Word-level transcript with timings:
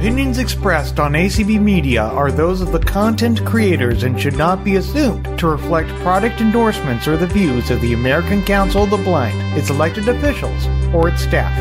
opinions 0.00 0.38
expressed 0.38 0.98
on 0.98 1.12
ACB 1.12 1.60
Media 1.60 2.02
are 2.02 2.32
those 2.32 2.62
of 2.62 2.72
the 2.72 2.78
content 2.78 3.44
creators 3.44 4.02
and 4.02 4.18
should 4.18 4.34
not 4.34 4.64
be 4.64 4.76
assumed 4.76 5.38
to 5.38 5.46
reflect 5.46 5.90
product 6.00 6.40
endorsements 6.40 7.06
or 7.06 7.18
the 7.18 7.26
views 7.26 7.70
of 7.70 7.82
the 7.82 7.92
American 7.92 8.42
Council 8.42 8.84
of 8.84 8.88
the 8.88 8.96
Blind, 8.96 9.38
its 9.58 9.68
elected 9.68 10.08
officials, 10.08 10.66
or 10.94 11.10
its 11.10 11.20
staff. 11.20 11.52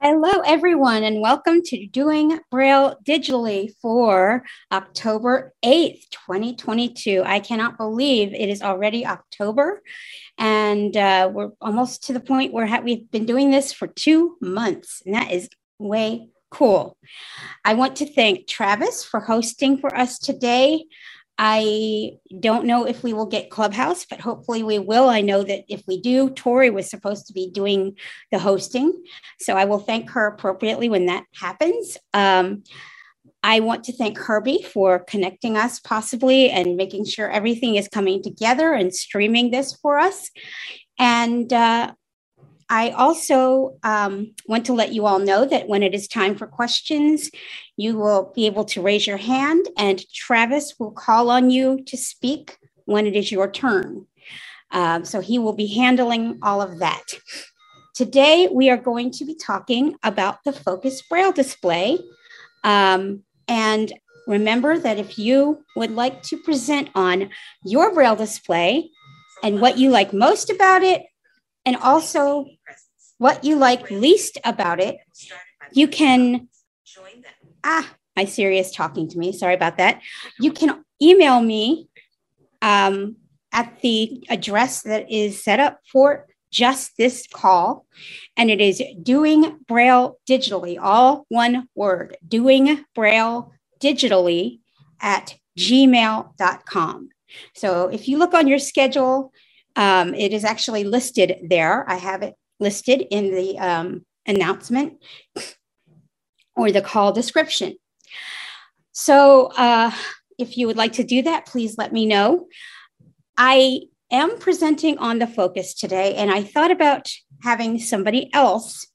Hello, 0.00 0.40
everyone, 0.46 1.02
and 1.02 1.20
welcome 1.20 1.60
to 1.60 1.86
Doing 1.88 2.40
Braille 2.50 2.96
Digitally 3.04 3.74
for 3.82 4.42
October 4.72 5.52
8th, 5.62 6.08
2022. 6.08 7.22
I 7.22 7.40
cannot 7.40 7.76
believe 7.76 8.32
it 8.32 8.48
is 8.48 8.62
already 8.62 9.04
October, 9.04 9.82
and 10.38 10.96
uh, 10.96 11.30
we're 11.30 11.50
almost 11.60 12.04
to 12.04 12.14
the 12.14 12.20
point 12.20 12.54
where 12.54 12.80
we've 12.82 13.10
been 13.10 13.26
doing 13.26 13.50
this 13.50 13.74
for 13.74 13.88
two 13.88 14.38
months, 14.40 15.02
and 15.04 15.14
that 15.14 15.30
is 15.32 15.50
way 15.78 16.30
cool. 16.52 16.96
I 17.64 17.74
want 17.74 17.96
to 17.96 18.06
thank 18.06 18.46
Travis 18.46 19.04
for 19.04 19.20
hosting 19.20 19.78
for 19.78 19.96
us 19.96 20.18
today. 20.18 20.84
I 21.38 22.12
don't 22.38 22.66
know 22.66 22.86
if 22.86 23.02
we 23.02 23.14
will 23.14 23.26
get 23.26 23.50
Clubhouse, 23.50 24.04
but 24.04 24.20
hopefully 24.20 24.62
we 24.62 24.78
will. 24.78 25.08
I 25.08 25.22
know 25.22 25.42
that 25.42 25.64
if 25.68 25.82
we 25.88 26.00
do, 26.00 26.30
Tori 26.30 26.70
was 26.70 26.90
supposed 26.90 27.26
to 27.26 27.32
be 27.32 27.50
doing 27.50 27.96
the 28.30 28.38
hosting. 28.38 29.02
So 29.40 29.56
I 29.56 29.64
will 29.64 29.78
thank 29.78 30.10
her 30.10 30.26
appropriately 30.26 30.88
when 30.88 31.06
that 31.06 31.24
happens. 31.34 31.96
Um, 32.12 32.64
I 33.42 33.60
want 33.60 33.84
to 33.84 33.96
thank 33.96 34.18
Herbie 34.18 34.62
for 34.62 35.00
connecting 35.00 35.56
us 35.56 35.80
possibly 35.80 36.50
and 36.50 36.76
making 36.76 37.06
sure 37.06 37.30
everything 37.30 37.76
is 37.76 37.88
coming 37.88 38.22
together 38.22 38.72
and 38.72 38.94
streaming 38.94 39.50
this 39.50 39.74
for 39.74 39.98
us. 39.98 40.30
And 40.98 41.52
uh, 41.52 41.94
I 42.72 42.88
also 42.92 43.76
um, 43.82 44.34
want 44.48 44.64
to 44.64 44.72
let 44.72 44.94
you 44.94 45.04
all 45.04 45.18
know 45.18 45.44
that 45.44 45.68
when 45.68 45.82
it 45.82 45.92
is 45.92 46.08
time 46.08 46.34
for 46.34 46.46
questions, 46.46 47.30
you 47.76 47.98
will 47.98 48.32
be 48.34 48.46
able 48.46 48.64
to 48.64 48.80
raise 48.80 49.06
your 49.06 49.18
hand 49.18 49.68
and 49.76 50.02
Travis 50.10 50.76
will 50.78 50.90
call 50.90 51.28
on 51.28 51.50
you 51.50 51.84
to 51.84 51.98
speak 51.98 52.56
when 52.86 53.06
it 53.06 53.14
is 53.14 53.30
your 53.30 53.50
turn. 53.50 54.06
Um, 54.70 55.04
so 55.04 55.20
he 55.20 55.38
will 55.38 55.52
be 55.52 55.66
handling 55.66 56.38
all 56.42 56.62
of 56.62 56.78
that. 56.78 57.04
Today, 57.94 58.48
we 58.50 58.70
are 58.70 58.78
going 58.78 59.10
to 59.10 59.26
be 59.26 59.34
talking 59.34 59.94
about 60.02 60.42
the 60.42 60.52
Focus 60.54 61.02
Braille 61.02 61.32
display. 61.32 61.98
Um, 62.64 63.22
and 63.48 63.92
remember 64.26 64.78
that 64.78 64.98
if 64.98 65.18
you 65.18 65.62
would 65.76 65.90
like 65.90 66.22
to 66.22 66.38
present 66.38 66.88
on 66.94 67.28
your 67.66 67.92
Braille 67.92 68.16
display 68.16 68.88
and 69.42 69.60
what 69.60 69.76
you 69.76 69.90
like 69.90 70.14
most 70.14 70.48
about 70.48 70.82
it, 70.82 71.02
and 71.64 71.76
also 71.76 72.46
what 73.18 73.44
you 73.44 73.56
like 73.56 73.90
least 73.90 74.38
about 74.44 74.80
it, 74.80 74.96
you 75.72 75.88
can. 75.88 76.48
Ah, 77.64 77.94
my 78.16 78.24
Siri 78.24 78.58
is 78.58 78.72
talking 78.72 79.08
to 79.08 79.18
me. 79.18 79.32
Sorry 79.32 79.54
about 79.54 79.78
that. 79.78 80.02
You 80.40 80.52
can 80.52 80.84
email 81.00 81.40
me 81.40 81.88
um, 82.60 83.16
at 83.52 83.80
the 83.80 84.24
address 84.28 84.82
that 84.82 85.10
is 85.10 85.42
set 85.42 85.60
up 85.60 85.80
for 85.90 86.26
just 86.50 86.96
this 86.96 87.26
call. 87.32 87.86
And 88.36 88.50
it 88.50 88.60
is 88.60 88.82
doing 89.02 89.58
Braille 89.66 90.18
digitally, 90.28 90.78
all 90.80 91.26
one 91.28 91.68
word, 91.74 92.16
doing 92.26 92.84
Braille 92.94 93.52
digitally 93.80 94.60
at 95.00 95.36
gmail.com. 95.58 97.08
So 97.54 97.88
if 97.88 98.08
you 98.08 98.18
look 98.18 98.34
on 98.34 98.46
your 98.46 98.58
schedule, 98.58 99.32
um, 99.76 100.14
it 100.14 100.32
is 100.32 100.44
actually 100.44 100.84
listed 100.84 101.36
there. 101.48 101.88
I 101.88 101.96
have 101.96 102.22
it 102.22 102.34
listed 102.60 103.02
in 103.10 103.34
the 103.34 103.58
um, 103.58 104.06
announcement 104.26 105.02
or 106.56 106.70
the 106.70 106.82
call 106.82 107.12
description. 107.12 107.76
So 108.92 109.46
uh, 109.56 109.90
if 110.38 110.56
you 110.56 110.66
would 110.66 110.76
like 110.76 110.92
to 110.94 111.04
do 111.04 111.22
that, 111.22 111.46
please 111.46 111.76
let 111.78 111.92
me 111.92 112.06
know. 112.06 112.46
I 113.36 113.80
am 114.10 114.38
presenting 114.38 114.98
on 114.98 115.18
the 115.18 115.26
focus 115.26 115.74
today, 115.74 116.14
and 116.14 116.30
I 116.30 116.42
thought 116.42 116.70
about 116.70 117.10
having 117.42 117.78
somebody 117.78 118.30
else 118.32 118.86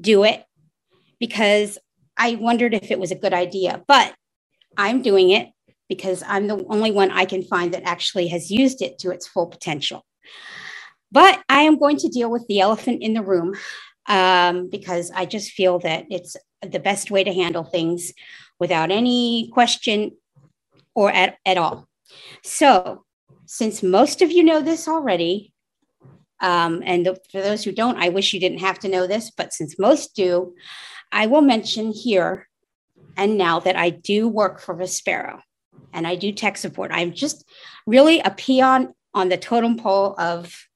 do 0.00 0.24
it 0.24 0.44
because 1.20 1.78
I 2.16 2.36
wondered 2.36 2.74
if 2.74 2.90
it 2.90 2.98
was 2.98 3.10
a 3.10 3.16
good 3.16 3.34
idea, 3.34 3.82
but 3.86 4.14
I'm 4.76 5.02
doing 5.02 5.30
it 5.30 5.48
because 5.88 6.22
I'm 6.26 6.46
the 6.46 6.64
only 6.68 6.90
one 6.90 7.10
I 7.10 7.24
can 7.24 7.42
find 7.42 7.72
that 7.74 7.84
actually 7.84 8.28
has 8.28 8.50
used 8.50 8.82
it 8.82 8.98
to 9.00 9.10
its 9.10 9.26
full 9.28 9.46
potential. 9.46 10.04
But 11.12 11.42
I 11.48 11.62
am 11.62 11.78
going 11.78 11.96
to 11.98 12.08
deal 12.08 12.30
with 12.30 12.46
the 12.48 12.60
elephant 12.60 13.02
in 13.02 13.14
the 13.14 13.22
room 13.22 13.54
um, 14.08 14.68
because 14.68 15.10
I 15.14 15.26
just 15.26 15.52
feel 15.52 15.78
that 15.80 16.04
it's 16.10 16.36
the 16.62 16.80
best 16.80 17.10
way 17.10 17.24
to 17.24 17.32
handle 17.32 17.64
things 17.64 18.12
without 18.58 18.90
any 18.90 19.50
question 19.52 20.12
or 20.94 21.10
at, 21.10 21.36
at 21.44 21.58
all. 21.58 21.88
So, 22.42 23.04
since 23.46 23.82
most 23.82 24.22
of 24.22 24.32
you 24.32 24.42
know 24.42 24.60
this 24.60 24.88
already, 24.88 25.52
um, 26.40 26.82
and 26.84 27.06
for 27.30 27.40
those 27.40 27.62
who 27.62 27.72
don't, 27.72 27.98
I 27.98 28.08
wish 28.08 28.32
you 28.32 28.40
didn't 28.40 28.58
have 28.58 28.78
to 28.80 28.88
know 28.88 29.06
this, 29.06 29.30
but 29.30 29.52
since 29.52 29.78
most 29.78 30.14
do, 30.16 30.54
I 31.12 31.26
will 31.26 31.42
mention 31.42 31.92
here 31.92 32.48
and 33.16 33.38
now 33.38 33.60
that 33.60 33.76
I 33.76 33.90
do 33.90 34.28
work 34.28 34.60
for 34.60 34.74
Vispero 34.74 35.40
and 35.92 36.06
I 36.06 36.16
do 36.16 36.32
tech 36.32 36.56
support. 36.56 36.90
I'm 36.92 37.12
just 37.12 37.44
really 37.86 38.20
a 38.20 38.30
peon 38.30 38.94
on 39.16 39.30
the 39.30 39.36
totem 39.36 39.76
pole 39.76 40.14
of 40.18 40.68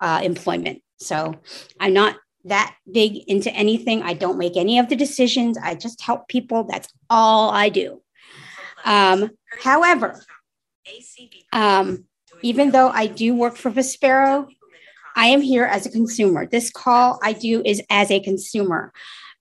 uh, 0.00 0.20
employment. 0.22 0.82
So 0.98 1.34
I'm 1.80 1.94
not 1.94 2.16
that 2.44 2.74
big 2.90 3.16
into 3.28 3.50
anything. 3.54 4.02
I 4.02 4.12
don't 4.12 4.36
make 4.36 4.56
any 4.56 4.78
of 4.78 4.88
the 4.90 4.96
decisions. 4.96 5.56
I 5.56 5.76
just 5.76 6.02
help 6.02 6.28
people. 6.28 6.64
That's 6.64 6.92
all 7.08 7.50
I 7.50 7.70
do. 7.70 8.02
Um, 8.84 9.30
however, 9.62 10.22
um, 11.52 12.04
even 12.42 12.72
though 12.72 12.88
I 12.88 13.06
do 13.06 13.34
work 13.34 13.56
for 13.56 13.70
Vispero, 13.70 14.48
I 15.16 15.28
am 15.28 15.40
here 15.40 15.64
as 15.64 15.86
a 15.86 15.90
consumer. 15.90 16.46
This 16.46 16.70
call 16.70 17.18
I 17.22 17.32
do 17.32 17.62
is 17.64 17.80
as 17.88 18.10
a 18.10 18.20
consumer, 18.20 18.92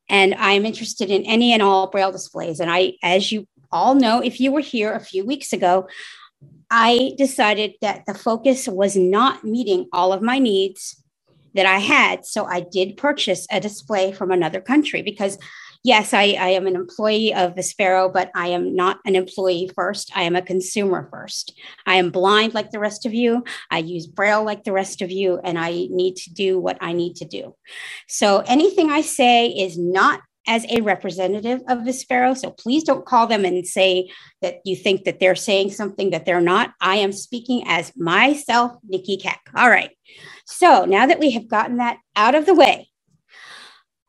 and 0.07 0.35
I'm 0.35 0.66
interested 0.66 1.09
in 1.09 1.24
any 1.25 1.51
and 1.51 1.62
all 1.62 1.88
Braille 1.88 2.12
displays. 2.12 2.59
And 2.59 2.72
I, 2.72 2.94
as 3.01 3.31
you 3.31 3.47
all 3.72 3.95
know, 3.95 4.22
if 4.22 4.40
you 4.40 4.51
were 4.51 4.62
here 4.62 4.94
a 4.94 5.00
few 5.00 5.25
weeks 5.25 5.51
ago, 5.51 5.88
I 6.76 7.12
decided 7.20 7.76
that 7.82 8.08
the 8.08 8.16
focus 8.16 8.68
was 8.68 8.96
not 8.96 9.44
meeting 9.44 9.86
all 9.94 10.12
of 10.12 10.24
my 10.24 10.40
needs 10.40 11.00
that 11.54 11.68
I 11.68 11.78
had. 11.78 12.26
So 12.26 12.46
I 12.46 12.62
did 12.62 12.98
purchase 12.98 13.46
a 13.52 13.60
display 13.60 14.12
from 14.12 14.32
another 14.32 14.60
country 14.60 15.04
because, 15.04 15.38
yes, 15.84 16.16
I, 16.16 16.32
I 16.32 16.48
am 16.48 16.66
an 16.66 16.76
employee 16.76 17.32
of 17.32 17.54
Vispero, 17.54 18.12
but 18.12 18.32
I 18.34 18.48
am 18.48 18.76
not 18.76 18.98
an 19.06 19.16
employee 19.16 19.70
first. 19.76 20.12
I 20.16 20.24
am 20.24 20.36
a 20.36 20.42
consumer 20.42 21.08
first. 21.12 21.54
I 21.86 21.98
am 21.98 22.10
blind 22.10 22.56
like 22.56 22.72
the 22.72 22.80
rest 22.80 23.06
of 23.06 23.14
you. 23.14 23.44
I 23.70 23.78
use 23.78 24.08
Braille 24.08 24.44
like 24.44 24.64
the 24.64 24.72
rest 24.72 25.04
of 25.04 25.12
you, 25.12 25.40
and 25.44 25.60
I 25.60 25.70
need 25.92 26.16
to 26.16 26.34
do 26.34 26.60
what 26.60 26.80
I 26.82 26.94
need 26.94 27.18
to 27.18 27.26
do. 27.26 27.56
So 28.08 28.40
anything 28.48 28.90
I 28.90 29.02
say 29.02 29.50
is 29.50 29.78
not 29.78 30.22
as 30.48 30.66
a 30.70 30.81
representative 30.81 31.62
of 31.68 31.80
Vispero. 31.80 32.38
So 32.38 32.52
please 32.52 32.84
don't 32.84 33.06
call 33.06 33.28
them 33.28 33.46
and 33.46 33.66
say 33.66 34.09
that 34.42 34.56
you 34.66 34.76
think 34.76 35.06
that 35.06 35.20
they're 35.20 35.36
saying 35.36 35.72
something 35.72 36.09
that 36.09 36.26
they're 36.26 36.42
not. 36.42 36.74
I 36.81 36.98
am 36.98 37.12
speaking 37.12 37.64
as 37.68 37.92
myself, 37.96 38.74
Nikki 38.84 39.18
Keck. 39.18 39.42
All 39.56 39.70
right. 39.70 39.92
So 40.46 40.86
now 40.86 41.06
that 41.06 41.20
we 41.20 41.31
have 41.31 41.48
gotten 41.48 41.78
that 41.78 41.98
out 42.16 42.36
of 42.36 42.46
the 42.46 42.54
way, 42.54 42.90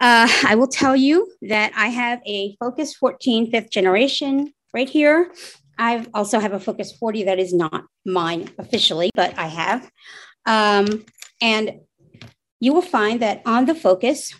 uh, 0.00 0.28
I 0.44 0.56
will 0.56 0.66
tell 0.66 0.96
you 0.96 1.30
that 1.42 1.72
I 1.76 1.88
have 1.88 2.20
a 2.26 2.56
Focus 2.60 2.94
14 2.94 3.50
fifth 3.50 3.70
generation 3.70 4.52
right 4.72 4.88
here. 4.88 5.32
I 5.78 6.06
also 6.14 6.40
have 6.40 6.52
a 6.52 6.60
Focus 6.60 6.92
40 6.92 7.24
that 7.24 7.38
is 7.38 7.52
not 7.52 7.84
mine 8.04 8.50
officially, 8.58 9.10
but 9.14 9.38
I 9.38 9.46
have. 9.46 9.90
Um, 10.46 11.04
and 11.40 11.80
you 12.60 12.72
will 12.72 12.82
find 12.82 13.22
that 13.22 13.42
on 13.46 13.66
the 13.66 13.74
Focus, 13.74 14.34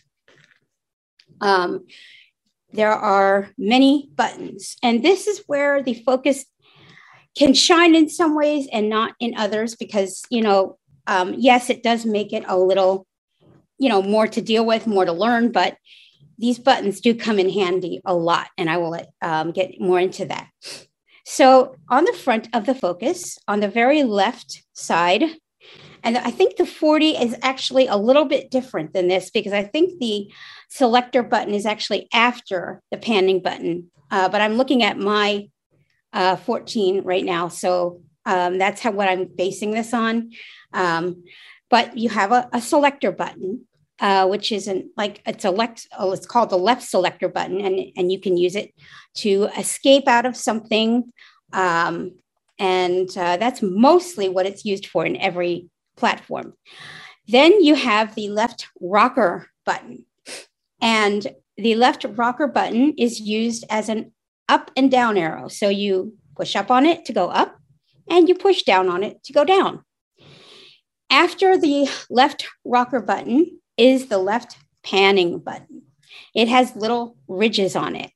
um, 1.45 1.87
there 2.73 2.93
are 2.93 3.51
many 3.57 4.09
buttons, 4.15 4.77
and 4.83 5.05
this 5.05 5.27
is 5.29 5.45
where 5.47 5.83
the 5.83 5.95
focus 5.95 6.45
can 7.37 7.53
shine 7.53 7.95
in 7.95 8.09
some 8.09 8.35
ways 8.35 8.67
and 8.73 8.89
not 8.89 9.15
in 9.21 9.37
others 9.37 9.77
because, 9.77 10.23
you 10.31 10.41
know, 10.41 10.79
um, 11.07 11.35
yes, 11.37 11.69
it 11.69 11.83
does 11.83 12.07
make 12.07 12.33
it 12.33 12.45
a 12.49 12.57
little, 12.57 13.07
you 13.79 13.89
know, 13.89 14.03
more 14.03 14.27
to 14.27 14.41
deal 14.41 14.65
with, 14.65 14.87
more 14.87 15.05
to 15.05 15.13
learn, 15.13 15.53
but 15.53 15.77
these 16.39 16.59
buttons 16.59 17.01
do 17.01 17.15
come 17.15 17.39
in 17.39 17.51
handy 17.51 18.01
a 18.05 18.15
lot, 18.15 18.49
and 18.57 18.71
I 18.71 18.79
will 18.79 18.99
um, 19.23 19.53
get 19.53 19.81
more 19.81 20.01
into 20.01 20.25
that. 20.27 20.49
So, 21.27 21.77
on 21.89 22.05
the 22.05 22.13
front 22.13 22.49
of 22.53 22.67
the 22.67 22.75
focus, 22.75 23.39
on 23.47 23.61
the 23.61 23.69
very 23.69 24.03
left 24.03 24.63
side, 24.73 25.25
and 26.05 26.19
I 26.19 26.31
think 26.31 26.57
the 26.57 26.67
40 26.67 27.17
is 27.17 27.35
actually 27.43 27.87
a 27.87 27.97
little 27.97 28.27
bit 28.27 28.51
different 28.51 28.93
than 28.93 29.09
this 29.09 29.31
because 29.31 29.53
I 29.53 29.65
think 29.65 29.99
the 29.99 30.31
selector 30.69 31.23
button 31.23 31.55
is 31.55 31.67
actually 31.67 32.09
after 32.13 32.83
the 32.91 32.99
panning 32.99 33.41
button. 33.43 33.91
Uh, 34.11 34.29
but 34.29 34.41
I'm 34.41 34.55
looking 34.55 34.83
at 34.83 34.99
my 34.99 35.49
uh, 36.13 36.37
14 36.37 37.03
right 37.03 37.25
now. 37.25 37.49
So 37.49 38.03
um, 38.27 38.59
that's 38.59 38.81
how 38.83 38.93
what 38.93 39.09
I'm 39.09 39.25
basing 39.25 39.73
this 39.73 39.93
on. 39.93 40.31
Um, 40.73 41.25
but 41.71 41.97
you 41.97 42.11
have 42.11 42.31
a, 42.31 42.49
a 42.53 42.61
selector 42.61 43.11
button. 43.11 43.67
uh, 44.01 44.27
which 44.27 44.51
is 44.51 44.67
an, 44.67 44.91
like 44.97 45.23
it's 45.27 45.45
a 45.45 45.51
left, 45.51 45.87
oh, 45.99 46.13
it's 46.13 46.27
called 46.27 46.51
the 46.51 46.59
left 46.59 46.83
selector 46.83 47.29
button, 47.29 47.61
and, 47.61 47.93
and 47.97 48.11
you 48.11 48.21
can 48.21 48.37
use 48.37 48.57
it 48.57 48.75
to 49.15 49.49
escape 49.57 50.09
out 50.09 50.27
of 50.27 50.37
something. 50.37 51.13
Um, 51.53 52.13
and 52.59 53.09
uh, 53.17 53.37
that's 53.37 53.63
mostly 53.63 54.29
what 54.29 54.47
it's 54.47 54.65
used 54.65 54.87
for 54.87 55.07
in 55.07 55.17
every 55.17 55.69
platform. 55.97 56.55
Then 57.27 57.63
you 57.63 57.75
have 57.75 58.15
the 58.15 58.29
left 58.29 58.69
rocker 58.81 59.49
button. 59.65 60.05
And 60.81 61.27
the 61.57 61.75
left 61.75 62.05
rocker 62.05 62.47
button 62.47 62.95
is 62.99 63.21
used 63.21 63.65
as 63.71 63.89
an 63.89 64.13
up 64.49 64.71
and 64.77 64.91
down 64.91 65.17
arrow. 65.17 65.49
So 65.49 65.69
you 65.69 66.15
push 66.37 66.57
up 66.57 66.71
on 66.71 66.85
it 66.85 67.05
to 67.07 67.13
go 67.13 67.29
up 67.29 67.59
and 68.09 68.29
you 68.29 68.35
push 68.35 68.63
down 68.63 68.89
on 68.89 69.03
it 69.03 69.23
to 69.25 69.33
go 69.33 69.45
down. 69.45 69.83
After 71.11 71.57
the 71.57 71.89
left 72.11 72.47
rocker 72.65 73.01
button 73.01 73.61
is 73.77 74.09
the 74.09 74.19
left 74.19 74.57
panning 74.83 75.39
button. 75.39 75.83
It 76.35 76.49
has 76.49 76.77
little 76.77 77.17
ridges 77.29 77.77
on 77.77 77.97
it. 77.97 78.11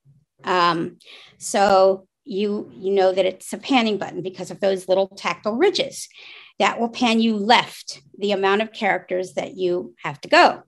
Um, 0.45 0.99
so 1.39 2.07
you, 2.25 2.71
you 2.75 2.93
know 2.93 3.13
that 3.13 3.25
it's 3.25 3.53
a 3.53 3.59
panning 3.59 3.99
button 3.99 4.23
because 4.23 4.51
of 4.51 4.61
those 4.61 4.89
little 4.89 5.09
tactile 5.09 5.57
ridges. 5.57 6.09
That 6.59 6.81
will 6.81 6.89
pan 6.89 7.21
you 7.21 7.37
left 7.37 8.03
the 8.19 8.33
amount 8.33 8.63
of 8.63 8.73
characters 8.73 9.35
that 9.35 9.57
you 9.57 9.95
have 10.03 10.21
to 10.23 10.29
go. 10.29 10.63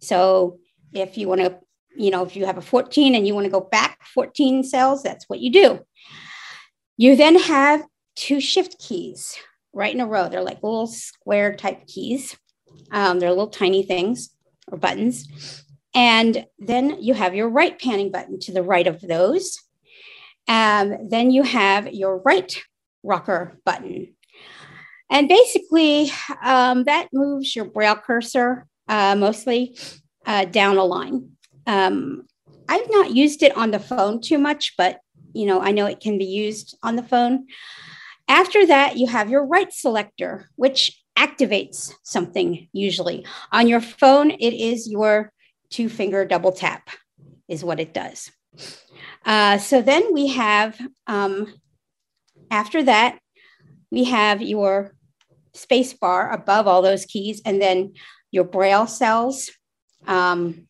So 0.00 0.58
if 0.92 1.18
you 1.18 1.28
want 1.28 1.42
to, 1.42 1.58
you 1.96 2.10
know, 2.10 2.24
if 2.24 2.36
you 2.36 2.46
have 2.46 2.58
a 2.58 2.62
14 2.62 3.14
and 3.14 3.26
you 3.26 3.34
want 3.34 3.44
to 3.44 3.50
go 3.50 3.60
back 3.60 4.04
14 4.14 4.64
cells, 4.64 5.02
that's 5.02 5.28
what 5.28 5.40
you 5.40 5.52
do. 5.52 5.80
You 6.96 7.16
then 7.16 7.38
have 7.38 7.84
two 8.16 8.40
shift 8.40 8.78
keys 8.78 9.36
right 9.72 9.94
in 9.94 10.00
a 10.00 10.06
row. 10.06 10.28
They're 10.28 10.42
like 10.42 10.62
little 10.62 10.86
square 10.86 11.54
type 11.54 11.86
keys. 11.86 12.36
Um, 12.90 13.18
they're 13.18 13.30
little 13.30 13.48
tiny 13.48 13.82
things 13.82 14.30
or 14.68 14.78
buttons. 14.78 15.64
And 15.94 16.46
then 16.58 17.02
you 17.02 17.14
have 17.14 17.34
your 17.34 17.48
right 17.48 17.78
panning 17.78 18.10
button 18.10 18.40
to 18.40 18.52
the 18.52 18.62
right 18.62 18.86
of 18.86 19.00
those. 19.00 19.60
Um, 20.48 21.08
then 21.08 21.30
you 21.30 21.42
have 21.42 21.92
your 21.92 22.18
right 22.18 22.60
rocker 23.02 23.58
button. 23.64 24.14
And 25.10 25.28
basically, 25.28 26.10
um, 26.42 26.84
that 26.84 27.08
moves 27.12 27.54
your 27.54 27.66
braille 27.66 27.96
cursor 27.96 28.66
uh, 28.88 29.14
mostly 29.16 29.76
uh, 30.26 30.46
down 30.46 30.76
a 30.76 30.84
line. 30.84 31.30
Um, 31.66 32.26
I've 32.68 32.90
not 32.90 33.14
used 33.14 33.42
it 33.42 33.56
on 33.56 33.70
the 33.70 33.78
phone 33.78 34.20
too 34.20 34.38
much, 34.38 34.74
but 34.76 35.00
you 35.34 35.46
know, 35.46 35.60
I 35.60 35.72
know 35.72 35.86
it 35.86 36.00
can 36.00 36.16
be 36.16 36.24
used 36.24 36.76
on 36.82 36.96
the 36.96 37.02
phone. 37.02 37.46
After 38.28 38.66
that, 38.66 38.96
you 38.96 39.06
have 39.08 39.28
your 39.28 39.44
right 39.44 39.72
selector, 39.72 40.48
which 40.56 41.02
activates 41.18 41.92
something 42.02 42.68
usually. 42.72 43.26
On 43.52 43.68
your 43.68 43.80
phone, 43.80 44.30
it 44.30 44.54
is 44.54 44.88
your 44.88 45.32
two 45.70 45.88
finger 45.88 46.24
double 46.24 46.52
tap, 46.52 46.88
is 47.48 47.64
what 47.64 47.80
it 47.80 47.92
does. 47.92 48.30
Uh, 49.26 49.58
so 49.58 49.82
then 49.82 50.12
we 50.12 50.28
have, 50.28 50.78
um, 51.06 51.52
after 52.50 52.82
that, 52.82 53.18
we 53.90 54.04
have 54.04 54.42
your 54.42 54.94
space 55.52 55.92
bar 55.92 56.32
above 56.32 56.66
all 56.66 56.82
those 56.82 57.04
keys, 57.04 57.40
and 57.44 57.60
then 57.60 57.94
your 58.30 58.44
braille 58.44 58.86
cells, 58.86 59.50
um, 60.06 60.66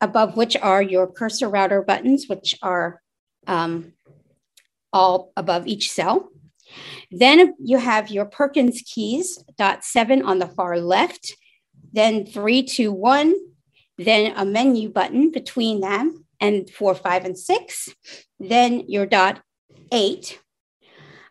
above 0.00 0.36
which 0.36 0.56
are 0.56 0.82
your 0.82 1.06
cursor 1.06 1.48
router 1.48 1.82
buttons, 1.82 2.26
which 2.26 2.56
are 2.62 3.02
um, 3.46 3.92
all 4.92 5.32
above 5.36 5.66
each 5.66 5.90
cell. 5.92 6.30
Then 7.10 7.54
you 7.62 7.78
have 7.78 8.10
your 8.10 8.24
Perkins 8.24 8.82
keys, 8.86 9.42
dot 9.58 9.84
seven 9.84 10.22
on 10.22 10.38
the 10.38 10.46
far 10.46 10.78
left, 10.78 11.36
then 11.92 12.24
three, 12.24 12.62
two, 12.62 12.92
one, 12.92 13.34
then 13.98 14.32
a 14.36 14.44
menu 14.44 14.88
button 14.88 15.30
between 15.30 15.80
them, 15.80 16.24
and 16.40 16.70
four, 16.70 16.94
five, 16.94 17.24
and 17.24 17.38
six, 17.38 17.90
then 18.38 18.84
your 18.88 19.04
dot 19.04 19.42
eight. 19.92 20.40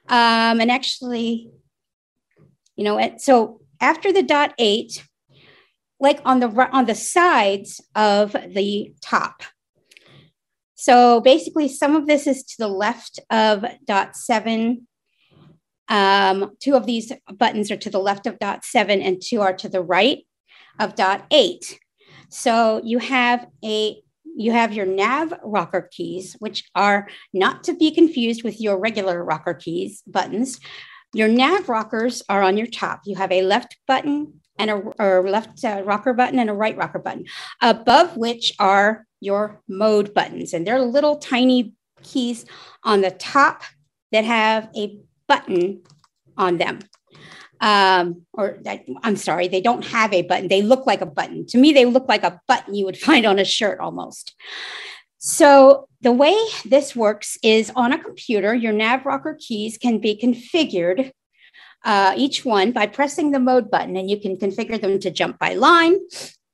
Um, 0.09 0.59
and 0.59 0.71
actually, 0.71 1.51
you 2.75 2.83
know, 2.83 3.15
so 3.17 3.61
after 3.79 4.11
the 4.11 4.23
dot 4.23 4.53
eight, 4.57 5.05
like 5.99 6.19
on 6.25 6.39
the 6.39 6.47
on 6.71 6.85
the 6.85 6.95
sides 6.95 7.81
of 7.95 8.31
the 8.31 8.93
top. 9.01 9.43
So 10.75 11.19
basically, 11.21 11.67
some 11.67 11.95
of 11.95 12.07
this 12.07 12.25
is 12.25 12.43
to 12.43 12.55
the 12.57 12.67
left 12.67 13.19
of 13.29 13.65
dot 13.85 14.15
seven. 14.15 14.87
Um, 15.89 16.51
two 16.59 16.75
of 16.75 16.85
these 16.85 17.11
buttons 17.37 17.69
are 17.69 17.77
to 17.77 17.89
the 17.89 17.99
left 17.99 18.25
of 18.27 18.39
dot 18.39 18.65
seven, 18.65 19.01
and 19.01 19.21
two 19.21 19.41
are 19.41 19.53
to 19.53 19.69
the 19.69 19.81
right 19.81 20.19
of 20.79 20.95
dot 20.95 21.25
eight. 21.31 21.79
So 22.29 22.81
you 22.83 22.99
have 22.99 23.45
a 23.63 24.01
you 24.39 24.53
have 24.53 24.73
your 24.73 24.85
nav 24.85 25.33
rocker 25.43 25.89
keys, 25.91 26.37
which 26.39 26.63
are 26.73 27.09
not 27.33 27.65
to 27.65 27.75
be 27.75 27.91
confused 27.91 28.41
with 28.41 28.61
your 28.61 28.79
regular 28.79 29.21
rocker 29.21 29.53
keys 29.53 30.01
buttons. 30.07 30.61
Your 31.13 31.27
nav 31.27 31.67
rockers 31.67 32.23
are 32.29 32.41
on 32.41 32.55
your 32.55 32.67
top. 32.67 33.01
You 33.05 33.17
have 33.17 33.33
a 33.33 33.41
left 33.41 33.75
button 33.85 34.39
and 34.57 34.71
a 34.71 34.75
or 34.97 35.29
left 35.29 35.63
uh, 35.65 35.81
rocker 35.83 36.13
button 36.13 36.39
and 36.39 36.49
a 36.49 36.53
right 36.53 36.77
rocker 36.77 36.99
button, 36.99 37.25
above 37.61 38.15
which 38.15 38.53
are 38.59 39.05
your 39.19 39.61
mode 39.67 40.13
buttons. 40.13 40.53
And 40.53 40.65
they're 40.65 40.79
little 40.79 41.17
tiny 41.17 41.73
keys 42.01 42.45
on 42.85 43.01
the 43.01 43.11
top 43.11 43.63
that 44.13 44.23
have 44.23 44.69
a 44.73 44.97
button 45.27 45.83
on 46.37 46.57
them. 46.57 46.79
Um, 47.61 48.25
or 48.33 48.59
that, 48.63 48.85
I'm 49.03 49.15
sorry, 49.15 49.47
they 49.47 49.61
don't 49.61 49.85
have 49.85 50.13
a 50.13 50.21
button. 50.21 50.47
They 50.47 50.61
look 50.61 50.85
like 50.85 51.01
a 51.01 51.05
button. 51.05 51.45
To 51.47 51.57
me, 51.57 51.73
they 51.73 51.85
look 51.85 52.07
like 52.07 52.23
a 52.23 52.39
button 52.47 52.73
you 52.73 52.85
would 52.85 52.97
find 53.07 53.25
on 53.25 53.39
a 53.39 53.45
shirt 53.45 53.79
almost. 53.79 54.35
So 55.17 55.87
the 56.01 56.13
way 56.13 56.37
this 56.63 56.95
works 56.95 57.37
is 57.43 57.71
on 57.75 57.91
a 57.91 58.01
computer, 58.01 58.55
your 58.55 58.71
nav 58.71 59.05
rocker 59.05 59.37
keys 59.37 59.77
can 59.77 59.99
be 59.99 60.17
configured 60.17 61.11
uh, 61.83 62.13
each 62.15 62.45
one 62.45 62.71
by 62.71 62.87
pressing 62.87 63.31
the 63.31 63.39
mode 63.39 63.69
button, 63.69 63.97
and 63.97 64.09
you 64.09 64.19
can 64.19 64.37
configure 64.37 64.79
them 64.79 64.99
to 64.99 65.11
jump 65.11 65.39
by 65.39 65.53
line, 65.53 65.97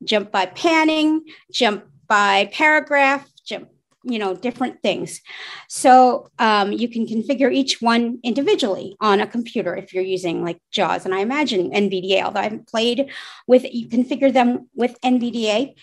jump 0.04 0.32
by 0.32 0.48
panning, 0.48 1.22
jump 1.52 1.86
by 2.08 2.50
paragraph, 2.52 3.28
jump, 3.46 3.70
you 4.06 4.20
know, 4.20 4.36
different 4.36 4.82
things. 4.82 5.22
So 5.68 6.30
um, 6.40 6.72
you 6.72 6.88
can 6.88 7.06
configure 7.06 7.54
each 7.54 7.82
one 7.82 8.20
individually 8.24 8.96
on 9.02 9.20
a 9.20 9.28
computer 9.28 9.76
if 9.76 9.94
you're 9.94 10.04
using 10.04 10.44
like 10.44 10.60
JAWS. 10.72 11.06
And 11.06 11.14
I 11.14 11.20
imagine 11.20 11.72
NVDA, 11.72 12.24
although 12.24 12.40
I 12.40 12.44
haven't 12.44 12.68
played 12.68 13.12
with, 13.48 13.66
you 13.74 13.88
configure 13.88 14.32
them 14.32 14.70
with 14.76 15.00
NVDA 15.02 15.76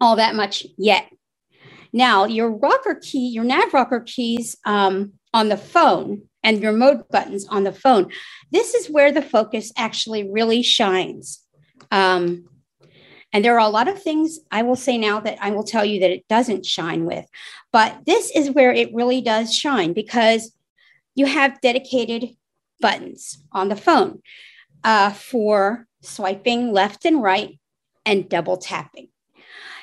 all 0.00 0.16
that 0.16 0.34
much 0.34 0.66
yet. 0.76 1.10
Now, 1.92 2.24
your 2.24 2.50
rocker 2.50 2.96
key, 2.96 3.28
your 3.28 3.44
nav 3.44 3.72
rocker 3.72 4.00
keys 4.00 4.56
um, 4.66 5.14
on 5.32 5.48
the 5.48 5.56
phone 5.56 6.22
and 6.42 6.60
your 6.60 6.72
mode 6.72 7.08
buttons 7.08 7.46
on 7.48 7.64
the 7.64 7.72
phone. 7.72 8.10
This 8.50 8.74
is 8.74 8.90
where 8.90 9.12
the 9.12 9.22
focus 9.22 9.72
actually 9.76 10.30
really 10.30 10.62
shines. 10.62 11.40
Um, 11.90 12.48
and 13.34 13.44
there 13.44 13.54
are 13.54 13.66
a 13.66 13.68
lot 13.68 13.88
of 13.88 14.00
things 14.00 14.38
I 14.52 14.62
will 14.62 14.76
say 14.76 14.96
now 14.96 15.18
that 15.18 15.38
I 15.40 15.50
will 15.50 15.64
tell 15.64 15.84
you 15.84 15.98
that 16.00 16.12
it 16.12 16.26
doesn't 16.28 16.64
shine 16.64 17.04
with. 17.04 17.26
But 17.72 18.06
this 18.06 18.30
is 18.30 18.52
where 18.52 18.72
it 18.72 18.94
really 18.94 19.20
does 19.20 19.52
shine 19.52 19.92
because 19.92 20.52
you 21.16 21.26
have 21.26 21.60
dedicated 21.60 22.36
buttons 22.80 23.42
on 23.50 23.68
the 23.68 23.76
phone 23.76 24.22
uh, 24.84 25.10
for 25.10 25.88
swiping 26.00 26.72
left 26.72 27.04
and 27.04 27.20
right 27.20 27.58
and 28.06 28.28
double 28.28 28.56
tapping. 28.56 29.08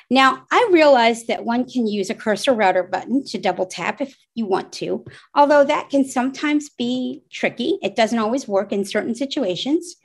Now, 0.08 0.46
I 0.50 0.68
realize 0.72 1.26
that 1.26 1.44
one 1.44 1.68
can 1.68 1.86
use 1.86 2.08
a 2.08 2.14
cursor 2.14 2.54
router 2.54 2.82
button 2.82 3.22
to 3.26 3.38
double 3.38 3.66
tap 3.66 4.00
if 4.00 4.16
you 4.34 4.46
want 4.46 4.72
to, 4.74 5.04
although 5.34 5.64
that 5.64 5.90
can 5.90 6.06
sometimes 6.06 6.70
be 6.70 7.22
tricky. 7.30 7.78
It 7.82 7.96
doesn't 7.96 8.18
always 8.18 8.48
work 8.48 8.72
in 8.72 8.86
certain 8.86 9.14
situations. 9.14 9.96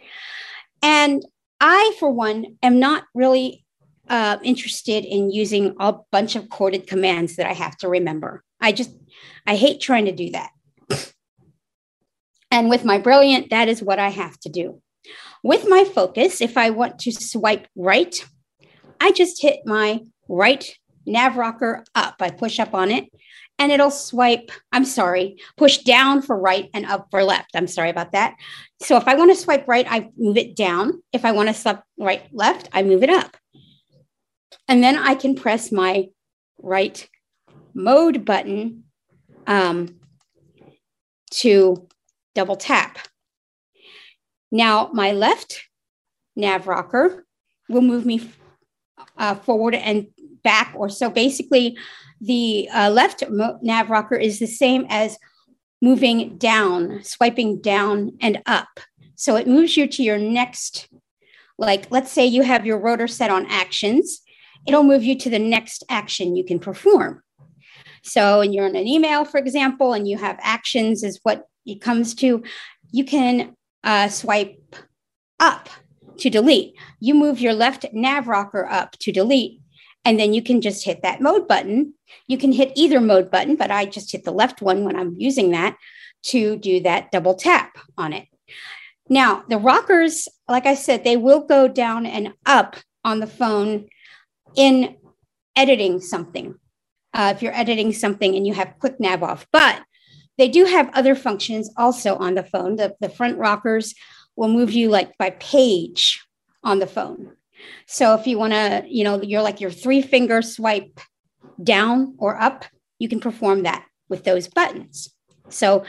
And 0.82 1.24
I, 1.60 1.96
for 2.00 2.12
one, 2.12 2.58
am 2.62 2.80
not 2.80 3.06
really 3.14 3.66
uh, 4.08 4.38
interested 4.44 5.06
in 5.06 5.32
using 5.32 5.76
a 5.80 5.96
bunch 6.12 6.36
of 6.36 6.50
coded 6.50 6.88
commands 6.88 7.36
that 7.36 7.48
I 7.48 7.54
have 7.54 7.78
to 7.78 7.90
remember. 7.90 8.44
I 8.62 8.72
just, 8.72 8.92
I 9.46 9.56
hate 9.56 9.82
trying 9.82 10.06
to 10.06 10.12
do 10.12 10.32
that. 10.32 10.52
And 12.50 12.70
with 12.70 12.86
my 12.86 12.98
brilliant, 12.98 13.50
that 13.50 13.68
is 13.68 13.84
what 13.84 14.00
I 14.00 14.10
have 14.10 14.40
to 14.42 14.50
do. 14.50 14.82
With 15.44 15.68
my 15.68 15.84
focus, 15.84 16.42
if 16.42 16.58
I 16.58 16.70
want 16.70 17.00
to 17.00 17.12
swipe 17.12 17.68
right, 17.76 18.16
I 19.00 19.12
just 19.12 19.42
hit 19.42 19.60
my 19.66 20.02
right 20.28 20.66
nav 21.06 21.38
rocker 21.38 21.84
up. 21.94 22.16
I 22.20 22.32
push 22.32 22.60
up 22.60 22.74
on 22.74 22.92
it 22.92 23.06
and 23.60 23.72
it'll 23.72 23.92
swipe. 23.92 24.52
I'm 24.72 24.86
sorry, 24.86 25.38
push 25.56 25.80
down 25.80 26.22
for 26.22 26.38
right 26.38 26.70
and 26.74 26.86
up 26.86 27.08
for 27.12 27.24
left. 27.24 27.52
I'm 27.56 27.68
sorry 27.68 27.90
about 27.90 28.12
that. 28.12 28.36
So 28.82 28.98
if 28.98 29.08
I 29.08 29.16
want 29.16 29.32
to 29.32 29.36
swipe 29.36 29.68
right, 29.68 29.86
I 29.90 30.10
move 30.18 30.38
it 30.38 30.56
down. 30.56 31.02
If 31.14 31.26
I 31.26 31.32
want 31.32 31.50
to 31.50 31.54
swipe 31.54 31.84
right 31.98 32.28
left, 32.32 32.70
I 32.72 32.84
move 32.84 33.04
it 33.04 33.10
up. 33.10 33.38
And 34.68 34.84
then 34.84 34.98
I 34.98 35.16
can 35.16 35.36
press 35.36 35.72
my 35.72 36.10
right 36.60 37.08
mode 37.74 38.26
button 38.26 38.84
um, 39.46 40.00
to 41.32 41.88
double 42.36 42.56
tap. 42.56 43.00
Now, 44.52 44.90
my 44.94 45.12
left 45.12 45.64
nav 46.36 46.68
rocker 46.68 47.26
will 47.70 47.82
move 47.82 48.06
me 48.06 48.30
uh, 49.18 49.36
forward 49.36 49.76
and 49.76 50.08
back 50.44 50.74
or 50.76 50.90
so. 50.90 51.10
Basically, 51.10 51.78
the 52.20 52.70
uh, 52.74 52.90
left 52.90 53.24
nav 53.30 53.90
rocker 53.90 54.16
is 54.16 54.40
the 54.40 54.48
same 54.48 54.86
as 54.90 55.18
moving 55.82 56.38
down, 56.38 57.04
swiping 57.04 57.62
down 57.62 58.18
and 58.22 58.42
up. 58.46 58.80
So 59.16 59.36
it 59.36 59.48
moves 59.48 59.78
you 59.78 59.88
to 59.88 60.04
your 60.04 60.18
next, 60.18 60.90
like, 61.58 61.90
let's 61.92 62.12
say 62.12 62.26
you 62.26 62.44
have 62.44 62.66
your 62.66 62.80
rotor 62.80 63.08
set 63.08 63.30
on 63.30 63.46
actions, 63.48 64.22
it'll 64.66 64.84
move 64.84 65.04
you 65.04 65.18
to 65.20 65.30
the 65.30 65.40
next 65.40 65.84
action 65.90 66.36
you 66.36 66.44
can 66.44 66.60
perform. 66.60 67.24
So, 68.04 68.42
and 68.42 68.54
you're 68.54 68.68
in 68.68 68.76
an 68.76 68.88
email, 68.88 69.26
for 69.26 69.38
example, 69.38 69.94
and 69.94 70.08
you 70.08 70.18
have 70.18 70.38
actions, 70.42 71.04
is 71.04 71.20
what 71.24 71.46
it 71.66 71.82
comes 71.82 72.16
to, 72.16 72.44
you 72.92 73.04
can 73.04 73.56
uh, 73.84 74.08
swipe 74.08 74.76
up 75.40 75.70
to 76.18 76.30
delete. 76.30 76.74
You 77.00 77.14
move 77.14 77.40
your 77.40 77.54
left 77.54 77.86
nav 77.94 78.28
rocker 78.28 78.66
up 78.66 78.94
to 79.00 79.12
delete, 79.12 79.60
and 80.08 80.18
then 80.18 80.34
you 80.34 80.42
can 80.42 80.62
just 80.62 80.86
hit 80.86 81.02
that 81.02 81.20
mode 81.20 81.50
button. 81.50 81.94
You 82.28 82.38
can 82.38 82.54
hit 82.54 82.72
either 82.78 83.02
mode 83.02 83.30
button, 83.30 83.58
but 83.58 83.72
I 83.72 83.84
just 83.84 84.10
hit 84.10 84.24
the 84.24 84.32
left 84.32 84.62
one 84.62 84.86
when 84.86 84.96
I'm 84.96 85.16
using 85.18 85.52
that 85.52 85.76
to 86.28 86.56
do 86.56 86.80
that 86.84 87.12
double 87.12 87.36
tap 87.36 87.78
on 87.98 88.14
it. 88.14 88.26
Now, 89.10 89.44
the 89.50 89.58
rockers, 89.58 90.30
like 90.48 90.66
I 90.66 90.76
said, 90.76 91.04
they 91.04 91.18
will 91.18 91.42
go 91.42 91.68
down 91.68 92.06
and 92.06 92.34
up 92.46 92.78
on 93.04 93.20
the 93.20 93.28
phone 93.28 93.90
in 94.56 94.96
editing 95.58 96.00
something. 96.00 96.56
Uh, 97.14 97.34
if 97.36 97.42
you're 97.42 97.54
editing 97.54 97.92
something 97.92 98.34
and 98.34 98.48
you 98.48 98.54
have 98.54 98.80
quick 98.80 99.02
nav 99.02 99.24
off, 99.24 99.46
but 99.52 99.84
they 100.38 100.48
do 100.48 100.64
have 100.64 100.90
other 100.94 101.16
functions 101.16 101.70
also 101.76 102.16
on 102.16 102.36
the 102.36 102.44
phone. 102.44 102.78
The, 102.78 102.96
the 103.02 103.10
front 103.10 103.38
rockers 103.40 103.94
will 104.38 104.48
move 104.48 104.72
you 104.72 104.90
like 104.90 105.18
by 105.18 105.32
page 105.32 106.26
on 106.64 106.80
the 106.80 106.88
phone. 106.88 107.37
So 107.86 108.16
if 108.16 108.28
you 108.28 108.38
want 108.38 108.54
to, 108.54 108.84
you 108.88 109.04
know, 109.04 109.22
you're 109.22 109.42
like 109.42 109.62
your 109.62 109.72
three 109.72 110.02
finger 110.02 110.42
swipe 110.42 111.00
down 111.64 112.16
or 112.18 112.40
up, 112.40 112.66
you 113.00 113.10
can 113.10 113.20
perform 113.20 113.64
that 113.64 113.86
with 114.10 114.24
those 114.24 114.48
buttons. 114.48 115.14
So 115.50 115.86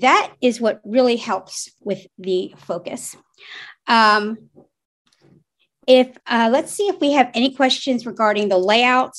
that 0.00 0.32
is 0.40 0.60
what 0.60 0.80
really 0.84 1.16
helps 1.16 1.70
with 1.80 2.06
the 2.18 2.54
focus. 2.58 3.16
Um, 3.86 4.50
if 5.86 6.14
uh, 6.26 6.50
let's 6.52 6.72
see 6.72 6.88
if 6.88 7.00
we 7.00 7.12
have 7.12 7.30
any 7.34 7.54
questions 7.54 8.04
regarding 8.04 8.48
the 8.48 8.58
layout 8.58 9.14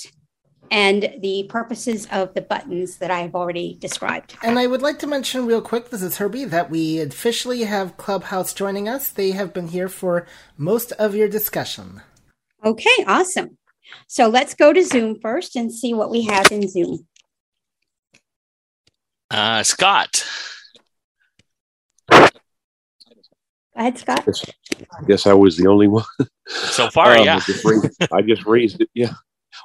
and 0.72 1.16
the 1.22 1.46
purposes 1.50 2.08
of 2.12 2.34
the 2.34 2.42
buttons 2.42 2.98
that 2.98 3.12
I 3.12 3.22
have 3.22 3.36
already 3.36 3.78
described. 3.80 4.38
And 4.44 4.60
I 4.60 4.68
would 4.68 4.82
like 4.82 5.00
to 5.00 5.08
mention 5.08 5.46
real 5.46 5.62
quick, 5.62 5.90
this 5.90 6.02
is 6.02 6.18
Herbie, 6.18 6.46
that 6.46 6.70
we 6.70 7.00
officially 7.00 7.64
have 7.64 7.98
Clubhouse 7.98 8.54
joining 8.54 8.88
us. 8.88 9.10
They 9.10 9.32
have 9.32 9.54
been 9.54 9.70
here 9.70 9.90
for 9.90 10.28
most 10.58 10.92
of 10.94 11.16
your 11.16 11.28
discussion. 11.28 12.02
Okay, 12.64 13.04
awesome. 13.08 13.58
So 14.08 14.28
let's 14.28 14.54
go 14.54 14.72
to 14.74 14.84
Zoom 14.84 15.20
first 15.20 15.56
and 15.56 15.74
see 15.74 15.94
what 15.94 16.12
we 16.12 16.24
have 16.26 16.52
in 16.52 16.68
Zoom. 16.68 17.08
Uh, 19.32 19.64
Scott. 19.64 20.26
Go 22.12 22.28
ahead, 23.76 23.98
Scott. 23.98 24.28
I 24.28 25.06
guess 25.08 25.26
I 25.26 25.34
was 25.34 25.56
the 25.56 25.68
only 25.68 25.88
one. 25.88 26.04
So 26.48 26.90
far, 26.90 27.16
Um, 27.16 27.26
yeah. 27.26 27.38
I 27.38 27.40
just, 27.40 27.64
raised, 27.64 28.04
I 28.12 28.22
just 28.22 28.46
raised 28.46 28.82
it. 28.82 28.90
Yeah. 28.94 29.14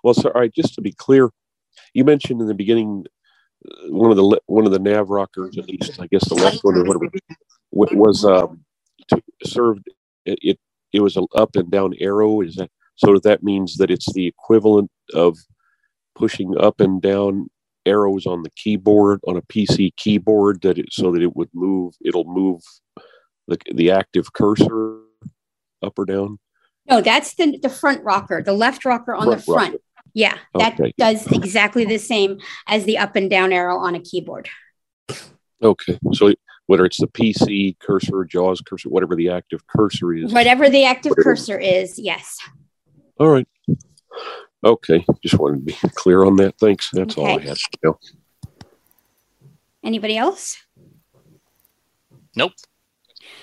Well, 0.04 0.14
so 0.14 0.30
all 0.30 0.40
right. 0.42 0.54
Just 0.54 0.74
to 0.74 0.82
be 0.82 0.92
clear, 0.92 1.30
you 1.94 2.04
mentioned 2.04 2.40
in 2.42 2.46
the 2.46 2.54
beginning 2.54 3.06
uh, 3.66 3.88
one 3.88 4.10
of 4.10 4.18
the 4.18 4.40
one 4.46 4.66
of 4.66 4.72
the 4.72 4.78
nav 4.78 5.08
rockers, 5.08 5.56
at 5.56 5.66
least 5.66 5.98
I 5.98 6.06
guess 6.06 6.28
the 6.28 6.34
left 6.34 6.62
one 6.62 6.76
or 6.76 6.84
whatever, 6.84 7.10
was 7.72 8.24
um, 8.24 8.64
to, 9.08 9.22
served. 9.44 9.88
It, 10.26 10.38
it 10.42 10.58
it 10.92 11.00
was 11.00 11.16
an 11.16 11.26
up 11.34 11.56
and 11.56 11.70
down 11.70 11.94
arrow. 11.98 12.42
Is 12.42 12.56
that 12.56 12.70
so? 12.96 13.18
That 13.18 13.42
means 13.42 13.78
that 13.78 13.90
it's 13.90 14.12
the 14.12 14.26
equivalent 14.26 14.90
of 15.14 15.38
pushing 16.14 16.54
up 16.60 16.80
and 16.80 17.00
down 17.00 17.48
arrows 17.86 18.26
on 18.26 18.42
the 18.42 18.50
keyboard 18.56 19.20
on 19.26 19.36
a 19.38 19.42
PC 19.42 19.96
keyboard 19.96 20.60
that 20.62 20.78
it 20.78 20.92
so 20.92 21.10
that 21.12 21.22
it 21.22 21.34
would 21.34 21.50
move. 21.54 21.94
It'll 22.04 22.24
move 22.24 22.60
the 23.48 23.58
the 23.74 23.90
active 23.90 24.34
cursor 24.34 24.98
up 25.82 25.98
or 25.98 26.04
down. 26.04 26.38
No, 26.86 27.00
that's 27.00 27.34
the, 27.34 27.58
the 27.62 27.70
front 27.70 28.04
rocker, 28.04 28.42
the 28.42 28.52
left 28.52 28.84
rocker 28.84 29.14
on 29.14 29.30
the 29.30 29.38
Front 29.38 29.72
rocker. 29.72 29.84
Front. 30.14 30.34
Yeah, 30.34 30.38
oh, 30.54 30.58
that 30.58 30.80
Okay. 30.80 30.92
does 30.98 31.26
exactly 31.32 31.84
the 31.84 31.98
same 31.98 32.38
as 32.66 32.84
the 32.84 32.98
up 32.98 33.16
and 33.16 33.28
down 33.30 33.52
arrow 33.52 33.78
on 33.78 33.94
a 33.94 34.00
keyboard. 34.00 34.48
Okay, 35.62 35.98
so 36.12 36.32
whether 36.66 36.84
it's 36.84 36.98
the 36.98 37.06
PC 37.06 37.78
cursor, 37.78 38.24
JAWS 38.24 38.60
cursor, 38.62 38.88
whatever 38.88 39.16
the 39.16 39.30
active 39.30 39.66
cursor 39.66 40.12
is. 40.12 40.32
Whatever 40.32 40.68
the 40.68 40.84
active 40.84 41.10
Whatever. 41.10 41.30
cursor 41.36 41.58
is, 41.58 41.98
yes. 41.98 42.38
All 43.18 43.28
right. 43.28 43.46
Okay, 44.64 45.04
just 45.22 45.38
wanted 45.38 45.56
to 45.56 45.62
be 45.62 45.74
clear 45.94 46.24
on 46.24 46.36
that. 46.36 46.54
Thanks. 46.58 46.88
That's 46.92 47.16
all 47.18 47.26
I 47.26 47.32
Okay. 47.34 47.48
had. 47.48 47.56
to 47.58 47.78
know. 47.82 47.98
Anybody 49.82 50.16
else? 50.16 50.56
Nope. 52.34 52.52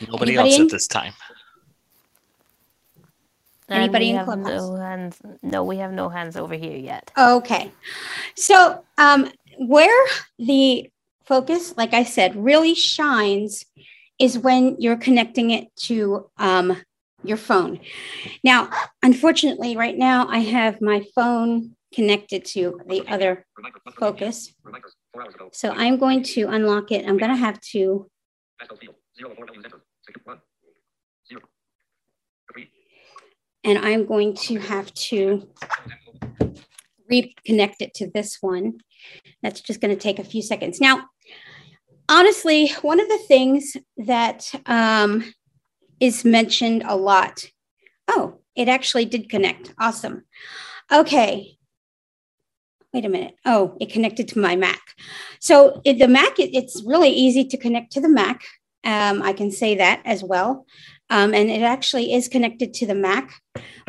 Nobody 0.02 0.32
Anybody 0.34 0.38
else 0.38 0.56
in? 0.60 0.66
at 0.66 0.72
this 0.72 0.88
time. 0.88 1.14
And 3.72 3.84
Anybody 3.84 4.10
in 4.10 4.26
Clubhouse? 4.26 4.70
No 4.70 4.76
hands. 4.76 5.22
No, 5.42 5.64
we 5.64 5.78
have 5.78 5.94
no 5.94 6.10
hands 6.10 6.36
over 6.36 6.56
here 6.56 6.78
yet. 6.78 7.10
Okay. 7.18 7.72
So, 8.36 8.84
um, 8.98 9.32
where 9.58 10.08
the 10.38 10.90
focus, 11.26 11.74
like 11.78 11.94
I 11.94 12.04
said, 12.04 12.36
really 12.36 12.76
shines 12.76 13.66
is 14.20 14.38
when 14.38 14.76
you're 14.78 14.98
connecting 14.98 15.52
it 15.52 15.74
to 15.76 16.30
um, 16.38 16.82
your 17.24 17.38
phone. 17.38 17.80
Now, 18.44 18.70
unfortunately, 19.02 19.78
right 19.78 19.98
now 19.98 20.28
I 20.28 20.40
have 20.40 20.82
my 20.82 21.06
phone 21.16 21.78
connected 21.94 22.44
to 22.46 22.80
the 22.88 23.08
other 23.08 23.46
focus. 23.98 24.54
So 25.54 25.72
I'm 25.72 25.98
going 25.98 26.24
to 26.24 26.50
unlock 26.50 26.92
it. 26.92 27.08
I'm 27.08 27.18
going 27.18 27.32
to 27.32 27.38
have 27.38 27.60
to. 27.72 28.11
And 33.72 33.86
I'm 33.86 34.06
going 34.06 34.34
to 34.34 34.60
have 34.60 34.94
to 34.96 35.48
reconnect 37.10 37.76
it 37.80 37.94
to 37.96 38.12
this 38.14 38.40
one. 38.42 38.82
That's 39.42 39.62
just 39.62 39.80
going 39.80 39.96
to 39.96 40.02
take 40.02 40.20
a 40.20 40.26
few 40.26 40.42
seconds. 40.42 40.82
Now, 40.82 41.06
honestly, 42.10 42.68
one 42.82 43.00
of 43.00 43.08
the 43.08 43.18
things 43.30 43.78
that 43.96 44.52
um, 44.66 45.34
is 46.02 46.26
mentioned 46.26 46.84
a 46.86 46.98
lot. 46.98 47.46
Oh, 48.10 48.42
it 48.58 48.68
actually 48.68 49.06
did 49.06 49.30
connect. 49.30 49.74
Awesome. 49.80 50.26
Okay. 50.92 51.58
Wait 52.94 53.06
a 53.06 53.10
minute. 53.10 53.36
Oh, 53.46 53.78
it 53.80 53.94
connected 53.94 54.28
to 54.30 54.40
my 54.40 54.58
Mac. 54.58 54.82
So 55.40 55.80
it, 55.86 55.98
the 55.98 56.10
Mac, 56.10 56.40
it, 56.40 56.54
it's 56.54 56.84
really 56.86 57.12
easy 57.12 57.46
to 57.46 57.58
connect 57.58 57.94
to 57.94 58.02
the 58.02 58.10
Mac. 58.10 58.44
Um, 58.84 59.22
I 59.22 59.32
can 59.32 59.50
say 59.50 59.76
that 59.76 60.02
as 60.04 60.26
well. 60.26 60.66
Um, 61.12 61.34
and 61.34 61.50
it 61.50 61.62
actually 61.62 62.14
is 62.14 62.30
connected 62.30 62.74
to 62.76 62.88
the 62.88 62.96
Mac. 62.96 63.42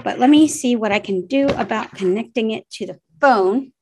But 0.03 0.19
let 0.19 0.29
me 0.29 0.49
see 0.49 0.75
what 0.75 0.91
I 0.91 0.99
can 0.99 1.25
do 1.29 1.47
about 1.47 1.95
connecting 1.95 2.51
it 2.51 2.69
to 2.73 2.87
the 2.87 2.99
phone. 3.21 3.73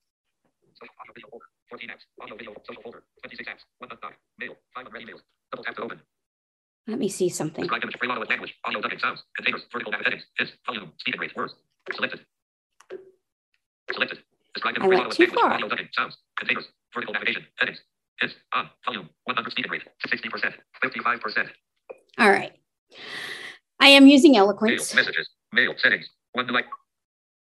Let 6.87 6.99
me 6.99 7.09
see 7.09 7.30
something. 7.30 7.64
I 14.82 14.87
went 14.87 15.12
too 15.12 15.26
far. 15.28 15.59
sounds, 15.97 16.18
containers, 16.37 16.66
vertical 16.92 17.14
navigation, 17.14 17.47
headings, 17.56 17.78
hits, 18.20 18.35
on, 18.52 18.68
volume, 18.85 19.09
100 19.25 19.50
speaking 19.50 19.70
rate, 19.70 19.82
60%, 20.06 20.52
55%, 20.85 21.49
All 22.18 22.28
right. 22.28 22.52
I 23.80 23.88
am 23.88 24.06
using 24.06 24.32
mail, 24.32 24.56
messages, 24.94 25.28
mail, 25.52 25.75
settings, 25.78 26.08
one 26.32 26.46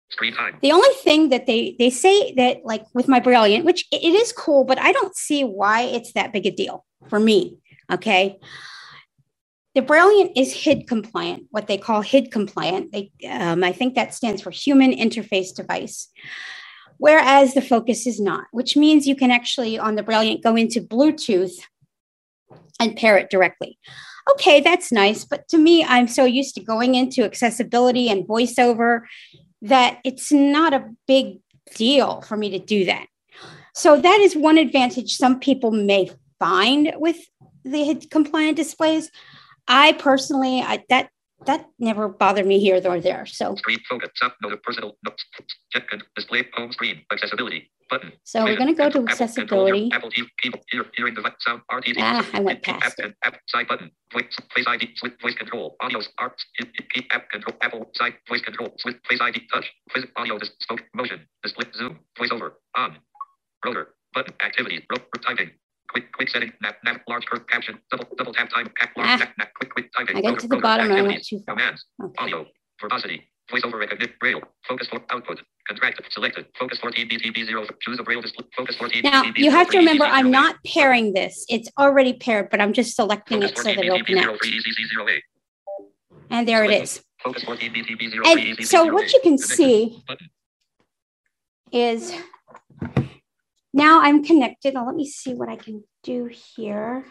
screen 0.10 0.34
time, 0.34 0.58
The 0.62 0.72
only 0.72 0.94
thing 1.04 1.30
that 1.30 1.46
they 1.46 1.76
they 1.80 1.90
say 1.90 2.34
that 2.36 2.66
like 2.66 2.84
with 2.94 3.08
my 3.08 3.20
Brilliant, 3.20 3.66
which 3.66 3.86
it 3.92 4.04
it 4.04 4.14
is 4.14 4.32
cool, 4.32 4.64
but 4.64 4.80
I 4.80 4.92
don't 4.92 5.16
see 5.16 5.44
why 5.44 5.84
it's 5.84 6.14
that 6.14 6.34
big 6.34 6.46
a 6.46 6.52
deal 6.52 6.86
for 7.10 7.20
me. 7.20 7.58
Okay. 7.92 8.40
The 9.74 9.82
Brilliant 9.82 10.38
is 10.38 10.54
HID 10.54 10.86
compliant, 10.88 11.44
what 11.52 11.68
they 11.68 11.78
call 11.78 12.02
HID 12.02 12.30
compliant. 12.30 12.92
They, 12.92 13.10
um, 13.30 13.64
I 13.64 13.72
think 13.72 13.96
that 13.96 14.14
stands 14.14 14.42
for 14.42 14.52
Human 14.52 14.92
Interface 14.92 15.56
Device, 15.56 16.10
whereas 16.98 17.54
the 17.54 17.62
Focus 17.62 18.06
is 18.06 18.20
not, 18.20 18.46
which 18.52 18.76
means 18.76 19.08
you 19.08 19.16
can 19.16 19.32
actually 19.32 19.80
on 19.80 19.96
the 19.96 20.04
Brilliant 20.04 20.44
go 20.44 20.58
into 20.58 20.82
Bluetooth 20.82 21.54
and 22.82 22.98
pair 22.98 23.18
it 23.18 23.30
directly. 23.30 23.80
Okay, 24.30 24.62
that's 24.62 24.92
nice, 24.92 25.26
but 25.26 25.48
to 25.50 25.58
me, 25.58 25.84
I'm 25.84 26.08
so 26.08 26.26
used 26.26 26.56
to 26.56 26.64
going 26.64 26.96
into 26.96 27.24
accessibility 27.24 28.10
and 28.10 28.28
voiceover 28.28 29.02
that 29.62 30.00
it's 30.04 30.32
not 30.32 30.74
a 30.74 30.90
big 31.08 31.40
deal 31.76 32.22
for 32.22 32.38
me 32.38 32.50
to 32.52 32.60
do 32.60 32.86
that. 32.86 33.08
So 33.74 34.00
that 34.00 34.20
is 34.20 34.36
one 34.36 34.58
advantage 34.58 35.16
some 35.16 35.40
people 35.40 35.72
may 35.72 36.12
find 36.40 36.94
with 36.98 37.18
the 37.64 37.96
compliant 38.10 38.58
displays. 38.58 39.12
I 39.68 39.94
personally, 39.94 40.62
I, 40.62 40.84
that 40.90 41.10
that 41.46 41.66
never 41.80 42.08
bothered 42.08 42.46
me 42.46 42.60
here 42.60 42.82
or 42.86 43.00
there. 43.00 43.26
So, 43.26 43.56
Screen 43.56 43.80
focus. 43.90 44.10
Sub 44.16 44.32
note 44.42 44.62
personal 44.64 44.98
notes. 45.06 45.26
Check 45.72 45.84
and 45.92 46.04
display 46.16 46.46
home 46.54 46.72
screen. 46.72 47.02
Accessibility. 47.12 47.72
Button. 47.90 48.14
so 48.24 48.46
we're 48.46 48.56
going 48.56 48.74
to 48.74 48.74
go 48.74 48.90
to 48.90 49.00
Apple, 49.00 49.02
Apple, 49.02 49.10
accessibility. 49.12 49.90
Apple 49.92 50.10
TV, 50.12 50.26
keyboard, 50.42 50.64
hearing 50.96 51.14
device, 51.14 51.34
sound, 51.40 51.62
RTD. 51.70 51.96
Ah, 52.00 52.26
I 52.34 52.40
went 52.40 52.66
App, 52.66 52.80
past 52.80 53.00
it. 53.00 53.04
and 53.04 53.14
app, 53.26 53.36
side 53.50 53.68
button, 53.68 53.92
voice, 54.14 54.24
face 54.56 54.66
ID, 54.66 54.92
switch, 54.96 55.12
voice 55.22 55.36
control, 55.36 55.76
audio, 55.82 56.00
art, 56.18 56.42
app 57.12 57.30
control, 57.30 57.54
Apple, 57.62 57.92
side, 57.96 58.14
voice 58.30 58.40
control, 58.42 58.72
switch, 58.78 58.96
face 59.10 59.20
ID, 59.20 59.42
touch, 59.52 59.70
quiz, 59.90 60.06
audio, 60.16 60.40
spoke, 60.62 60.80
motion, 60.96 61.20
display, 61.44 61.66
zoom, 61.76 62.00
voiceover, 62.18 62.52
on, 62.78 62.96
rotor, 63.66 63.90
button, 64.14 64.34
activity, 64.42 64.86
rope, 64.90 65.04
typing, 65.28 65.52
quick, 65.92 66.12
quick 66.14 66.30
setting, 66.30 66.52
nav, 66.62 66.74
nav, 66.84 66.98
large 67.08 67.26
curve, 67.26 67.46
caption, 67.48 67.78
double, 67.92 68.06
double 68.18 68.34
tap 68.34 68.50
time, 68.50 68.68
cap, 68.80 68.92
large, 68.96 69.22
Ah. 69.22 69.32
nav, 69.38 69.48
quick, 69.56 69.74
quick 69.74 69.92
typing, 69.98 70.18
I 70.18 70.22
got 70.22 70.40
to 70.40 70.48
the 70.48 70.58
bottom 70.58 70.90
and 70.90 71.00
I 71.00 71.02
went 71.02 71.24
too 71.26 71.40
far. 71.46 71.56
commands, 71.56 71.86
Okay. 72.04 72.24
audio, 72.24 72.46
verbosity, 72.80 73.30
voiceover 73.52 73.80
recognition, 73.80 74.16
braille, 74.20 74.42
focus 74.68 74.88
for 74.88 75.02
output, 75.10 75.42
contract, 75.68 76.02
selected, 76.12 76.46
focus 76.58 76.80
14 76.80 77.08
BTB 77.10 77.46
0, 77.46 77.66
choose 77.82 78.00
a 78.00 78.04
braille 78.04 78.22
display, 78.22 78.46
focus 78.56 78.76
14 78.78 79.04
Now, 79.04 79.24
BTB 79.24 79.44
you 79.44 79.52
have 79.52 79.70
to 79.70 79.78
remember, 79.78 80.06
I'm 80.06 80.32
not 80.32 80.56
pairing 80.66 81.14
this. 81.14 81.46
It's 81.50 81.70
already 81.78 82.14
paired, 82.14 82.50
but 82.50 82.62
I'm 82.62 82.74
just 82.74 82.96
selecting 82.96 83.42
Focus 83.42 83.52
it 83.52 83.58
so 83.58 83.64
that 83.76 83.86
it'll 83.86 84.04
connect. 84.04 84.28
03, 84.42 84.60
ECC 84.60 85.10
08. 85.10 85.24
And 86.30 86.48
there 86.48 86.64
it 86.64 86.72
is. 86.72 87.04
Focus 87.22 87.44
14 87.44 87.72
BTB 87.74 88.10
03, 88.24 88.52
And 88.58 88.68
so 88.68 88.86
what 88.86 89.12
you 89.12 89.20
can 89.22 89.38
see 89.38 90.02
is 91.72 92.14
now 93.74 94.02
I'm 94.02 94.24
connected. 94.24 94.74
Now 94.74 94.86
let 94.86 94.96
me 94.96 95.06
see 95.06 95.34
what 95.34 95.50
I 95.50 95.56
can 95.56 95.84
do 96.04 96.30
here. 96.56 97.06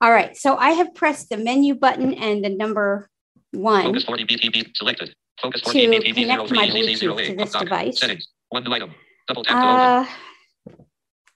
All 0.00 0.10
right, 0.10 0.36
so 0.36 0.56
I 0.56 0.70
have 0.70 0.94
pressed 0.94 1.30
the 1.30 1.36
menu 1.36 1.74
button 1.74 2.14
and 2.14 2.44
the 2.44 2.50
number 2.50 3.08
one 3.52 3.84
Focus 3.84 4.04
40 4.04 4.26
BTB 4.26 4.76
selected. 4.76 5.14
Focus 5.40 5.62
to 5.62 5.64
14 5.66 5.92
BTB 5.92 6.14
connect 6.14 6.48
03, 6.48 6.56
my 6.56 6.68
Bluetooth 6.68 7.26
to 7.26 7.36
this 7.36 7.52
device. 7.52 8.00
Settings. 8.00 8.28
One 8.50 8.70
item. 8.72 8.94
Double 9.26 9.44
tap 9.44 9.62
to 9.62 9.68
open. 9.68 10.80
Uh, 10.80 10.84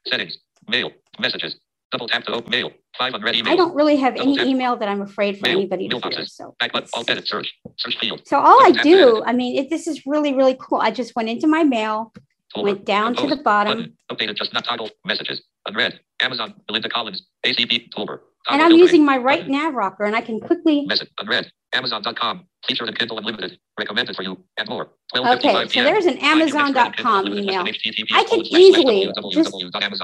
Settings. 0.07 0.39
Mail. 0.69 0.91
Messages. 1.19 1.57
Double 1.91 2.07
tap 2.07 2.25
to 2.25 2.33
open 2.33 2.51
mail. 2.51 2.71
Five 2.97 3.15
unread 3.15 3.35
emails. 3.35 3.49
I 3.49 3.57
don't 3.57 3.75
really 3.75 3.97
have 3.97 4.15
any 4.17 4.37
tap. 4.37 4.47
email 4.47 4.77
that 4.77 4.89
I'm 4.89 5.01
afraid 5.01 5.39
for 5.39 5.47
Mail. 5.49 5.59
anybody 5.59 5.89
to 5.89 5.99
hear. 5.99 6.27
So, 6.27 6.55
Back 6.61 6.73
button. 6.73 6.89
Alt 6.93 7.09
edit 7.09 7.27
search. 7.27 7.53
Search 7.77 7.99
field. 7.99 8.23
so 8.27 8.39
all 8.39 8.59
I 8.63 8.73
Double 8.73 8.83
do. 8.83 9.23
I 9.25 9.33
mean, 9.33 9.57
it, 9.59 9.71
this 9.71 9.87
is 9.87 10.07
really, 10.07 10.35
really 10.35 10.57
cool. 10.61 10.79
I 10.81 10.91
just 10.91 11.17
went 11.17 11.29
into 11.29 11.47
my 11.47 11.65
mail, 11.65 12.13
Toolbar. 12.59 12.65
went 12.65 12.85
down 12.85 13.15
to 13.17 13.27
the 13.27 13.37
bottom, 13.37 13.79
Button. 13.79 13.97
Updated 14.11 14.37
just 14.37 14.53
not 14.53 14.65
toggle. 14.65 14.91
Messages. 15.05 15.43
Unread. 15.67 16.00
Amazon. 16.21 16.55
Belinda 16.67 16.88
Collins. 16.88 17.23
ACP. 17.45 17.91
Toolbar. 17.91 18.21
and 18.50 18.62
I'm 18.62 18.73
using 18.73 19.05
my 19.05 19.17
right 19.17 19.41
Button. 19.41 19.53
nav 19.53 19.75
rocker, 19.75 20.05
and 20.05 20.17
I 20.17 20.21
can 20.21 20.41
quickly. 20.41 20.87
Message. 20.87 21.11
Unread. 21.19 21.50
Amazon.com. 21.73 22.47
Featured 22.67 22.88
in 22.88 22.95
Kindle 22.95 23.19
Unlimited. 23.19 23.59
Recommended 23.79 24.17
for 24.17 24.23
you. 24.23 24.43
And 24.57 24.69
more. 24.69 24.88
Okay, 25.15 25.69
so 25.69 25.83
there's 25.83 26.07
an 26.07 26.19
Find 26.19 26.38
your 26.38 26.47
next 26.47 26.53
friend 26.53 26.79
in 26.79 26.95
Kindle 26.95 27.27
Amazon.com 27.27 27.27
email. 27.27 27.65
I 28.12 28.25
can 28.25 28.41
easily 28.41 29.12
just 29.33 29.55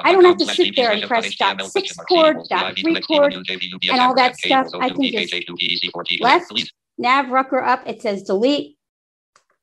I 0.04 0.12
don't 0.12 0.24
have 0.24 0.36
to 0.38 0.46
sit 0.46 0.76
there 0.76 0.92
and 0.92 1.02
press 1.04 1.34
dot 1.36 1.62
six 1.62 1.96
chord, 1.96 2.36
dot 2.48 2.78
three 2.78 3.00
chord, 3.00 3.34
and 3.34 4.00
all 4.00 4.14
that 4.14 4.36
stuff. 4.36 4.68
I 4.80 4.90
can 4.90 5.02
just 5.02 5.32
H2PEC14, 5.32 6.20
left, 6.20 6.72
nav 6.98 7.30
rocker 7.30 7.62
up. 7.62 7.82
It 7.86 8.02
says 8.02 8.22
delete. 8.22 8.76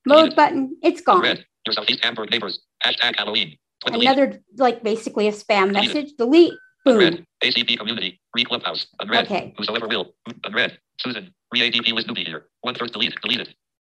Mode 0.05 0.36
button. 0.36 0.77
It's 0.81 1.01
gone. 1.01 1.21
Red. 1.21 1.45
Your 1.65 1.75
Hamburg 2.01 2.31
neighbors. 2.31 2.60
Hashtag 2.85 3.15
Halloween. 3.17 3.57
Delete. 3.85 4.01
Another 4.03 4.39
like 4.57 4.83
basically 4.83 5.27
a 5.27 5.31
spam 5.31 5.67
Deleted. 5.73 5.95
message. 5.95 6.13
Delete. 6.17 6.53
Boom. 6.85 6.95
Unread. 7.00 7.25
ACB 7.43 7.77
community. 7.77 8.19
Re 8.35 8.43
Clubhouse. 8.43 8.88
Unread. 9.00 9.25
Okay. 9.25 9.53
Whosoever 9.57 9.88
will. 9.88 10.13
Unread. 10.43 10.77
Susan. 11.00 11.33
Re 11.51 11.69
ADP 11.71 11.93
with 11.93 12.05
Snoopy 12.05 12.23
here. 12.23 12.45
One 12.61 12.75
first 12.75 12.93
delete. 12.93 13.13
Deleted. 13.21 13.53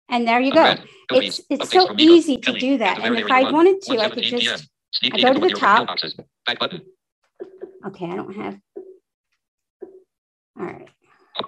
And 0.08 0.26
there 0.26 0.40
you 0.40 0.52
go. 0.52 0.60
Unread. 0.60 0.82
Cookies. 1.08 1.40
It's 1.50 1.62
it's 1.62 1.70
so 1.72 1.94
easy 1.98 2.36
to 2.38 2.52
do 2.52 2.78
that. 2.78 2.98
And 3.00 3.16
if 3.18 3.30
I 3.30 3.50
wanted 3.50 3.80
to, 3.82 3.98
I 3.98 4.10
could 4.10 4.24
just 4.24 4.68
Sneak 4.94 5.14
I 5.14 5.20
go 5.20 5.34
to 5.34 5.40
the 5.40 5.50
top. 5.50 5.88
Back 6.46 6.58
button. 6.58 6.80
okay. 7.86 8.06
I 8.06 8.16
don't 8.16 8.34
have. 8.34 8.58
All 10.58 10.66
right. 10.66 10.88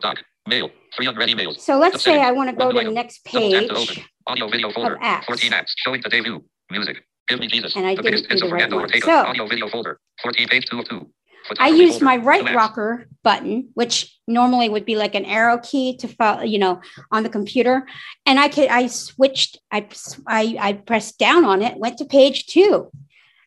Doc. 0.00 0.18
Mail. 0.46 0.70
Free 0.96 1.06
unread 1.06 1.28
emails. 1.28 1.60
So 1.60 1.78
let's 1.78 2.02
say 2.02 2.20
I 2.20 2.32
want 2.32 2.50
to 2.50 2.56
go 2.56 2.72
to 2.72 2.84
the 2.84 2.90
next 2.90 3.22
Double 3.24 3.50
tap 3.50 3.68
to 3.68 3.76
page. 3.76 4.04
Audio 4.26 4.48
video 4.48 4.70
folder. 4.70 4.96
apps. 5.02 5.24
14 5.24 5.52
apps. 5.52 5.72
Showing 5.76 6.02
today 6.02 6.20
view. 6.20 6.44
Music. 6.70 7.02
Me 7.36 7.46
Jesus. 7.46 7.76
And 7.76 7.86
I 7.86 7.94
the 7.94 8.02
didn't 8.02 8.28
do 8.28 8.36
the 8.38 8.48
right 8.48 8.72
one. 8.72 8.88
So- 9.02 9.10
Audio 9.10 9.46
video 9.46 9.68
folder. 9.68 10.00
14 10.22 10.48
page 10.48 10.66
2 10.66 10.78
of 10.80 10.88
2. 10.88 10.96
I 10.96 11.48
Photography 11.48 11.82
use 11.82 12.00
my 12.02 12.16
right 12.16 12.46
Two 12.46 12.54
rocker 12.54 13.08
button, 13.22 13.70
which 13.74 14.18
normally 14.26 14.68
would 14.68 14.84
be 14.84 14.96
like 14.96 15.14
an 15.14 15.24
arrow 15.24 15.58
key 15.58 15.96
to 15.98 16.08
follow, 16.08 16.42
you 16.42 16.58
know, 16.58 16.80
on 17.10 17.22
the 17.22 17.28
computer. 17.30 17.86
And 18.26 18.38
I 18.38 18.48
could, 18.48 18.68
I 18.68 18.86
switched, 18.88 19.58
I, 19.70 19.88
I, 20.26 20.56
I 20.60 20.72
pressed 20.74 21.18
down 21.18 21.44
on 21.44 21.62
it, 21.62 21.78
went 21.78 21.98
to 21.98 22.04
page 22.04 22.46
two. 22.46 22.90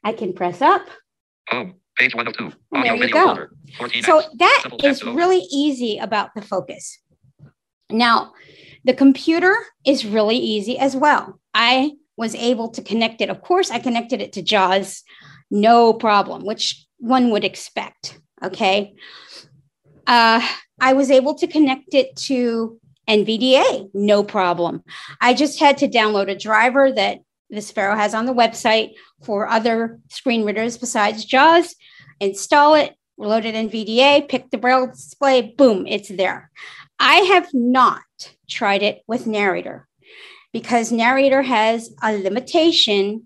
I 0.03 0.13
can 0.13 0.33
press 0.33 0.61
up. 0.61 0.87
Oh, 1.51 1.71
Page 1.97 2.15
1 2.15 2.27
of 2.27 2.35
2. 2.37 2.45
Audio 2.45 2.55
there 2.71 2.95
you 2.95 2.99
video 3.01 3.13
go. 3.13 3.25
folder. 3.25 3.51
So 4.01 4.23
that 4.39 4.63
is 4.83 5.03
really 5.03 5.45
easy 5.51 5.99
about 5.99 6.33
the 6.33 6.41
focus. 6.41 6.97
Now, 7.91 8.33
the 8.83 8.93
computer 8.93 9.55
is 9.85 10.05
really 10.05 10.37
easy 10.37 10.79
as 10.79 10.95
well. 10.95 11.39
I 11.53 11.91
was 12.17 12.35
able 12.35 12.69
to 12.69 12.81
connect 12.81 13.21
it. 13.21 13.29
Of 13.29 13.41
course, 13.41 13.71
I 13.71 13.79
connected 13.79 14.21
it 14.21 14.33
to 14.33 14.41
JAWS, 14.41 15.03
no 15.49 15.93
problem, 15.93 16.45
which 16.45 16.85
one 16.99 17.31
would 17.31 17.43
expect. 17.43 18.19
Okay. 18.43 18.93
Uh, 20.07 20.45
I 20.79 20.93
was 20.93 21.11
able 21.11 21.35
to 21.35 21.47
connect 21.47 21.93
it 21.93 22.15
to 22.27 22.79
NVDA, 23.07 23.89
no 23.93 24.23
problem. 24.23 24.83
I 25.19 25.33
just 25.33 25.59
had 25.59 25.77
to 25.79 25.87
download 25.87 26.29
a 26.29 26.37
driver 26.37 26.91
that 26.91 27.19
Vispero 27.53 27.95
has 27.95 28.13
on 28.13 28.25
the 28.25 28.33
website 28.33 28.93
for 29.23 29.47
other 29.47 29.99
screen 30.09 30.45
readers 30.45 30.77
besides 30.77 31.25
JAWS, 31.25 31.75
install 32.19 32.75
it, 32.75 32.95
load 33.17 33.45
it 33.45 33.55
in 33.55 33.69
NVDA, 33.69 34.29
pick 34.29 34.49
the 34.49 34.57
braille 34.57 34.87
display, 34.87 35.53
boom, 35.57 35.85
it's 35.87 36.09
there. 36.09 36.49
I 36.99 37.15
have 37.15 37.49
not 37.53 38.03
tried 38.49 38.83
it 38.83 39.01
with 39.07 39.27
Narrator 39.27 39.87
because 40.53 40.91
Narrator 40.91 41.41
has 41.41 41.93
a 42.03 42.17
limitation 42.17 43.25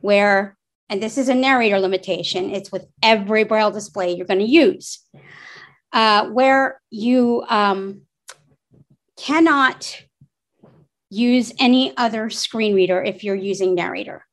where, 0.00 0.56
and 0.88 1.02
this 1.02 1.18
is 1.18 1.28
a 1.28 1.34
Narrator 1.34 1.78
limitation, 1.78 2.50
it's 2.50 2.70
with 2.70 2.86
every 3.02 3.44
braille 3.44 3.70
display 3.70 4.12
you're 4.14 4.26
going 4.26 4.40
to 4.40 4.44
use, 4.46 5.00
uh, 5.92 6.28
where 6.28 6.80
you 6.90 7.44
um, 7.48 8.02
cannot 9.16 10.02
use 11.08 11.52
any 11.58 11.96
other 11.96 12.28
screen 12.30 12.74
reader 12.74 13.02
if 13.02 13.24
you're 13.24 13.34
using 13.34 13.74
Narrator. 13.74 14.24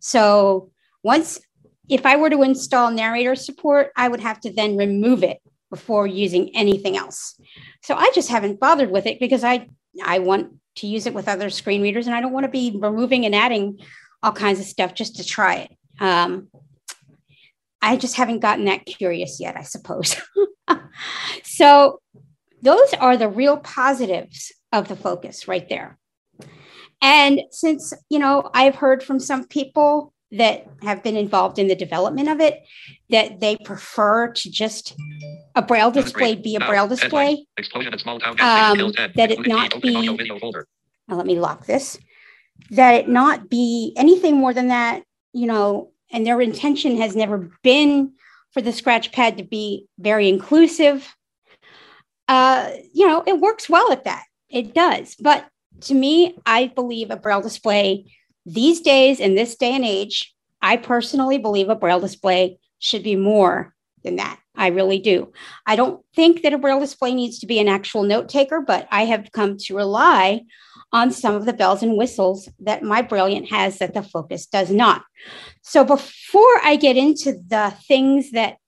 So 0.00 0.70
once, 1.02 1.40
if 1.88 2.06
I 2.06 2.16
were 2.16 2.30
to 2.30 2.42
install 2.42 2.90
Narrator 2.90 3.34
support, 3.34 3.90
I 3.96 4.08
would 4.08 4.20
have 4.20 4.40
to 4.40 4.52
then 4.52 4.76
remove 4.76 5.22
it 5.22 5.38
before 5.70 6.06
using 6.06 6.54
anything 6.54 6.96
else. 6.96 7.38
So 7.82 7.94
I 7.94 8.10
just 8.14 8.28
haven't 8.28 8.60
bothered 8.60 8.90
with 8.90 9.06
it 9.06 9.18
because 9.18 9.42
I 9.42 9.68
I 10.04 10.20
want 10.20 10.54
to 10.76 10.86
use 10.86 11.06
it 11.06 11.14
with 11.14 11.28
other 11.28 11.50
screen 11.50 11.82
readers 11.82 12.06
and 12.06 12.14
I 12.14 12.20
don't 12.20 12.32
want 12.32 12.44
to 12.44 12.50
be 12.50 12.76
removing 12.80 13.24
and 13.24 13.34
adding 13.34 13.78
all 14.22 14.32
kinds 14.32 14.60
of 14.60 14.66
stuff 14.66 14.94
just 14.94 15.16
to 15.16 15.24
try 15.24 15.56
it. 15.56 15.76
Um, 16.00 16.48
I 17.82 17.96
just 17.96 18.16
haven't 18.16 18.40
gotten 18.40 18.64
that 18.64 18.86
curious 18.86 19.38
yet, 19.40 19.56
I 19.56 19.62
suppose. 19.62 20.16
so 21.42 22.00
those 22.62 22.94
are 22.94 23.16
the 23.16 23.28
real 23.28 23.58
positives 23.58 24.52
of 24.72 24.88
the 24.88 24.96
focus 24.96 25.46
right 25.46 25.68
there. 25.68 25.98
And 27.02 27.42
since, 27.50 27.92
you 28.08 28.18
know, 28.18 28.50
I've 28.54 28.76
heard 28.76 29.02
from 29.02 29.20
some 29.20 29.46
people 29.46 30.13
that 30.38 30.66
have 30.82 31.02
been 31.02 31.16
involved 31.16 31.58
in 31.58 31.68
the 31.68 31.74
development 31.74 32.28
of 32.28 32.40
it 32.40 32.62
that 33.10 33.40
they 33.40 33.56
prefer 33.64 34.28
to 34.32 34.50
just 34.50 34.96
a 35.54 35.62
braille 35.62 35.90
display 35.90 36.34
be 36.34 36.56
a 36.56 36.60
braille 36.60 36.88
display. 36.88 37.46
Explosion 37.56 37.92
at 37.92 38.00
small 38.00 38.18
town 38.18 38.32
Um, 38.40 38.58
station 38.58 38.76
kills 38.76 38.96
10. 38.96 39.12
that 39.16 39.30
it 39.30 39.46
not 39.46 39.70
key 39.70 39.76
open 39.76 39.96
audio 40.30 40.38
be- 40.40 40.58
let 41.08 41.26
me 41.26 41.38
lock 41.38 41.66
this. 41.66 41.98
That 42.70 42.94
it 42.94 43.08
not 43.08 43.48
be 43.48 43.92
anything 43.96 44.36
more 44.36 44.52
than 44.54 44.68
that, 44.68 45.04
you 45.32 45.46
know, 45.46 45.92
and 46.10 46.26
their 46.26 46.40
intention 46.40 46.96
has 46.96 47.14
never 47.14 47.50
been 47.62 48.12
for 48.52 48.62
the 48.62 48.72
scratch 48.72 49.12
pad 49.12 49.36
to 49.38 49.44
be 49.44 49.86
very 49.98 50.28
inclusive. 50.28 51.14
Uh, 52.26 52.70
you 52.92 53.06
know, 53.06 53.22
it 53.26 53.38
works 53.40 53.68
well 53.68 53.92
at 53.92 54.04
that. 54.04 54.24
It 54.48 54.74
does. 54.74 55.14
But 55.16 55.46
to 55.82 55.94
me, 55.94 56.38
I 56.46 56.68
believe 56.68 57.10
a 57.10 57.16
braille 57.16 57.42
display 57.42 58.12
these 58.46 58.80
days 58.80 59.20
in 59.20 59.34
this 59.34 59.56
day 59.56 59.72
and 59.72 59.84
age, 59.84 60.34
I 60.60 60.76
personally 60.76 61.38
believe 61.38 61.68
a 61.68 61.74
braille 61.74 62.00
display 62.00 62.58
should 62.78 63.02
be 63.02 63.16
more 63.16 63.74
than 64.02 64.16
that. 64.16 64.38
I 64.56 64.68
really 64.68 64.98
do. 64.98 65.32
I 65.66 65.76
don't 65.76 66.04
think 66.14 66.42
that 66.42 66.52
a 66.52 66.58
braille 66.58 66.80
display 66.80 67.14
needs 67.14 67.38
to 67.40 67.46
be 67.46 67.58
an 67.58 67.68
actual 67.68 68.04
note 68.04 68.28
taker, 68.28 68.60
but 68.60 68.86
I 68.90 69.04
have 69.06 69.32
come 69.32 69.56
to 69.58 69.76
rely 69.76 70.42
on 70.92 71.10
some 71.10 71.34
of 71.34 71.44
the 71.44 71.52
bells 71.52 71.82
and 71.82 71.96
whistles 71.96 72.48
that 72.60 72.82
my 72.82 73.02
Brilliant 73.02 73.50
has 73.50 73.78
that 73.78 73.94
the 73.94 74.02
Focus 74.02 74.46
does 74.46 74.70
not. 74.70 75.02
So 75.62 75.84
before 75.84 76.60
I 76.62 76.76
get 76.76 76.96
into 76.96 77.32
the 77.32 77.74
things 77.88 78.30
that 78.30 78.58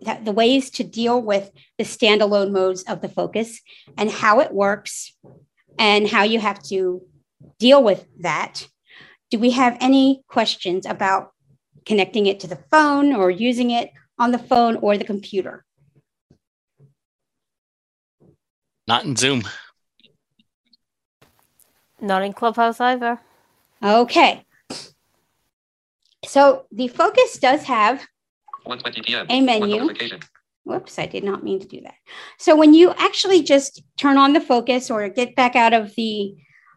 that 0.00 0.24
the 0.24 0.32
ways 0.32 0.70
to 0.70 0.84
deal 0.84 1.20
with 1.20 1.50
the 1.78 1.84
standalone 1.84 2.52
modes 2.52 2.82
of 2.84 3.00
the 3.00 3.08
focus 3.08 3.60
and 3.96 4.10
how 4.10 4.40
it 4.40 4.52
works 4.52 5.16
and 5.78 6.06
how 6.06 6.22
you 6.22 6.38
have 6.38 6.62
to 6.64 7.02
deal 7.58 7.82
with 7.82 8.06
that. 8.20 8.66
Do 9.34 9.40
we 9.40 9.50
have 9.50 9.76
any 9.80 10.22
questions 10.28 10.86
about 10.86 11.32
connecting 11.84 12.26
it 12.26 12.38
to 12.38 12.46
the 12.46 12.62
phone 12.70 13.12
or 13.12 13.32
using 13.32 13.72
it 13.72 13.90
on 14.16 14.30
the 14.30 14.38
phone 14.38 14.76
or 14.76 14.96
the 14.96 15.02
computer? 15.04 15.64
Not 18.86 19.04
in 19.04 19.16
Zoom. 19.16 19.42
Not 22.00 22.22
in 22.22 22.32
Clubhouse 22.32 22.78
either. 22.78 23.18
Okay. 23.82 24.44
So 26.24 26.66
the 26.70 26.86
focus 26.86 27.36
does 27.36 27.64
have 27.64 28.06
1:20 28.64 29.04
p.m. 29.04 29.26
A 29.30 29.40
menu. 29.40 29.88
Whoops, 30.62 30.96
I 30.96 31.06
did 31.06 31.24
not 31.24 31.42
mean 31.42 31.58
to 31.58 31.66
do 31.66 31.80
that. 31.80 31.96
So 32.38 32.54
when 32.54 32.72
you 32.72 32.94
actually 32.98 33.42
just 33.42 33.82
turn 33.96 34.16
on 34.16 34.32
the 34.32 34.40
focus 34.40 34.92
or 34.92 35.08
get 35.08 35.34
back 35.34 35.56
out 35.56 35.72
of 35.72 35.92
the 35.96 36.36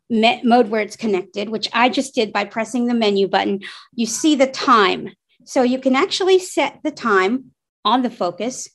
mode 0.09 0.69
where 0.69 0.81
it's 0.81 0.95
connected, 0.95 1.49
which 1.49 1.69
I 1.73 1.89
just 1.89 2.15
did 2.15 2.31
by 2.31 2.45
pressing 2.45 2.85
the 2.85 2.93
menu 2.93 3.27
button, 3.27 3.61
you 3.93 4.05
see 4.05 4.35
the 4.35 4.47
time. 4.47 5.09
So 5.45 5.63
you 5.63 5.79
can 5.79 5.95
actually 5.95 6.39
set 6.39 6.79
the 6.83 6.91
time 6.91 7.51
on 7.85 8.01
the 8.01 8.09
focus. 8.09 8.69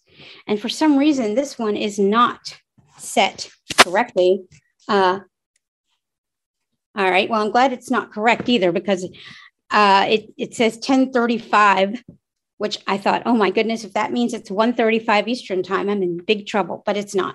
And 0.46 0.60
for 0.60 0.68
some 0.68 0.98
reason, 0.98 1.34
this 1.34 1.58
one 1.58 1.76
is 1.76 1.98
not 1.98 2.58
set 2.98 3.48
correctly. 3.78 4.44
Uh, 4.88 5.20
all 6.94 7.10
right. 7.10 7.28
Well, 7.28 7.42
I'm 7.42 7.50
glad 7.50 7.72
it's 7.72 7.90
not 7.90 8.12
correct 8.12 8.48
either 8.48 8.72
because 8.72 9.08
uh, 9.70 10.06
it, 10.08 10.32
it 10.36 10.54
says 10.54 10.74
1035 10.74 12.02
which 12.62 12.78
I 12.86 12.96
thought, 12.96 13.24
oh 13.26 13.34
my 13.34 13.50
goodness, 13.50 13.82
if 13.82 13.94
that 13.94 14.12
means 14.12 14.32
it's 14.32 14.48
1:35 14.48 15.26
Eastern 15.26 15.64
time, 15.64 15.88
I'm 15.88 16.00
in 16.00 16.18
big 16.18 16.46
trouble, 16.46 16.84
but 16.86 16.96
it's 16.96 17.12
not. 17.12 17.34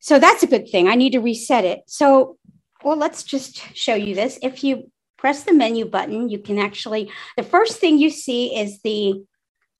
So 0.00 0.18
that's 0.18 0.42
a 0.42 0.46
good 0.46 0.68
thing. 0.68 0.86
I 0.86 0.96
need 0.96 1.12
to 1.12 1.18
reset 1.18 1.64
it. 1.64 1.80
So, 1.86 2.36
well, 2.84 2.96
let's 2.96 3.22
just 3.22 3.76
show 3.76 3.94
you 3.94 4.14
this. 4.14 4.38
If 4.42 4.62
you 4.62 4.90
press 5.16 5.44
the 5.44 5.54
menu 5.54 5.86
button, 5.86 6.28
you 6.28 6.38
can 6.38 6.58
actually, 6.58 7.10
the 7.36 7.42
first 7.42 7.78
thing 7.78 7.98
you 7.98 8.10
see 8.10 8.56
is 8.56 8.80
the 8.82 9.24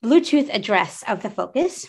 Bluetooth 0.03 0.53
address 0.53 1.03
of 1.07 1.21
the 1.21 1.29
Focus. 1.29 1.87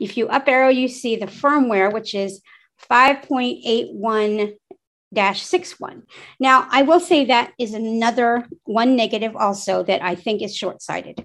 If 0.00 0.16
you 0.16 0.28
up 0.28 0.48
arrow, 0.48 0.68
you 0.68 0.88
see 0.88 1.16
the 1.16 1.26
firmware, 1.26 1.92
which 1.92 2.14
is 2.14 2.42
5.81 2.90 4.54
dash 5.14 5.42
61. 5.42 6.02
Now, 6.40 6.66
I 6.70 6.82
will 6.82 7.00
say 7.00 7.26
that 7.26 7.52
is 7.58 7.74
another 7.74 8.46
one 8.64 8.96
negative 8.96 9.36
also 9.36 9.82
that 9.84 10.02
I 10.02 10.14
think 10.14 10.42
is 10.42 10.56
short 10.56 10.82
sighted. 10.82 11.24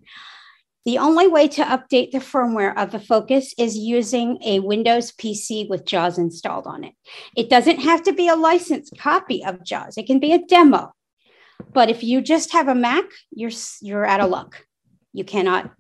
The 0.88 1.00
only 1.00 1.28
way 1.28 1.50
to 1.50 1.66
update 1.66 2.12
the 2.12 2.20
firmware 2.20 2.74
of 2.78 2.92
the 2.92 3.00
Focus 3.02 3.54
is 3.58 3.78
using 3.78 4.42
a 4.42 4.62
Windows 4.62 5.12
PC 5.12 5.68
with 5.68 5.84
JAWS 5.84 6.18
installed 6.18 6.66
on 6.66 6.86
it. 6.86 6.94
It 7.36 7.50
doesn't 7.50 7.80
have 7.80 8.04
to 8.04 8.14
be 8.14 8.30
a 8.30 8.38
licensed 8.38 8.98
copy 8.98 9.44
of 9.44 9.66
JAWS, 9.66 9.98
it 9.98 10.08
can 10.08 10.20
be 10.20 10.32
a 10.32 10.46
demo. 10.46 10.94
But 11.74 11.90
if 11.90 12.06
you 12.06 12.22
just 12.22 12.54
have 12.54 12.70
a 12.70 12.74
Mac, 12.74 13.04
you're, 13.32 13.52
you're 13.82 14.06
out 14.06 14.22
of 14.22 14.30
luck. 14.30 14.64
You 15.12 15.26
cannot 15.26 15.72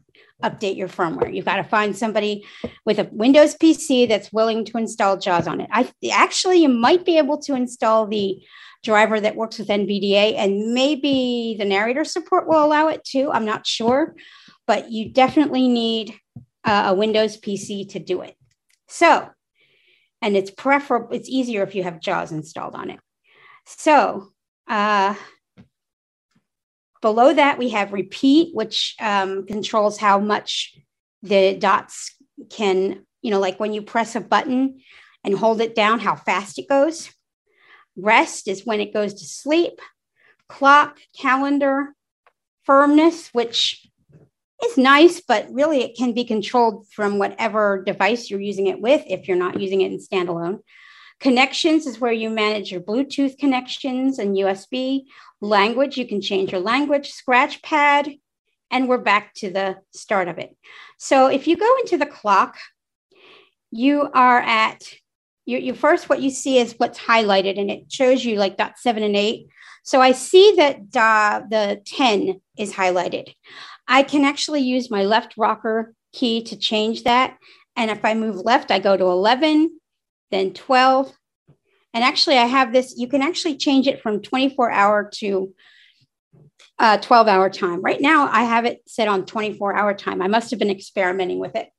update 0.43 0.75
your 0.75 0.89
firmware. 0.89 1.33
You've 1.33 1.45
got 1.45 1.55
to 1.55 1.63
find 1.63 1.95
somebody 1.95 2.45
with 2.85 2.99
a 2.99 3.07
Windows 3.09 3.55
PC 3.55 4.09
that's 4.09 4.33
willing 4.33 4.65
to 4.65 4.77
install 4.77 5.15
JAWS 5.15 5.47
on 5.47 5.61
it. 5.61 5.69
I 5.71 5.89
actually 6.11 6.63
you 6.63 6.69
might 6.69 7.05
be 7.05 7.17
able 7.17 7.37
to 7.43 7.55
install 7.55 8.07
the 8.07 8.43
driver 8.83 9.21
that 9.21 9.37
works 9.37 9.57
with 9.57 9.69
NVDA, 9.69 10.35
and 10.35 10.73
maybe 10.73 11.55
the 11.57 11.63
narrator 11.65 12.03
support 12.03 12.45
will 12.45 12.61
allow 12.61 12.89
it 12.89 13.05
too. 13.05 13.31
I'm 13.31 13.45
not 13.45 13.65
sure 13.65 14.13
but 14.67 14.91
you 14.91 15.09
definitely 15.09 15.67
need 15.67 16.13
a 16.63 16.93
Windows 16.93 17.37
PC 17.37 17.89
to 17.89 17.99
do 17.99 18.21
it. 18.21 18.35
So, 18.87 19.29
and 20.21 20.35
it's 20.35 20.51
preferable, 20.51 21.15
it's 21.15 21.29
easier 21.29 21.63
if 21.63 21.75
you 21.75 21.83
have 21.83 22.01
JAWS 22.01 22.31
installed 22.33 22.75
on 22.75 22.89
it. 22.89 22.99
So, 23.65 24.29
uh, 24.67 25.15
below 27.01 27.33
that, 27.33 27.57
we 27.57 27.69
have 27.69 27.93
repeat, 27.93 28.53
which 28.53 28.95
um, 28.99 29.45
controls 29.45 29.97
how 29.97 30.19
much 30.19 30.75
the 31.21 31.55
dots 31.55 32.15
can, 32.49 33.05
you 33.21 33.31
know, 33.31 33.39
like 33.39 33.59
when 33.59 33.73
you 33.73 33.81
press 33.81 34.15
a 34.15 34.21
button 34.21 34.79
and 35.23 35.37
hold 35.37 35.61
it 35.61 35.75
down, 35.75 35.99
how 35.99 36.15
fast 36.15 36.59
it 36.59 36.67
goes. 36.67 37.09
Rest 37.95 38.47
is 38.47 38.65
when 38.65 38.79
it 38.79 38.93
goes 38.93 39.13
to 39.15 39.25
sleep. 39.25 39.79
Clock, 40.49 40.99
calendar, 41.19 41.93
firmness, 42.63 43.29
which 43.33 43.87
is 44.63 44.77
nice, 44.77 45.21
but 45.21 45.47
really 45.51 45.83
it 45.83 45.97
can 45.97 46.13
be 46.13 46.23
controlled 46.23 46.87
from 46.91 47.19
whatever 47.19 47.83
device 47.83 48.29
you're 48.29 48.41
using 48.41 48.67
it 48.67 48.81
with 48.81 49.03
if 49.07 49.27
you're 49.27 49.37
not 49.37 49.59
using 49.59 49.81
it 49.81 49.91
in 49.91 49.99
standalone. 49.99 50.59
Connections 51.19 51.87
is 51.87 51.99
where 51.99 52.11
you 52.11 52.29
manage 52.29 52.71
your 52.71 52.81
Bluetooth 52.81 53.37
connections 53.37 54.19
and 54.19 54.37
USB. 54.37 55.05
Language, 55.41 55.97
you 55.97 56.07
can 56.07 56.21
change 56.21 56.51
your 56.51 56.61
language, 56.61 57.11
scratch 57.11 57.61
pad, 57.61 58.11
and 58.69 58.87
we're 58.87 58.97
back 58.97 59.33
to 59.35 59.49
the 59.49 59.77
start 59.93 60.27
of 60.27 60.37
it. 60.37 60.55
So 60.97 61.27
if 61.27 61.47
you 61.47 61.57
go 61.57 61.77
into 61.79 61.97
the 61.97 62.05
clock, 62.05 62.57
you 63.71 64.09
are 64.13 64.39
at 64.39 64.83
you 65.45 65.73
first 65.73 66.09
what 66.09 66.21
you 66.21 66.29
see 66.29 66.57
is 66.57 66.75
what's 66.77 66.99
highlighted 66.99 67.57
and 67.57 67.71
it 67.71 67.89
shows 67.89 68.25
you 68.25 68.37
like 68.37 68.57
dot 68.57 68.77
seven 68.77 69.01
and 69.01 69.15
eight. 69.15 69.47
So 69.83 70.01
I 70.01 70.11
see 70.11 70.53
that 70.57 70.79
uh, 70.93 71.43
the 71.49 71.81
10 71.85 72.41
is 72.57 72.73
highlighted. 72.73 73.33
I 73.87 74.03
can 74.03 74.25
actually 74.25 74.61
use 74.61 74.91
my 74.91 75.03
left 75.03 75.35
rocker 75.37 75.93
key 76.13 76.43
to 76.43 76.57
change 76.57 77.03
that. 77.03 77.37
And 77.75 77.91
if 77.91 78.03
I 78.03 78.13
move 78.13 78.37
left, 78.37 78.71
I 78.71 78.79
go 78.79 78.97
to 78.97 79.05
11, 79.05 79.79
then 80.31 80.53
12. 80.53 81.11
And 81.93 82.03
actually, 82.03 82.37
I 82.37 82.45
have 82.45 82.73
this, 82.73 82.95
you 82.97 83.07
can 83.07 83.21
actually 83.21 83.57
change 83.57 83.87
it 83.87 84.01
from 84.01 84.21
24 84.21 84.71
hour 84.71 85.09
to 85.15 85.53
uh, 86.79 86.97
12 86.97 87.27
hour 87.27 87.49
time. 87.49 87.81
Right 87.81 88.01
now, 88.01 88.27
I 88.31 88.43
have 88.43 88.65
it 88.65 88.81
set 88.87 89.07
on 89.07 89.25
24 89.25 89.75
hour 89.75 89.93
time. 89.93 90.21
I 90.21 90.27
must 90.27 90.51
have 90.51 90.59
been 90.59 90.69
experimenting 90.69 91.39
with 91.39 91.55
it. 91.55 91.69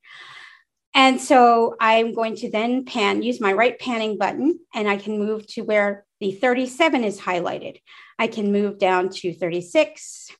And 0.94 1.20
so 1.20 1.76
I'm 1.80 2.12
going 2.12 2.34
to 2.36 2.50
then 2.50 2.84
pan, 2.84 3.22
use 3.22 3.40
my 3.40 3.52
right 3.52 3.78
panning 3.78 4.18
button, 4.18 4.58
and 4.74 4.88
I 4.88 4.96
can 4.96 5.18
move 5.18 5.46
to 5.48 5.62
where 5.62 6.04
the 6.20 6.32
37 6.32 7.04
is 7.04 7.20
highlighted. 7.20 7.80
I 8.18 8.26
can 8.26 8.50
move 8.50 8.78
down 8.78 9.10
to 9.10 9.32
36, 9.32 10.30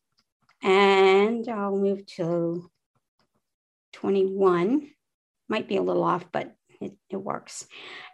and 0.63 1.49
I'll 1.49 1.77
move 1.77 2.07
to 2.17 2.71
21. 3.93 4.91
Might 5.49 5.69
be 5.69 5.77
a 5.77 5.83
little 5.83 6.05
off, 6.05 6.27
but 6.31 6.55
it, 6.81 6.95
it 7.11 7.17
works. 7.17 7.67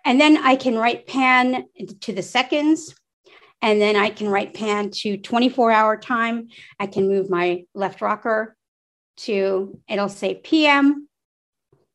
And 0.04 0.20
then 0.20 0.36
I 0.36 0.56
can 0.56 0.76
right 0.76 1.06
pan 1.06 1.64
to 2.00 2.12
the 2.12 2.22
seconds. 2.22 2.94
And 3.62 3.80
then 3.80 3.96
I 3.96 4.10
can 4.10 4.28
right 4.28 4.52
pan 4.52 4.90
to 4.90 5.16
24 5.16 5.70
hour 5.70 5.96
time. 5.96 6.48
I 6.78 6.86
can 6.86 7.08
move 7.08 7.30
my 7.30 7.64
left 7.74 8.00
rocker 8.00 8.56
to, 9.18 9.80
it'll 9.88 10.08
say 10.08 10.34
PM. 10.34 11.08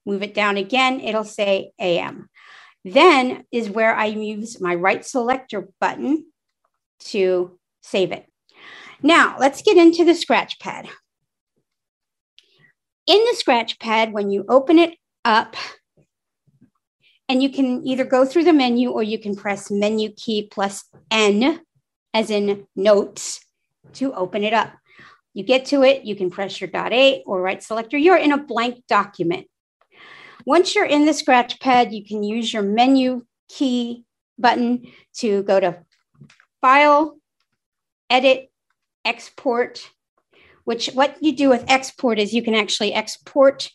Move 0.06 0.24
it 0.24 0.34
down 0.34 0.58
again, 0.58 1.02
it'll 1.02 1.24
say 1.24 1.72
AM. 1.80 2.30
Then 2.84 3.44
is 3.52 3.70
where 3.70 3.94
I 3.94 4.06
use 4.06 4.60
my 4.60 4.74
right 4.74 5.06
selector 5.06 5.70
button 5.80 6.26
to 7.00 7.60
save 7.82 8.12
it. 8.12 8.29
Now, 9.02 9.38
let's 9.40 9.62
get 9.62 9.78
into 9.78 10.04
the 10.04 10.16
scratch 10.16 10.60
pad. 10.60 10.88
In 13.08 13.26
the 13.26 13.36
scratch 13.36 13.80
pad, 13.80 14.14
when 14.14 14.30
you 14.30 14.46
open 14.50 14.78
it 14.78 14.96
up, 15.26 15.56
and 17.28 17.44
you 17.44 17.50
can 17.50 17.86
either 17.86 18.04
go 18.04 18.26
through 18.26 18.44
the 18.44 18.54
menu 18.54 18.90
or 18.90 19.04
you 19.04 19.20
can 19.20 19.36
press 19.36 19.70
menu 19.70 20.10
key 20.10 20.48
plus 20.52 20.84
N, 21.12 21.62
as 22.14 22.30
in 22.32 22.66
notes, 22.76 23.40
to 23.94 24.14
open 24.14 24.44
it 24.44 24.54
up. 24.54 24.74
You 25.34 25.44
get 25.44 25.66
to 25.66 25.84
it, 25.84 26.06
you 26.06 26.16
can 26.16 26.32
press 26.32 26.60
your 26.60 26.70
dot 26.70 26.92
eight 26.92 27.24
or 27.28 27.42
right 27.42 27.62
selector. 27.62 27.98
You're 27.98 28.18
in 28.18 28.32
a 28.32 28.44
blank 28.44 28.84
document. 28.88 29.48
Once 30.46 30.74
you're 30.74 30.86
in 30.86 31.06
the 31.06 31.14
scratch 31.14 31.60
pad, 31.60 31.94
you 31.94 32.04
can 32.04 32.24
use 32.24 32.52
your 32.52 32.64
menu 32.64 33.24
key 33.48 34.06
button 34.38 34.88
to 35.18 35.44
go 35.44 35.60
to 35.60 35.84
File, 36.62 37.18
Edit, 38.10 38.49
export, 39.06 39.90
which 40.64 40.88
what 40.94 41.18
you 41.22 41.36
do 41.36 41.50
with 41.50 41.70
export 41.70 42.20
is 42.20 42.34
you 42.34 42.44
can 42.44 42.56
actually 42.56 42.94
export 42.94 43.70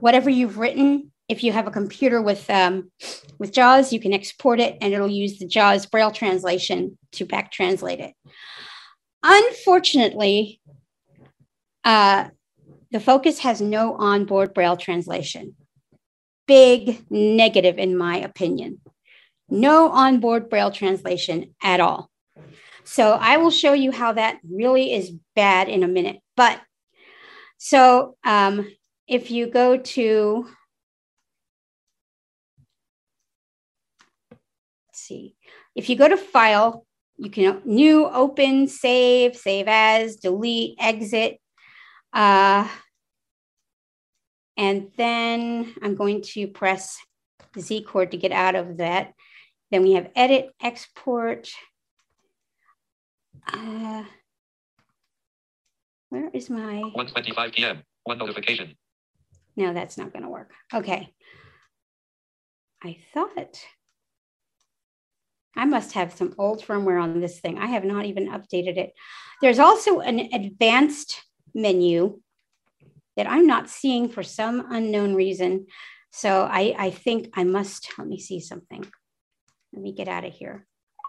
whatever 0.00 0.30
you've 0.30 0.58
written. 0.58 1.12
If 1.28 1.42
you 1.44 1.52
have 1.52 1.66
a 1.66 1.70
computer 1.70 2.20
with 2.20 2.48
um, 2.50 2.90
with 3.38 3.52
JAWS, 3.52 3.92
you 3.92 4.00
can 4.00 4.12
export 4.12 4.60
it 4.60 4.76
and 4.80 4.92
it'll 4.92 5.08
use 5.08 5.38
the 5.38 5.46
JAWS 5.46 5.86
Braille 5.86 6.10
translation 6.10 6.98
to 7.12 7.24
back 7.24 7.52
translate 7.52 8.00
it. 8.00 8.14
Unfortunately, 9.22 10.60
uh, 11.84 12.28
the 12.90 13.00
Focus 13.00 13.40
has 13.40 13.60
no 13.60 13.94
onboard 13.96 14.52
Braille 14.52 14.76
translation. 14.76 15.54
Big 16.46 17.04
negative, 17.10 17.78
in 17.78 17.96
my 17.96 18.18
opinion. 18.18 18.80
No 19.48 19.90
onboard 19.90 20.50
Braille 20.50 20.70
translation 20.70 21.54
at 21.62 21.80
all. 21.80 22.10
So 22.84 23.12
I 23.12 23.36
will 23.36 23.50
show 23.50 23.72
you 23.72 23.92
how 23.92 24.12
that 24.12 24.38
really 24.48 24.92
is 24.92 25.12
bad 25.34 25.68
in 25.68 25.82
a 25.82 25.88
minute. 25.88 26.20
But 26.36 26.60
so 27.58 28.16
um, 28.24 28.68
if 29.06 29.30
you 29.30 29.46
go 29.46 29.76
to, 29.76 30.46
let's 34.88 35.00
see, 35.00 35.36
if 35.74 35.88
you 35.88 35.96
go 35.96 36.08
to 36.08 36.16
file, 36.16 36.86
you 37.16 37.30
can 37.30 37.62
new, 37.64 38.06
open, 38.08 38.66
save, 38.66 39.36
save 39.36 39.68
as, 39.68 40.16
delete, 40.16 40.76
exit. 40.80 41.38
Uh, 42.12 42.68
and 44.56 44.90
then 44.96 45.72
I'm 45.82 45.94
going 45.94 46.22
to 46.32 46.46
press 46.48 46.98
Z 47.58 47.82
chord 47.84 48.10
to 48.10 48.16
get 48.16 48.32
out 48.32 48.54
of 48.54 48.78
that. 48.78 49.12
Then 49.70 49.82
we 49.82 49.92
have 49.92 50.10
edit, 50.16 50.50
export. 50.60 51.50
Uh, 53.46 54.04
where 56.10 56.30
is 56.32 56.50
my? 56.50 56.82
1:25 56.96 57.54
p.m. 57.54 57.82
One 58.04 58.18
notification. 58.18 58.76
No, 59.56 59.72
that's 59.72 59.96
not 59.98 60.12
going 60.12 60.22
to 60.22 60.28
work. 60.28 60.52
Okay. 60.72 61.14
I 62.84 62.98
thought 63.14 63.64
I 65.56 65.64
must 65.64 65.92
have 65.92 66.12
some 66.12 66.34
old 66.38 66.64
firmware 66.64 67.02
on 67.02 67.20
this 67.20 67.40
thing. 67.40 67.58
I 67.58 67.66
have 67.66 67.84
not 67.84 68.06
even 68.06 68.28
updated 68.28 68.76
it. 68.76 68.92
There's 69.40 69.58
also 69.58 70.00
an 70.00 70.18
advanced 70.32 71.22
menu 71.54 72.20
that 73.16 73.26
I'm 73.28 73.46
not 73.46 73.68
seeing 73.68 74.08
for 74.08 74.22
some 74.22 74.66
unknown 74.70 75.14
reason. 75.14 75.66
So 76.10 76.48
I, 76.50 76.74
I 76.78 76.90
think 76.90 77.28
I 77.34 77.44
must, 77.44 77.92
let 77.98 78.08
me 78.08 78.18
see 78.18 78.40
something. 78.40 78.84
Let 79.72 79.82
me 79.82 79.92
get 79.92 80.08
out 80.08 80.24
of 80.24 80.32
here. 80.32 80.66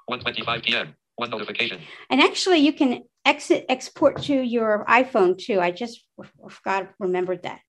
1:25 0.10 0.64
p.m. 0.64 0.96
One 1.16 1.30
notification. 1.30 1.80
And 2.10 2.22
actually, 2.22 2.60
you 2.60 2.74
can 2.74 3.04
exit 3.26 3.66
export 3.70 4.24
to 4.24 4.34
your 4.34 4.86
iPhone 4.90 5.38
too. 5.38 5.60
I 5.60 5.72
just 5.72 6.04
forgot 6.50 6.90
remembered 7.00 7.44
that. 7.44 7.60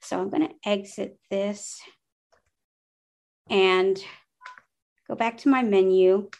So 0.00 0.20
I'm 0.20 0.30
going 0.30 0.48
to 0.48 0.54
exit 0.64 1.18
this 1.30 1.80
and 3.50 4.02
go 5.08 5.14
back 5.14 5.38
to 5.38 5.48
my 5.48 5.62
menu. 5.62 6.30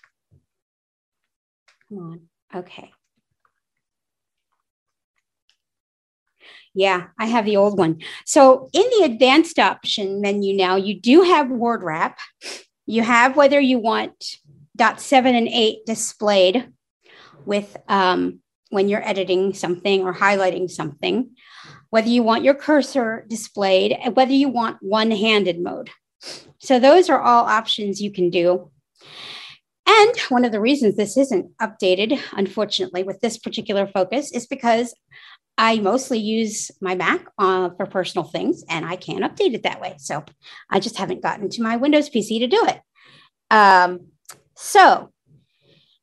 Come 1.88 1.98
on. 1.98 2.20
Okay. 2.54 2.92
Yeah, 6.74 7.08
I 7.18 7.26
have 7.26 7.44
the 7.44 7.56
old 7.56 7.78
one. 7.78 8.00
So 8.26 8.68
in 8.72 8.82
the 8.82 9.04
advanced 9.04 9.58
option 9.58 10.20
menu 10.20 10.56
now, 10.56 10.76
you 10.76 11.00
do 11.00 11.22
have 11.22 11.48
word 11.50 11.82
wrap. 11.84 12.18
You 12.86 13.02
have 13.02 13.36
whether 13.36 13.60
you 13.60 13.78
want 13.78 14.36
dot 14.76 15.00
seven 15.00 15.34
and 15.34 15.48
eight 15.48 15.86
displayed 15.86 16.68
with 17.44 17.76
um, 17.88 18.40
when 18.70 18.88
you're 18.88 19.06
editing 19.06 19.54
something 19.54 20.02
or 20.02 20.14
highlighting 20.14 20.70
something, 20.70 21.30
whether 21.90 22.08
you 22.08 22.22
want 22.22 22.44
your 22.44 22.54
cursor 22.54 23.24
displayed, 23.28 23.92
and 23.92 24.16
whether 24.16 24.32
you 24.32 24.48
want 24.48 24.78
one-handed 24.80 25.60
mode. 25.60 25.90
So 26.58 26.78
those 26.78 27.08
are 27.10 27.20
all 27.20 27.44
options 27.44 28.00
you 28.00 28.10
can 28.10 28.30
do. 28.30 28.70
And 29.86 30.18
one 30.28 30.44
of 30.44 30.52
the 30.52 30.60
reasons 30.60 30.96
this 30.96 31.16
isn't 31.16 31.56
updated, 31.58 32.18
unfortunately, 32.32 33.02
with 33.02 33.20
this 33.20 33.38
particular 33.38 33.86
focus 33.86 34.32
is 34.32 34.46
because 34.46 34.94
I 35.56 35.78
mostly 35.78 36.18
use 36.18 36.70
my 36.80 36.94
Mac 36.94 37.26
uh, 37.38 37.70
for 37.76 37.86
personal 37.86 38.24
things 38.24 38.64
and 38.68 38.84
I 38.84 38.96
can't 38.96 39.22
update 39.22 39.54
it 39.54 39.62
that 39.62 39.80
way. 39.80 39.94
So 39.98 40.24
I 40.70 40.80
just 40.80 40.96
haven't 40.96 41.22
gotten 41.22 41.48
to 41.50 41.62
my 41.62 41.76
Windows 41.76 42.10
PC 42.10 42.40
to 42.40 42.46
do 42.46 42.66
it. 42.66 42.80
Um, 43.50 44.08
so 44.64 45.12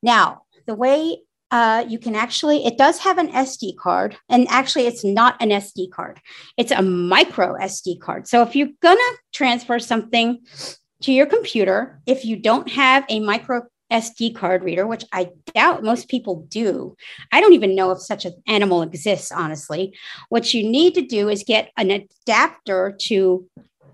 now 0.03 0.43
the 0.67 0.75
way 0.75 1.17
uh, 1.49 1.83
you 1.87 1.99
can 1.99 2.15
actually, 2.15 2.65
it 2.65 2.77
does 2.77 2.99
have 2.99 3.17
an 3.17 3.29
SD 3.29 3.75
card, 3.75 4.15
and 4.29 4.47
actually, 4.49 4.87
it's 4.87 5.03
not 5.03 5.35
an 5.41 5.49
SD 5.49 5.91
card, 5.91 6.21
it's 6.55 6.71
a 6.71 6.81
micro 6.81 7.55
SD 7.55 7.99
card. 7.99 8.27
So 8.27 8.41
if 8.41 8.55
you're 8.55 8.69
gonna 8.81 9.01
transfer 9.33 9.77
something 9.77 10.39
to 11.01 11.11
your 11.11 11.25
computer, 11.25 11.99
if 12.05 12.23
you 12.23 12.37
don't 12.37 12.69
have 12.69 13.03
a 13.09 13.19
micro 13.19 13.63
SD 13.91 14.33
card 14.33 14.63
reader, 14.63 14.87
which 14.87 15.03
I 15.11 15.31
doubt 15.53 15.83
most 15.83 16.07
people 16.07 16.47
do. 16.47 16.95
I 17.33 17.41
don't 17.41 17.51
even 17.53 17.75
know 17.75 17.91
if 17.91 17.99
such 17.99 18.23
an 18.23 18.33
animal 18.47 18.81
exists, 18.81 19.33
honestly. 19.33 19.93
What 20.29 20.53
you 20.53 20.63
need 20.63 20.95
to 20.95 21.01
do 21.01 21.27
is 21.27 21.43
get 21.43 21.71
an 21.75 21.91
adapter 21.91 22.95
to 23.01 23.45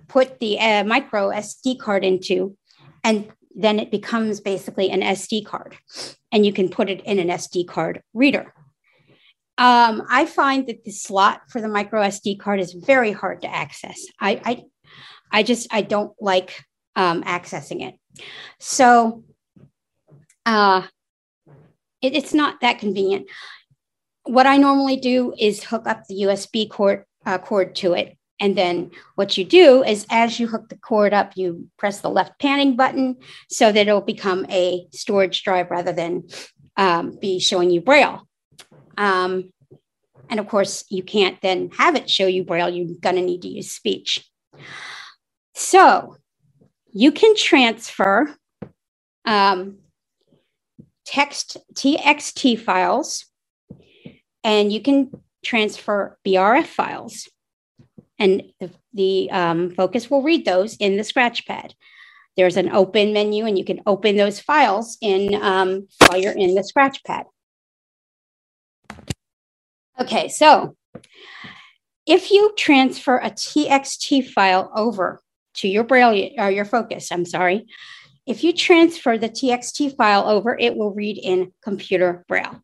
put 0.07 0.39
the 0.39 0.59
uh, 0.59 0.83
micro 0.83 1.29
SD 1.29 1.79
card 1.79 2.05
into, 2.05 2.55
and 3.03 3.27
then 3.57 3.79
it 3.79 3.89
becomes 3.89 4.39
basically 4.39 4.91
an 4.91 5.01
SD 5.01 5.43
card, 5.45 5.75
and 6.31 6.45
you 6.45 6.53
can 6.53 6.69
put 6.69 6.89
it 6.89 7.01
in 7.03 7.17
an 7.17 7.29
SD 7.29 7.67
card 7.67 8.01
reader. 8.13 8.53
Um, 9.57 10.03
I 10.07 10.27
find 10.27 10.67
that 10.67 10.83
the 10.83 10.91
slot 10.91 11.41
for 11.49 11.59
the 11.59 11.67
micro 11.67 12.03
SD 12.03 12.39
card 12.39 12.59
is 12.59 12.73
very 12.73 13.11
hard 13.11 13.41
to 13.41 13.53
access. 13.53 13.99
I, 14.21 14.39
I, 14.45 14.63
I 15.31 15.43
just 15.43 15.67
I 15.71 15.81
don't 15.81 16.13
like 16.21 16.63
um, 16.95 17.23
accessing 17.23 17.81
it. 17.81 17.95
So 18.59 19.23
uh, 20.45 20.83
it, 22.03 22.13
it's 22.13 22.35
not 22.35 22.61
that 22.61 22.77
convenient. 22.77 23.27
What 24.23 24.45
I 24.45 24.57
normally 24.57 24.97
do 24.97 25.33
is 25.39 25.63
hook 25.63 25.87
up 25.87 26.03
the 26.07 26.21
USB 26.23 26.69
cord, 26.69 27.05
uh, 27.25 27.39
cord 27.39 27.75
to 27.77 27.93
it. 27.93 28.15
And 28.39 28.55
then 28.55 28.91
what 29.15 29.37
you 29.37 29.43
do 29.43 29.83
is 29.83 30.05
as 30.09 30.39
you 30.39 30.47
hook 30.47 30.69
the 30.69 30.77
cord 30.77 31.13
up, 31.13 31.33
you 31.35 31.67
press 31.77 32.01
the 32.01 32.09
left 32.09 32.39
panning 32.39 32.75
button 32.75 33.17
so 33.49 33.71
that 33.71 33.87
it'll 33.87 34.01
become 34.01 34.45
a 34.49 34.87
storage 34.91 35.43
drive 35.43 35.71
rather 35.71 35.91
than 35.91 36.27
um, 36.75 37.17
be 37.19 37.39
showing 37.39 37.71
you 37.71 37.81
Braille. 37.81 38.27
Um, 38.97 39.51
and 40.29 40.39
of 40.39 40.47
course, 40.47 40.85
you 40.89 41.03
can't 41.03 41.41
then 41.41 41.71
have 41.77 41.95
it 41.95 42.09
show 42.09 42.27
you 42.27 42.43
Braille. 42.43 42.69
You're 42.69 42.95
going 43.01 43.15
to 43.15 43.21
need 43.21 43.41
to 43.43 43.47
use 43.47 43.71
speech. 43.71 44.23
So 45.55 46.17
you 46.91 47.11
can 47.11 47.35
transfer 47.35 48.35
um, 49.25 49.77
text 51.05 51.57
TXT 51.73 52.59
files, 52.59 53.25
and 54.43 54.71
you 54.71 54.81
can 54.81 55.11
transfer 55.43 56.17
BRF 56.25 56.65
files. 56.65 57.29
And 58.19 58.43
the, 58.59 58.71
the 58.93 59.29
um, 59.31 59.71
focus 59.71 60.09
will 60.09 60.23
read 60.23 60.45
those 60.45 60.75
in 60.77 60.97
the 60.97 61.03
Scratchpad. 61.03 61.73
There's 62.35 62.57
an 62.57 62.69
open 62.69 63.13
menu, 63.13 63.45
and 63.45 63.57
you 63.57 63.65
can 63.65 63.81
open 63.85 64.15
those 64.15 64.39
files 64.39 64.97
in 65.01 65.35
um, 65.41 65.87
while 66.07 66.19
you're 66.19 66.37
in 66.37 66.55
the 66.55 66.61
Scratchpad. 66.61 67.25
Okay, 69.99 70.29
so 70.29 70.75
if 72.05 72.31
you 72.31 72.53
transfer 72.55 73.17
a 73.17 73.31
TXT 73.31 74.29
file 74.29 74.71
over 74.75 75.21
to 75.55 75.67
your 75.67 75.83
Braille 75.83 76.29
or 76.37 76.51
your 76.51 76.65
Focus, 76.65 77.11
I'm 77.11 77.25
sorry, 77.25 77.65
if 78.27 78.43
you 78.43 78.53
transfer 78.53 79.17
the 79.17 79.29
TXT 79.29 79.95
file 79.95 80.27
over, 80.27 80.57
it 80.57 80.75
will 80.75 80.93
read 80.93 81.17
in 81.17 81.53
computer 81.63 82.25
braille. 82.27 82.61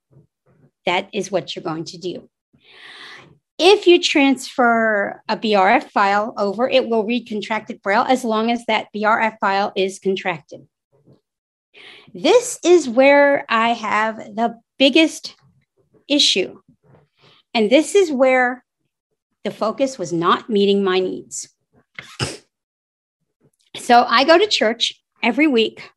That 0.86 1.10
is 1.14 1.32
what 1.32 1.56
you're 1.56 1.64
going 1.64 1.86
to 1.86 1.98
do. 1.98 2.30
If 3.60 3.86
you 3.86 4.02
transfer 4.02 5.22
a 5.30 5.38
BRF 5.38 5.90
file 5.92 6.34
over, 6.38 6.68
it 6.68 6.90
will 6.90 7.06
read 7.06 7.28
contracted 7.28 7.82
braille 7.82 8.06
as 8.08 8.24
long 8.24 8.52
as 8.52 8.66
that 8.66 8.88
BRF 8.96 9.38
file 9.40 9.72
is 9.76 10.00
contracted. 10.00 10.68
This 12.14 12.60
is 12.64 12.90
where 12.90 13.46
I 13.50 13.70
have 13.70 14.18
the 14.18 14.60
biggest 14.78 15.36
issue. 16.08 16.60
And 17.54 17.70
this 17.70 17.96
is 17.96 18.12
where 18.12 18.64
the 19.44 19.52
focus 19.52 20.00
was 20.00 20.12
not 20.12 20.50
meeting 20.50 20.84
my 20.84 21.00
needs. 21.00 21.50
So 23.76 24.06
I 24.08 24.24
go 24.24 24.38
to 24.38 24.48
church 24.48 24.94
every 25.22 25.48
week. 25.48 25.92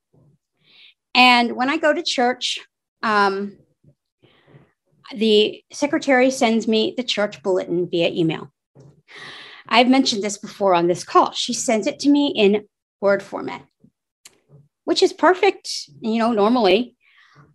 And 1.14 1.56
when 1.56 1.70
I 1.70 1.76
go 1.76 1.92
to 1.92 2.02
church, 2.02 2.58
um, 3.02 3.56
the 5.14 5.62
secretary 5.72 6.30
sends 6.30 6.66
me 6.66 6.94
the 6.96 7.02
church 7.02 7.42
bulletin 7.42 7.88
via 7.88 8.08
email. 8.10 8.52
I've 9.68 9.88
mentioned 9.88 10.22
this 10.22 10.38
before 10.38 10.74
on 10.74 10.86
this 10.86 11.04
call. 11.04 11.32
She 11.32 11.52
sends 11.52 11.86
it 11.86 11.98
to 12.00 12.08
me 12.08 12.28
in 12.28 12.66
Word 13.00 13.22
format, 13.22 13.62
which 14.84 15.02
is 15.02 15.12
perfect, 15.12 15.68
you 16.00 16.18
know, 16.18 16.32
normally, 16.32 16.96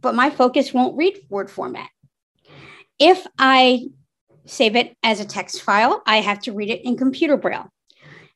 but 0.02 0.16
my 0.16 0.30
focus 0.30 0.74
won't 0.74 0.98
read 0.98 1.20
Word 1.30 1.50
format. 1.50 1.90
If 3.00 3.26
I 3.40 3.88
save 4.46 4.76
it 4.76 4.96
as 5.04 5.20
a 5.20 5.26
text 5.26 5.62
file, 5.62 6.02
I 6.06 6.18
have 6.18 6.42
to 6.42 6.52
read 6.52 6.70
it 6.70 6.84
in 6.84 6.98
computer 6.98 7.38
braille. 7.38 7.70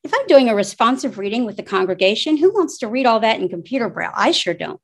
If 0.02 0.12
I'm 0.14 0.26
doing 0.26 0.48
a 0.48 0.54
responsive 0.54 1.18
reading 1.18 1.44
with 1.44 1.56
the 1.56 1.62
congregation, 1.62 2.36
who 2.36 2.52
wants 2.52 2.78
to 2.78 2.88
read 2.88 3.06
all 3.06 3.20
that 3.20 3.40
in 3.40 3.48
computer 3.48 3.88
braille? 3.88 4.12
I 4.14 4.30
sure 4.30 4.54
don't. 4.54 4.80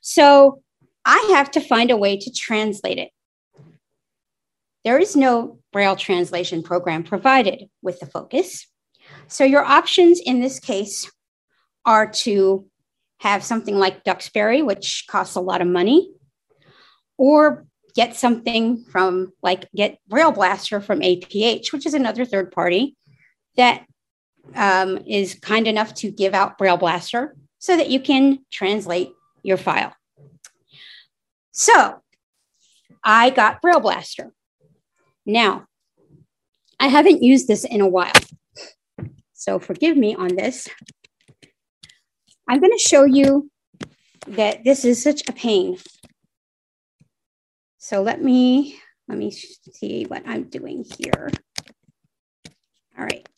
So 0.00 0.62
I 1.04 1.30
have 1.30 1.50
to 1.52 1.60
find 1.60 1.90
a 1.90 1.96
way 1.96 2.18
to 2.18 2.30
translate 2.30 2.98
it. 2.98 3.10
There 4.84 4.98
is 4.98 5.16
no 5.16 5.58
braille 5.72 5.96
translation 5.96 6.62
program 6.62 7.04
provided 7.04 7.68
with 7.82 8.00
the 8.00 8.06
focus. 8.06 8.66
So 9.26 9.44
your 9.44 9.64
options 9.64 10.20
in 10.20 10.40
this 10.40 10.60
case 10.60 11.10
are 11.84 12.10
to 12.10 12.66
have 13.20 13.42
something 13.42 13.76
like 13.76 14.04
Duxbury, 14.04 14.62
which 14.62 15.06
costs 15.08 15.34
a 15.34 15.40
lot 15.40 15.60
of 15.60 15.68
money, 15.68 16.12
or 17.16 17.66
get 17.94 18.14
something 18.16 18.84
from 18.84 19.32
like 19.42 19.68
get 19.74 19.98
Braille 20.06 20.32
Blaster 20.32 20.80
from 20.80 21.00
APH, 21.00 21.72
which 21.72 21.86
is 21.86 21.94
another 21.94 22.24
third 22.24 22.52
party 22.52 22.96
that 23.56 23.84
um, 24.54 24.98
is 25.06 25.34
kind 25.34 25.66
enough 25.66 25.94
to 25.94 26.10
give 26.10 26.32
out 26.32 26.58
Braille 26.58 26.76
Blaster 26.76 27.34
so 27.58 27.76
that 27.76 27.90
you 27.90 28.00
can 28.00 28.38
translate 28.52 29.10
your 29.42 29.56
file. 29.56 29.92
So 31.50 32.00
I 33.02 33.30
got 33.30 33.60
Braille 33.60 33.80
Blaster. 33.80 34.32
Now, 35.28 35.66
I 36.80 36.88
haven't 36.88 37.22
used 37.22 37.48
this 37.48 37.64
in 37.64 37.82
a 37.82 37.86
while. 37.86 38.12
So 39.34 39.58
forgive 39.58 39.94
me 39.94 40.14
on 40.14 40.34
this. 40.34 40.68
I'm 42.48 42.60
going 42.60 42.72
to 42.72 42.78
show 42.78 43.04
you 43.04 43.50
that 44.26 44.64
this 44.64 44.86
is 44.86 45.02
such 45.02 45.28
a 45.28 45.32
pain. 45.32 45.76
So 47.76 48.02
let 48.02 48.22
me 48.22 48.80
let 49.06 49.18
me 49.18 49.30
see 49.30 50.04
what 50.04 50.22
I'm 50.26 50.44
doing 50.44 50.84
here. 50.98 51.30
All 52.98 53.04
right. 53.04 53.28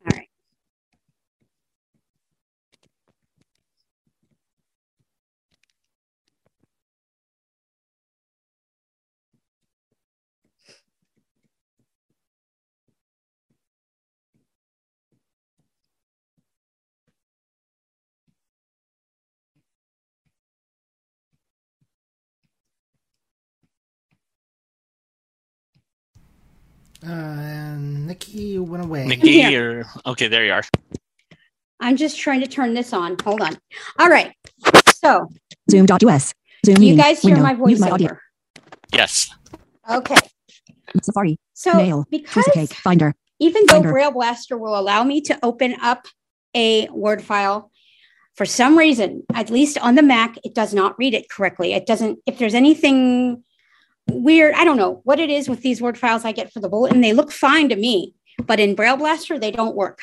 All 0.00 0.16
right. 0.16 0.28
Uh, 27.06 27.10
and 27.10 28.06
Nikki 28.06 28.58
went 28.58 28.84
away. 28.84 29.06
Nikki, 29.06 29.42
Here. 29.42 29.86
or 30.04 30.10
okay, 30.12 30.28
there 30.28 30.44
you 30.44 30.52
are. 30.52 30.62
I'm 31.80 31.96
just 31.96 32.18
trying 32.18 32.40
to 32.40 32.46
turn 32.46 32.74
this 32.74 32.92
on. 32.92 33.16
Hold 33.24 33.40
on. 33.40 33.56
All 33.98 34.08
right. 34.08 34.34
So 34.94 35.28
Zoom.us. 35.70 36.34
Zoom 36.66 36.74
do 36.74 36.84
you 36.84 36.96
guys 36.96 37.22
hear 37.22 37.36
Window. 37.36 37.42
my 37.42 37.54
voice? 37.54 37.80
my 37.80 37.90
audio. 37.90 38.08
voiceover? 38.08 38.18
Yes. 38.92 39.34
Okay. 39.90 40.16
Safari. 41.02 41.38
So 41.54 41.74
Mail. 41.74 42.04
because 42.10 42.44
Piece 42.44 42.48
of 42.48 42.52
cake. 42.52 42.74
Finder. 42.74 43.14
even 43.38 43.64
though 43.66 43.74
Finder. 43.74 43.92
Braille 43.92 44.10
Blaster 44.10 44.58
will 44.58 44.78
allow 44.78 45.02
me 45.02 45.22
to 45.22 45.38
open 45.42 45.76
up 45.80 46.06
a 46.54 46.88
Word 46.90 47.22
file, 47.22 47.70
for 48.34 48.44
some 48.44 48.76
reason, 48.76 49.22
at 49.34 49.50
least 49.50 49.78
on 49.78 49.94
the 49.94 50.02
Mac, 50.02 50.36
it 50.44 50.54
does 50.54 50.74
not 50.74 50.98
read 50.98 51.14
it 51.14 51.30
correctly. 51.30 51.72
It 51.72 51.86
doesn't, 51.86 52.18
if 52.26 52.38
there's 52.38 52.54
anything 52.54 53.44
weird, 54.12 54.54
I 54.54 54.64
don't 54.64 54.76
know 54.76 55.00
what 55.04 55.20
it 55.20 55.30
is 55.30 55.48
with 55.48 55.62
these 55.62 55.80
Word 55.80 55.98
files 55.98 56.24
I 56.24 56.32
get 56.32 56.52
for 56.52 56.60
the 56.60 56.68
bulletin. 56.68 57.00
They 57.00 57.12
look 57.12 57.32
fine 57.32 57.68
to 57.68 57.76
me, 57.76 58.14
but 58.46 58.60
in 58.60 58.74
Braille 58.74 58.96
Blaster, 58.96 59.38
they 59.38 59.50
don't 59.50 59.76
work. 59.76 60.00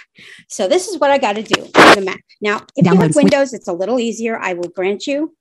So 0.47 0.67
this 0.67 0.87
is 0.87 0.99
what 0.99 1.11
I 1.11 1.17
got 1.17 1.33
to 1.33 1.43
do 1.43 1.61
on 1.63 1.95
the 1.95 2.01
Mac. 2.01 2.23
Now, 2.41 2.61
if 2.75 2.85
you 2.85 2.97
have 2.97 3.15
Windows, 3.15 3.53
it's 3.53 3.67
a 3.67 3.73
little 3.73 3.99
easier. 3.99 4.37
I 4.39 4.53
will 4.53 4.69
grant 4.69 5.07
you. 5.07 5.35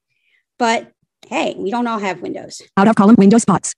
But 0.58 0.92
hey, 1.28 1.54
we 1.58 1.70
don't 1.70 1.86
all 1.86 1.98
have 1.98 2.22
Windows. 2.22 2.62
Out 2.76 2.88
of 2.88 2.96
column. 2.96 3.16
Window 3.18 3.38
spots. 3.38 3.74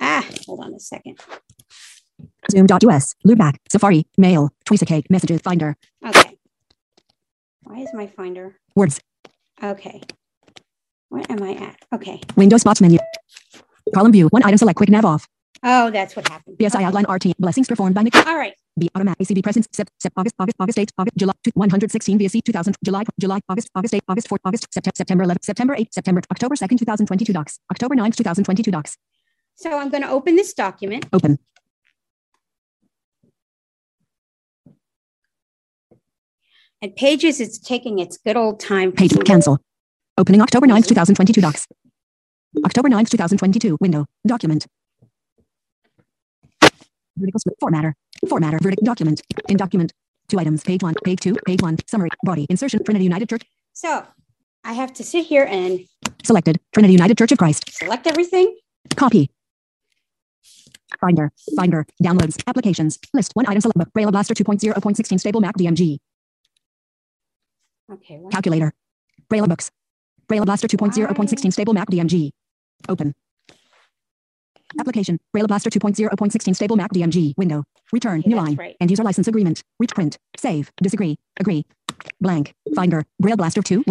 Ah, 0.00 0.26
hold 0.46 0.60
on 0.64 0.74
a 0.74 0.80
second. 0.80 1.18
Zoom.us. 2.50 3.14
Loopback. 3.26 3.56
Safari. 3.70 4.06
Mail. 4.18 4.50
Piece 4.68 4.82
of 4.82 4.88
cake. 4.88 5.06
Messages. 5.08 5.40
Finder. 5.40 5.76
Okay. 6.06 6.36
Why 7.62 7.78
is 7.78 7.90
my 7.94 8.06
Finder? 8.08 8.58
Words. 8.74 9.00
Okay. 9.62 10.02
Where 11.08 11.24
am 11.28 11.42
I 11.42 11.54
at? 11.54 11.76
Okay. 11.94 12.20
Window 12.36 12.56
spots 12.56 12.80
menu. 12.80 12.98
Column 13.94 14.12
view. 14.12 14.28
One 14.28 14.42
item 14.44 14.58
select. 14.58 14.76
Quick 14.76 14.90
nav 14.90 15.04
off. 15.04 15.26
Oh, 15.64 15.90
that's 15.90 16.16
what 16.16 16.26
happened. 16.28 16.56
BSI 16.58 16.76
Okay. 16.76 16.84
outline 16.84 17.04
RT. 17.08 17.34
Blessings 17.38 17.68
performed 17.68 17.94
by 17.94 18.02
Nikki. 18.02 18.18
All 18.26 18.36
right. 18.36 18.54
B 18.78 18.88
automatic 18.94 19.26
ACB 19.28 19.42
presence 19.42 19.68
Sep, 19.72 19.88
Sep, 20.00 20.12
August 20.16 20.34
August 20.38 20.56
August 20.58 20.78
8 20.78 20.90
August 20.96 21.16
July 21.18 21.34
2, 21.44 21.50
116 21.54 22.18
VSC 22.18 22.42
2000 22.42 22.74
July 22.82 23.04
July 23.20 23.38
August 23.48 23.68
August 23.74 23.94
8 23.94 24.02
August 24.08 24.28
4 24.28 24.38
August 24.46 24.66
September 24.72 24.94
September 24.96 25.24
11 25.24 25.42
September 25.42 25.74
8 25.76 25.92
September 25.92 26.22
October 26.30 26.54
2nd 26.54 26.78
2022 26.78 27.32
docs 27.34 27.58
October 27.70 27.94
9th 27.94 28.16
2022 28.16 28.70
docs 28.70 28.96
So 29.56 29.76
I'm 29.78 29.90
going 29.90 30.02
to 30.02 30.08
open 30.08 30.36
this 30.36 30.54
document. 30.54 31.04
open 31.12 31.38
And 36.80 36.96
Pages, 36.96 37.40
it's 37.40 37.58
taking 37.58 37.98
its 37.98 38.16
good 38.16 38.36
old 38.36 38.58
time. 38.58 38.90
page 38.92 39.12
cancel 39.24 39.58
opening 40.18 40.40
October 40.40 40.66
9th 40.66 40.86
2022 40.88 41.40
docs 41.40 41.66
October 42.64 42.88
9th 42.88 43.08
2022 43.10 43.78
window 43.80 44.06
document 44.26 44.66
vertical 47.16 47.40
split 47.40 47.56
formatter 47.62 47.92
formatter 48.26 48.60
vertical 48.60 48.84
document 48.84 49.22
in 49.48 49.56
document 49.56 49.92
two 50.28 50.38
items 50.38 50.62
page 50.62 50.82
1 50.82 50.94
page 51.04 51.20
2 51.20 51.34
page 51.46 51.62
1 51.62 51.78
summary 51.86 52.10
body 52.24 52.46
insertion 52.50 52.82
Trinity 52.84 53.04
United 53.04 53.28
Church 53.28 53.42
So 53.72 54.06
I 54.64 54.74
have 54.74 54.92
to 54.94 55.04
sit 55.04 55.26
here 55.26 55.46
and 55.48 55.80
selected 56.22 56.60
Trinity 56.72 56.92
United 56.92 57.18
Church 57.18 57.32
of 57.32 57.38
Christ 57.38 57.72
select 57.72 58.06
everything. 58.06 58.56
Copy. 58.96 59.30
Finder. 61.00 61.32
Finder. 61.56 61.86
Downloads. 62.02 62.42
Applications. 62.46 62.98
List. 63.14 63.32
One 63.34 63.46
item 63.48 63.60
select. 63.60 63.92
Braille 63.92 64.10
Blaster 64.10 64.34
2.0.16 64.34 65.20
stable 65.20 65.40
Mac 65.40 65.56
DMG. 65.56 65.98
Okay. 67.92 68.20
Calculator. 68.30 68.72
Braille 69.28 69.46
books. 69.46 69.70
Braille 70.28 70.44
Blaster 70.44 70.68
2.0.16 70.68 71.52
stable 71.52 71.74
Mac 71.74 71.90
DMG. 71.90 72.30
Open. 72.88 73.14
Application. 74.80 75.18
Braille 75.32 75.46
Blaster 75.46 75.68
2.0.16 75.70 76.54
stable 76.56 76.76
Mac 76.76 76.92
DMG. 76.92 77.34
Window. 77.36 77.64
Return. 77.92 78.20
Okay, 78.20 78.30
New 78.30 78.36
line. 78.36 78.54
right. 78.56 78.74
End 78.80 78.90
user 78.90 79.02
license 79.04 79.28
agreement. 79.28 79.62
Reach 79.78 79.94
print. 79.94 80.18
Save. 80.38 80.72
Disagree. 80.82 81.18
Agree. 81.38 81.66
Blank. 82.20 82.54
Finder. 82.74 83.04
Braille 83.20 83.36
Blaster 83.36 83.62
2. 83.62 83.84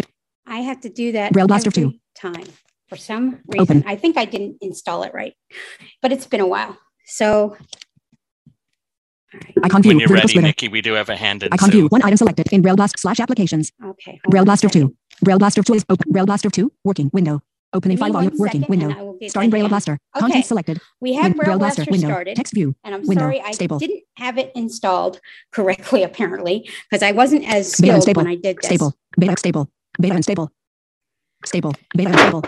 I 0.47 0.57
have 0.61 0.81
to 0.81 0.89
do 0.89 1.11
that 1.11 1.33
Braille 1.33 1.47
Blaster 1.47 1.69
every 1.69 1.91
2. 1.91 1.97
time 2.15 2.45
for 2.89 2.95
some 2.95 3.39
reason. 3.47 3.59
Open. 3.61 3.83
I 3.85 3.95
think 3.95 4.17
I 4.17 4.25
didn't 4.25 4.57
install 4.59 5.03
it 5.03 5.13
right, 5.13 5.33
but 6.01 6.11
it's 6.11 6.25
been 6.25 6.41
a 6.41 6.47
while. 6.47 6.77
So, 7.05 7.55
all 9.33 9.39
right. 9.45 9.53
Icon 9.63 9.81
view. 9.83 9.89
When 9.91 9.99
you're 9.99 10.09
ready, 10.09 10.27
splitter. 10.29 10.47
Nikki, 10.47 10.67
we 10.67 10.81
do 10.81 10.93
have 10.93 11.09
a 11.09 11.15
hand 11.15 11.43
in 11.43 11.53
Icon 11.53 11.69
Zoom. 11.71 11.81
view. 11.81 11.87
One 11.89 12.01
item 12.03 12.17
selected 12.17 12.47
in 12.51 12.61
Braille 12.63 12.75
Blaster 12.75 12.97
slash 12.97 13.19
applications. 13.19 13.71
Okay. 13.85 14.19
hold 14.23 14.31
Braille 14.31 14.45
Blaster 14.45 14.67
2. 14.67 14.93
Braille 15.21 15.37
Blaster 15.39 15.61
2 15.63 15.73
is 15.75 15.85
open. 15.89 16.11
Braille 16.11 16.25
Blaster 16.25 16.49
2. 16.49 16.71
Working. 16.83 17.09
Window. 17.13 17.41
Opening 17.73 17.97
file 17.97 18.11
volume. 18.11 18.33
Working. 18.37 18.65
Window. 18.67 18.89
I 18.91 19.01
will 19.01 19.17
get 19.17 19.29
Starting 19.31 19.49
Braille. 19.49 19.69
Blaster. 19.69 19.93
Okay. 20.15 20.19
Content 20.19 20.45
selected. 20.45 20.81
We 20.99 21.13
have 21.13 21.31
Win- 21.31 21.37
Braille 21.37 21.57
Blaster 21.59 21.85
window. 21.89 22.07
started. 22.07 22.35
Text 22.35 22.53
view. 22.53 22.75
And 22.83 22.93
I'm 22.95 23.01
Window. 23.07 23.23
sorry, 23.23 23.39
I 23.41 23.51
Stable. 23.51 23.79
didn't 23.79 24.03
have 24.17 24.37
it 24.37 24.51
installed 24.55 25.21
correctly, 25.51 26.03
apparently, 26.03 26.69
because 26.89 27.01
I 27.01 27.11
wasn't 27.13 27.47
as 27.47 27.71
skilled 27.71 28.05
when 28.17 28.27
I 28.27 28.35
did 28.35 28.57
this. 28.57 28.65
Stable. 28.65 28.93
Beta 29.17 29.35
stable. 29.37 29.69
Beta 30.01 30.15
unstable. 30.15 30.51
Stable. 31.45 31.73
Beta 31.95 32.09
unstable. 32.11 32.41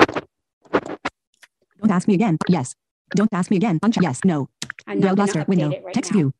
Don't 1.79 1.91
ask 1.91 2.07
me 2.07 2.13
again. 2.15 2.37
Yes. 2.49 2.75
Don't 3.15 3.29
ask 3.33 3.49
me 3.51 3.57
again. 3.57 3.79
Uncheck. 3.79 4.01
Yes. 4.01 4.19
No. 4.25 4.49
I'm 4.87 4.99
Braille 4.99 5.15
Blaster. 5.15 5.45
going 5.45 5.59
to 5.59 5.65
update 5.65 5.69
Window. 5.69 5.85
right 5.85 5.93
Text 5.93 6.11
now. 6.11 6.17
view. 6.17 6.33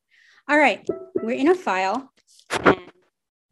All 0.50 0.58
right, 0.58 0.86
we're 1.22 1.32
in 1.32 1.48
a 1.48 1.56
file. 1.56 2.12
And 2.52 2.78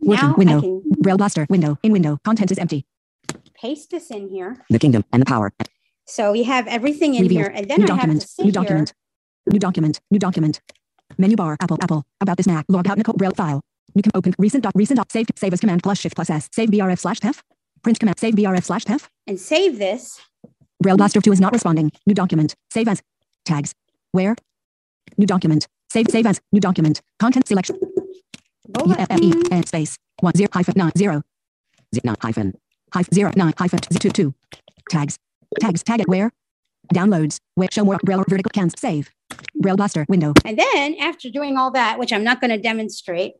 Working. 0.01 0.27
now 0.27 0.35
Window. 0.35 0.81
Braille 0.99 1.17
Blaster. 1.17 1.47
Window. 1.49 1.77
In 1.83 1.91
window. 1.93 2.17
Content 2.25 2.51
is 2.51 2.57
empty. 2.57 2.85
Paste 3.61 3.91
this 3.91 4.09
in 4.11 4.29
here. 4.29 4.65
The 4.69 4.79
kingdom 4.79 5.03
and 5.13 5.21
the 5.21 5.25
power. 5.25 5.51
So 6.07 6.31
we 6.31 6.43
have 6.43 6.67
everything 6.67 7.15
in 7.15 7.23
Revealed. 7.23 7.43
here, 7.45 7.51
and 7.55 7.69
then 7.69 7.79
New 7.79 7.85
I 7.85 7.89
have 7.91 7.97
document. 7.97 8.21
to 8.21 8.27
sit 8.27 8.43
New 8.45 8.51
here. 8.51 8.53
document. 8.53 8.93
New 9.51 9.59
document. 9.59 9.99
New 10.09 10.19
document. 10.19 10.61
Menu 11.17 11.35
bar. 11.35 11.57
Apple. 11.61 11.77
Apple. 11.81 12.03
About 12.21 12.37
this 12.37 12.47
Mac. 12.47 12.65
Log 12.69 12.87
out 12.89 12.97
Nicole 12.97 13.13
Braille 13.15 13.33
file. 13.35 13.61
You 13.95 14.01
can 14.01 14.11
open 14.15 14.33
recent 14.37 14.63
doc. 14.63 14.73
Recent 14.75 14.97
doc. 14.97 15.07
Save. 15.11 15.27
Save 15.35 15.53
as 15.53 15.59
command 15.59 15.83
plus 15.83 15.99
shift 15.99 16.15
plus 16.15 16.29
S. 16.29 16.49
Save 16.51 16.69
BRF 16.69 16.99
slash 16.99 17.19
PEF. 17.19 17.41
Print 17.83 17.99
command. 17.99 18.19
Save 18.19 18.35
BRF 18.35 18.63
slash 18.63 18.83
PEF. 18.85 19.07
and 19.27 19.39
save 19.39 19.77
this. 19.79 20.19
Braille 20.81 20.97
Blaster 20.97 21.21
2 21.21 21.31
is 21.31 21.39
not 21.41 21.53
responding. 21.53 21.91
New 22.07 22.13
document. 22.15 22.55
Save 22.71 22.87
as. 22.87 23.01
Tags. 23.45 23.73
Where? 24.13 24.35
New 25.17 25.25
document. 25.27 25.67
Save. 25.91 26.07
Save 26.09 26.25
as. 26.25 26.39
New 26.51 26.59
document. 26.59 27.01
Content 27.19 27.47
selection. 27.47 27.77
And 29.51 29.67
space. 29.67 29.97
One 30.21 30.33
zero 30.35 30.49
hyphen 30.53 30.73
nine 30.77 30.91
zero. 30.97 31.21
Zero 31.93 32.01
nine 32.05 32.15
hyphen. 32.21 32.53
Hyphen 32.93 33.13
zero 33.13 33.31
nine 33.35 33.53
hyphen 33.57 33.79
z- 33.91 33.99
two 33.99 34.09
two. 34.09 34.33
Tags. 34.89 35.17
Tags. 35.59 35.83
Tag 35.83 36.01
it 36.01 36.07
where? 36.07 36.31
Downloads. 36.93 37.39
Where 37.55 37.69
show 37.71 37.85
more 37.85 37.99
Braille 38.03 38.23
vertical 38.27 38.49
cans. 38.53 38.73
Save. 38.77 39.09
Braille 39.55 39.77
Blaster 39.77 40.05
window. 40.09 40.33
And 40.45 40.57
then 40.57 40.95
after 40.99 41.29
doing 41.29 41.57
all 41.57 41.71
that, 41.71 41.97
which 41.99 42.11
I'm 42.11 42.23
not 42.23 42.41
going 42.41 42.51
to 42.51 42.57
demonstrate, 42.57 43.33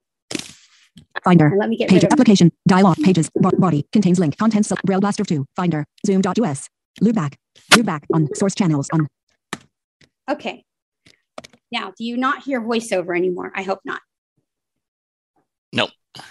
Finder. 1.23 1.47
and 1.47 1.59
let 1.59 1.69
me 1.69 1.77
get 1.77 1.89
Page 1.89 2.03
rid 2.03 2.11
of 2.11 2.13
application. 2.13 2.51
Dialog. 2.67 2.97
Pages. 2.97 3.29
body. 3.35 3.85
Contains 3.91 4.19
link. 4.19 4.37
Contents. 4.37 4.69
sel- 4.69 4.77
Braille 4.85 5.01
Blaster 5.01 5.23
2. 5.25 5.45
Finder. 5.55 5.85
Zoom.us. 6.05 6.69
Loopback. 7.01 7.35
Loopback. 7.71 8.03
On. 8.13 8.33
Source 8.35 8.55
channels. 8.55 8.89
On. 8.93 9.07
Okay. 10.29 10.63
Now, 11.71 11.91
do 11.97 12.03
you 12.03 12.17
not 12.17 12.43
hear 12.43 12.61
voiceover 12.61 13.15
anymore? 13.17 13.51
I 13.55 13.63
hope 13.63 13.79
not. 13.85 14.01
No. 15.73 15.87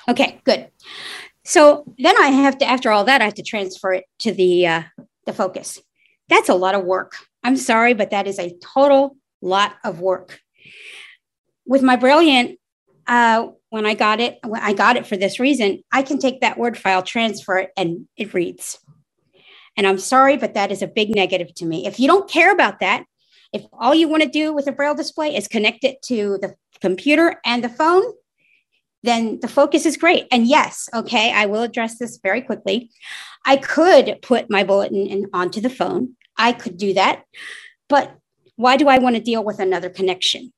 Okay, 0.08 0.40
good. 0.44 0.68
So 1.50 1.82
then 1.98 2.16
I 2.16 2.28
have 2.28 2.58
to, 2.58 2.64
after 2.64 2.92
all 2.92 3.02
that, 3.06 3.20
I 3.20 3.24
have 3.24 3.34
to 3.34 3.42
transfer 3.42 3.92
it 3.92 4.04
to 4.20 4.30
the 4.30 4.68
uh, 4.68 4.82
the 5.26 5.32
focus. 5.32 5.80
That's 6.28 6.48
a 6.48 6.54
lot 6.54 6.76
of 6.76 6.84
work. 6.84 7.16
I'm 7.42 7.56
sorry, 7.56 7.92
but 7.92 8.10
that 8.10 8.28
is 8.28 8.38
a 8.38 8.56
total 8.62 9.16
lot 9.42 9.74
of 9.82 9.98
work. 9.98 10.38
With 11.66 11.82
my 11.82 11.96
Brailliant, 11.96 12.56
uh, 13.08 13.48
when 13.70 13.84
I 13.84 13.94
got 13.94 14.20
it, 14.20 14.38
when 14.46 14.62
I 14.62 14.74
got 14.74 14.96
it 14.96 15.08
for 15.08 15.16
this 15.16 15.40
reason, 15.40 15.82
I 15.90 16.02
can 16.02 16.20
take 16.20 16.40
that 16.40 16.56
Word 16.56 16.78
file, 16.78 17.02
transfer 17.02 17.58
it, 17.58 17.70
and 17.76 18.06
it 18.16 18.32
reads. 18.32 18.78
And 19.76 19.88
I'm 19.88 19.98
sorry, 19.98 20.36
but 20.36 20.54
that 20.54 20.70
is 20.70 20.82
a 20.82 20.86
big 20.86 21.12
negative 21.16 21.52
to 21.56 21.66
me. 21.66 21.84
If 21.84 21.98
you 21.98 22.06
don't 22.06 22.30
care 22.30 22.52
about 22.52 22.78
that, 22.78 23.06
if 23.52 23.64
all 23.72 23.92
you 23.92 24.06
want 24.06 24.22
to 24.22 24.28
do 24.28 24.52
with 24.52 24.68
a 24.68 24.72
Braille 24.72 24.94
display 24.94 25.34
is 25.34 25.48
connect 25.48 25.82
it 25.82 26.00
to 26.02 26.38
the 26.40 26.54
computer 26.80 27.40
and 27.44 27.64
the 27.64 27.68
phone, 27.68 28.04
then 29.02 29.40
the 29.40 29.48
focus 29.48 29.86
is 29.86 29.96
great. 29.96 30.26
And 30.30 30.46
yes, 30.46 30.88
okay, 30.94 31.32
I 31.32 31.46
will 31.46 31.62
address 31.62 31.98
this 31.98 32.18
very 32.22 32.42
quickly. 32.42 32.90
I 33.46 33.56
could 33.56 34.18
put 34.22 34.50
my 34.50 34.64
bulletin 34.64 35.06
in, 35.06 35.26
onto 35.32 35.60
the 35.60 35.70
phone. 35.70 36.16
I 36.36 36.52
could 36.52 36.76
do 36.76 36.94
that. 36.94 37.22
But 37.88 38.14
why 38.56 38.76
do 38.76 38.88
I 38.88 38.98
want 38.98 39.16
to 39.16 39.22
deal 39.22 39.42
with 39.42 39.58
another 39.58 39.88
connection? 39.88 40.52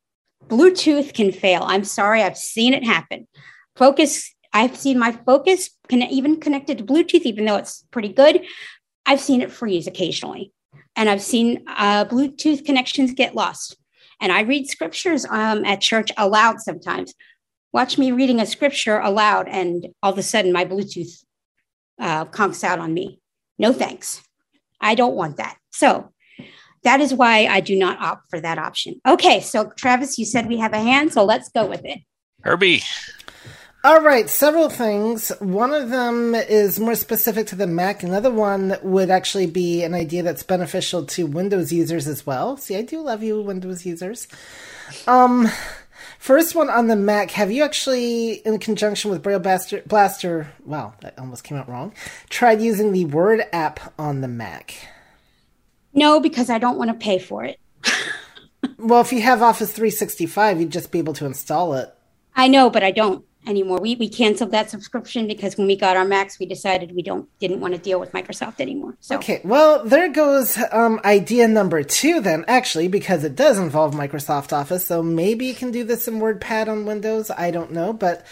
Bluetooth 0.48 1.14
can 1.14 1.30
fail. 1.30 1.62
I'm 1.64 1.84
sorry, 1.84 2.22
I've 2.22 2.36
seen 2.36 2.74
it 2.74 2.84
happen. 2.84 3.28
Focus, 3.76 4.34
I've 4.52 4.76
seen 4.76 4.98
my 4.98 5.12
focus 5.12 5.70
can 5.88 6.02
even 6.02 6.40
connected 6.40 6.78
to 6.78 6.84
Bluetooth, 6.84 7.22
even 7.22 7.44
though 7.44 7.56
it's 7.56 7.84
pretty 7.90 8.08
good. 8.08 8.44
I've 9.06 9.20
seen 9.20 9.40
it 9.40 9.52
freeze 9.52 9.86
occasionally. 9.86 10.52
And 10.96 11.08
I've 11.08 11.22
seen 11.22 11.64
uh, 11.68 12.04
Bluetooth 12.04 12.64
connections 12.64 13.12
get 13.12 13.34
lost. 13.34 13.76
And 14.20 14.30
I 14.30 14.42
read 14.42 14.68
scriptures 14.68 15.24
um, 15.28 15.64
at 15.64 15.80
church 15.80 16.10
aloud 16.16 16.60
sometimes. 16.60 17.14
Watch 17.72 17.96
me 17.98 18.12
reading 18.12 18.40
a 18.40 18.46
scripture 18.46 18.98
aloud, 18.98 19.48
and 19.48 19.86
all 20.02 20.12
of 20.12 20.18
a 20.18 20.22
sudden 20.22 20.52
my 20.52 20.64
Bluetooth 20.64 21.24
uh, 21.98 22.26
conks 22.26 22.64
out 22.64 22.78
on 22.78 22.92
me. 22.92 23.20
No 23.58 23.72
thanks. 23.72 24.22
I 24.80 24.94
don't 24.94 25.14
want 25.14 25.36
that. 25.38 25.56
So 25.70 26.12
that 26.82 27.00
is 27.00 27.14
why 27.14 27.46
I 27.46 27.60
do 27.60 27.76
not 27.78 28.00
opt 28.00 28.28
for 28.28 28.40
that 28.40 28.58
option. 28.58 29.00
Okay, 29.06 29.40
so 29.40 29.70
Travis, 29.76 30.18
you 30.18 30.24
said 30.24 30.48
we 30.48 30.58
have 30.58 30.72
a 30.72 30.80
hand, 30.80 31.12
so 31.12 31.24
let's 31.24 31.48
go 31.48 31.66
with 31.66 31.84
it. 31.84 32.00
Herbie. 32.42 32.82
All 33.84 34.00
right, 34.00 34.30
several 34.30 34.68
things. 34.68 35.30
One 35.40 35.72
of 35.72 35.90
them 35.90 36.36
is 36.36 36.78
more 36.78 36.94
specific 36.94 37.48
to 37.48 37.56
the 37.56 37.66
Mac. 37.66 38.04
Another 38.04 38.30
one 38.30 38.76
would 38.82 39.10
actually 39.10 39.46
be 39.46 39.82
an 39.82 39.92
idea 39.92 40.22
that's 40.22 40.44
beneficial 40.44 41.04
to 41.06 41.26
Windows 41.26 41.72
users 41.72 42.06
as 42.06 42.24
well. 42.24 42.56
See, 42.56 42.76
I 42.76 42.82
do 42.82 43.00
love 43.00 43.24
you, 43.24 43.42
Windows 43.42 43.84
users. 43.84 44.28
Um, 45.08 45.48
first 46.22 46.54
one 46.54 46.70
on 46.70 46.86
the 46.86 46.94
Mac. 46.94 47.32
Have 47.32 47.50
you 47.50 47.64
actually, 47.64 48.34
in 48.46 48.58
conjunction 48.60 49.10
with 49.10 49.22
Braille 49.22 49.40
Blaster, 49.40 49.82
Blaster, 49.86 50.52
wow, 50.64 50.94
that 51.00 51.18
almost 51.18 51.42
came 51.42 51.58
out 51.58 51.68
wrong, 51.68 51.92
tried 52.30 52.62
using 52.62 52.92
the 52.92 53.06
Word 53.06 53.42
app 53.52 53.92
on 53.98 54.20
the 54.20 54.28
Mac? 54.28 54.88
No, 55.92 56.20
because 56.20 56.48
I 56.48 56.58
don't 56.58 56.78
want 56.78 56.90
to 56.90 57.04
pay 57.04 57.18
for 57.18 57.44
it. 57.44 57.58
well, 58.78 59.00
if 59.00 59.12
you 59.12 59.20
have 59.20 59.42
Office 59.42 59.72
365, 59.72 60.60
you'd 60.60 60.70
just 60.70 60.92
be 60.92 61.00
able 61.00 61.12
to 61.14 61.26
install 61.26 61.74
it. 61.74 61.92
I 62.36 62.46
know, 62.46 62.70
but 62.70 62.84
I 62.84 62.92
don't 62.92 63.24
anymore. 63.46 63.80
We 63.80 63.96
we 63.96 64.08
canceled 64.08 64.50
that 64.52 64.70
subscription 64.70 65.26
because 65.26 65.56
when 65.56 65.66
we 65.66 65.76
got 65.76 65.96
our 65.96 66.04
Macs, 66.04 66.38
we 66.38 66.46
decided 66.46 66.94
we 66.94 67.02
don't 67.02 67.28
didn't 67.38 67.60
want 67.60 67.74
to 67.74 67.80
deal 67.80 67.98
with 67.98 68.12
Microsoft 68.12 68.60
anymore. 68.60 68.96
So 69.00 69.16
okay, 69.16 69.40
well 69.44 69.84
there 69.84 70.10
goes 70.10 70.58
um, 70.70 71.00
idea 71.04 71.48
number 71.48 71.82
two 71.82 72.20
then. 72.20 72.44
Actually, 72.48 72.88
because 72.88 73.24
it 73.24 73.34
does 73.34 73.58
involve 73.58 73.94
Microsoft 73.94 74.52
Office, 74.52 74.86
so 74.86 75.02
maybe 75.02 75.46
you 75.46 75.54
can 75.54 75.70
do 75.70 75.84
this 75.84 76.08
in 76.08 76.20
WordPad 76.20 76.68
on 76.68 76.86
Windows. 76.86 77.30
I 77.30 77.50
don't 77.50 77.72
know, 77.72 77.92
but 77.92 78.26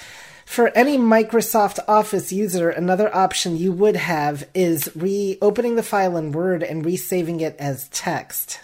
for 0.50 0.76
any 0.76 0.98
Microsoft 0.98 1.78
Office 1.86 2.32
user, 2.32 2.70
another 2.70 3.14
option 3.14 3.56
you 3.56 3.72
would 3.72 3.94
have 3.94 4.48
is 4.52 4.90
reopening 4.96 5.76
the 5.76 5.82
file 5.82 6.16
in 6.16 6.32
Word 6.32 6.64
and 6.64 6.84
resaving 6.84 7.40
it 7.40 7.54
as 7.60 7.88
text. 7.90 8.60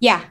Yeah. 0.00 0.24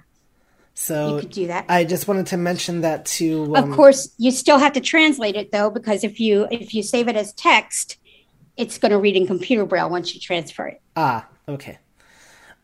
So 0.79 1.15
you 1.15 1.21
could 1.21 1.31
do 1.31 1.47
that. 1.47 1.65
I 1.69 1.85
just 1.85 2.07
wanted 2.07 2.27
to 2.27 2.37
mention 2.37 2.81
that 2.81 3.07
to. 3.17 3.55
Um, 3.55 3.71
of 3.71 3.75
course, 3.75 4.13
you 4.19 4.29
still 4.29 4.59
have 4.59 4.73
to 4.73 4.79
translate 4.79 5.35
it 5.35 5.51
though, 5.51 5.71
because 5.71 6.03
if 6.03 6.19
you 6.19 6.47
if 6.51 6.75
you 6.75 6.83
save 6.83 7.07
it 7.07 7.15
as 7.15 7.33
text, 7.33 7.97
it's 8.57 8.77
going 8.77 8.91
to 8.91 8.99
read 8.99 9.15
in 9.15 9.25
computer 9.25 9.65
braille 9.65 9.89
once 9.89 10.13
you 10.13 10.21
transfer 10.21 10.67
it. 10.67 10.79
Ah, 10.95 11.27
okay. 11.49 11.79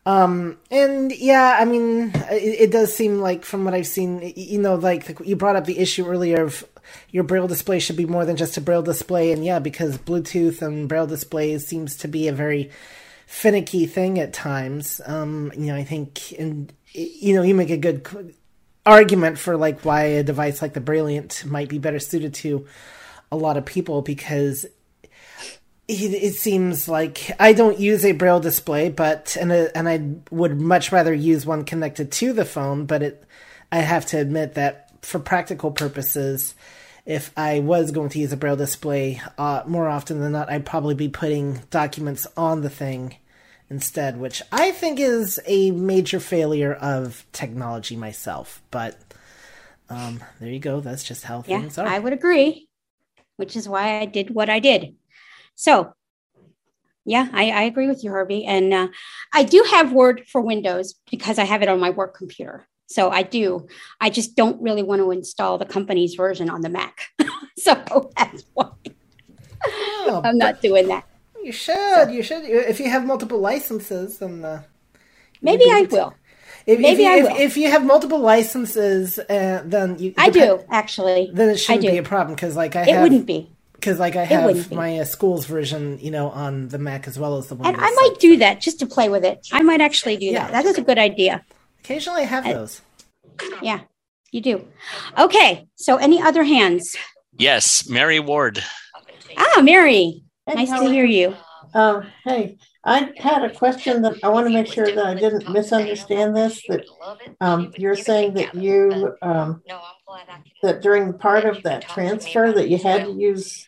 Um, 0.05 0.59
and 0.69 1.11
yeah, 1.11 1.57
I 1.59 1.65
mean, 1.65 2.11
it, 2.29 2.61
it, 2.61 2.71
does 2.71 2.95
seem 2.95 3.19
like 3.19 3.43
from 3.45 3.65
what 3.65 3.73
I've 3.73 3.87
seen, 3.87 4.33
you 4.35 4.59
know, 4.59 4.75
like 4.75 5.19
you 5.23 5.35
brought 5.35 5.55
up 5.55 5.65
the 5.65 5.79
issue 5.79 6.05
earlier 6.05 6.43
of 6.43 6.63
your 7.09 7.23
braille 7.23 7.47
display 7.47 7.79
should 7.79 7.97
be 7.97 8.05
more 8.05 8.25
than 8.25 8.35
just 8.35 8.57
a 8.57 8.61
braille 8.61 8.83
display, 8.83 9.31
and 9.31 9.43
yeah, 9.43 9.57
because 9.57 9.97
Bluetooth 9.97 10.61
and 10.61 10.87
braille 10.87 11.07
displays 11.07 11.65
seems 11.65 11.95
to 11.97 12.07
be 12.07 12.27
a 12.27 12.33
very 12.33 12.69
finicky 13.25 13.85
thing 13.85 14.19
at 14.19 14.33
times. 14.33 15.01
Um, 15.05 15.51
you 15.55 15.67
know, 15.67 15.75
I 15.75 15.83
think, 15.83 16.33
and 16.39 16.71
you 16.91 17.35
know, 17.35 17.41
you 17.41 17.55
make 17.55 17.69
a 17.69 17.77
good 17.77 18.33
argument 18.85 19.37
for 19.37 19.55
like 19.57 19.81
why 19.81 20.03
a 20.03 20.23
device 20.23 20.61
like 20.61 20.73
the 20.73 20.81
Brailliant 20.81 21.45
might 21.45 21.69
be 21.69 21.79
better 21.79 21.99
suited 21.99 22.33
to 22.35 22.67
a 23.31 23.37
lot 23.37 23.57
of 23.57 23.65
people 23.65 24.01
because 24.01 24.65
it, 25.87 26.33
seems 26.35 26.87
like 26.87 27.31
I 27.39 27.53
don't 27.53 27.79
use 27.79 28.05
a 28.05 28.13
braille 28.13 28.39
display, 28.39 28.89
but 28.89 29.35
and 29.39 29.51
a, 29.51 29.75
and 29.77 29.89
I 29.89 30.33
would 30.33 30.59
much 30.59 30.91
rather 30.91 31.13
use 31.13 31.45
one 31.45 31.65
connected 31.65 32.11
to 32.13 32.33
the 32.33 32.45
phone. 32.45 32.85
But 32.85 33.03
it, 33.03 33.23
I 33.71 33.79
have 33.79 34.05
to 34.07 34.17
admit 34.17 34.53
that 34.53 34.89
for 35.05 35.19
practical 35.19 35.71
purposes, 35.71 36.55
if 37.05 37.31
I 37.35 37.59
was 37.59 37.91
going 37.91 38.09
to 38.09 38.19
use 38.19 38.31
a 38.31 38.37
braille 38.37 38.55
display, 38.55 39.21
uh, 39.37 39.63
more 39.67 39.87
often 39.89 40.19
than 40.19 40.31
not, 40.31 40.49
I'd 40.49 40.65
probably 40.65 40.95
be 40.95 41.09
putting 41.09 41.61
documents 41.69 42.25
on 42.37 42.61
the 42.61 42.69
thing 42.69 43.17
instead, 43.69 44.19
which 44.19 44.41
I 44.51 44.71
think 44.71 44.99
is 44.99 45.39
a 45.45 45.71
major 45.71 46.19
failure 46.19 46.73
of 46.73 47.25
technology 47.33 47.95
myself. 47.95 48.61
But 48.71 48.97
um, 49.89 50.23
there 50.39 50.49
you 50.49 50.59
go. 50.59 50.79
That's 50.79 51.03
just 51.03 51.25
how 51.25 51.43
yeah, 51.45 51.59
things 51.59 51.77
are. 51.77 51.87
I 51.87 51.99
would 51.99 52.13
agree, 52.13 52.69
which 53.35 53.55
is 53.55 53.67
why 53.67 53.99
I 53.99 54.05
did 54.05 54.33
what 54.33 54.49
I 54.49 54.59
did. 54.59 54.95
So, 55.55 55.93
yeah, 57.05 57.27
I, 57.33 57.51
I 57.51 57.61
agree 57.63 57.87
with 57.87 58.03
you, 58.03 58.11
Herbie. 58.11 58.45
And 58.45 58.73
uh, 58.73 58.87
I 59.33 59.43
do 59.43 59.65
have 59.71 59.91
Word 59.91 60.23
for 60.31 60.39
Windows 60.39 60.95
because 61.11 61.37
I 61.37 61.43
have 61.43 61.61
it 61.61 61.67
on 61.67 61.79
my 61.79 61.89
work 61.89 62.15
computer. 62.15 62.65
So 62.93 63.09
I 63.09 63.23
do. 63.23 63.67
I 63.99 64.09
just 64.09 64.35
don't 64.35 64.61
really 64.61 64.83
want 64.83 65.01
to 65.01 65.11
install 65.11 65.57
the 65.57 65.65
company's 65.65 66.15
version 66.15 66.49
on 66.49 66.61
the 66.61 66.69
Mac. 66.69 67.09
so 67.57 68.11
that's 68.15 68.43
why 68.53 68.69
oh, 69.65 70.21
I'm 70.23 70.37
not 70.37 70.61
doing 70.61 70.87
that. 70.87 71.05
You 71.43 71.51
should. 71.51 71.75
So, 71.75 72.07
you 72.07 72.23
should. 72.23 72.43
If 72.43 72.79
you 72.79 72.89
have 72.89 73.05
multiple 73.05 73.39
licenses, 73.39 74.19
then 74.19 74.45
uh, 74.45 74.63
maybe 75.41 75.65
I 75.69 75.87
will. 75.89 76.13
If, 76.65 76.79
maybe 76.79 77.03
if, 77.03 77.09
I 77.09 77.17
if, 77.17 77.23
will. 77.23 77.41
If 77.41 77.57
you 77.57 77.69
have 77.69 77.85
multiple 77.85 78.19
licenses, 78.19 79.19
uh, 79.19 79.63
then 79.65 79.99
you. 79.99 80.13
I 80.17 80.29
do 80.29 80.63
actually. 80.69 81.31
Then 81.33 81.49
it 81.49 81.57
shouldn't 81.57 81.81
be 81.81 81.97
a 81.97 82.03
problem 82.03 82.35
because, 82.35 82.55
like, 82.55 82.75
I 82.75 82.83
it 82.83 82.89
have, 82.89 83.03
wouldn't 83.03 83.25
be 83.25 83.49
because 83.83 83.99
like 83.99 84.15
I 84.15 84.23
have 84.23 84.71
my 84.71 84.99
uh, 84.99 85.03
school's 85.03 85.45
version, 85.45 85.99
you 85.99 86.09
know, 86.09 86.29
on 86.29 86.69
the 86.69 86.77
Mac 86.77 87.05
as 87.05 87.19
well 87.19 87.37
as 87.37 87.47
the 87.47 87.55
Windows. 87.55 87.73
And 87.73 87.83
I 87.83 87.89
might 87.89 88.15
do 88.17 88.37
that 88.37 88.61
just 88.61 88.79
to 88.79 88.85
play 88.85 89.09
with 89.09 89.25
it. 89.25 89.49
I 89.51 89.61
might 89.61 89.81
actually 89.81 90.15
do 90.15 90.27
yeah. 90.27 90.47
that. 90.47 90.63
That 90.63 90.65
is 90.65 90.77
a 90.77 90.81
good 90.81 90.97
idea. 90.97 91.43
Occasionally, 91.83 92.21
I 92.21 92.25
have 92.25 92.45
those. 92.45 92.81
Yeah, 93.61 93.81
you 94.31 94.41
do. 94.41 94.65
Okay, 95.17 95.67
so 95.75 95.97
any 95.97 96.21
other 96.21 96.43
hands? 96.43 96.95
Yes, 97.37 97.89
Mary 97.89 98.19
Ward. 98.19 98.63
Ah, 99.37 99.61
Mary. 99.61 100.23
Hey, 100.45 100.53
nice 100.53 100.69
to 100.69 100.89
hear 100.89 101.05
you. 101.05 101.35
Um, 101.73 102.07
hey, 102.23 102.57
I 102.85 103.11
had 103.17 103.43
a 103.43 103.49
question 103.53 104.01
that 104.03 104.15
I 104.23 104.29
want 104.29 104.47
to 104.47 104.53
make 104.53 104.67
sure 104.67 104.85
that 104.85 105.05
I 105.05 105.13
didn't 105.13 105.49
misunderstand 105.49 106.35
this. 106.35 106.61
That 106.69 106.85
um, 107.41 107.73
you're 107.77 107.95
saying 107.95 108.35
that 108.35 108.55
you 108.55 109.15
um, 109.21 109.61
that 110.61 110.81
during 110.81 111.17
part 111.17 111.43
of 111.43 111.63
that 111.63 111.87
transfer 111.89 112.53
that 112.53 112.69
you 112.69 112.77
had 112.77 113.05
to 113.05 113.11
use 113.11 113.67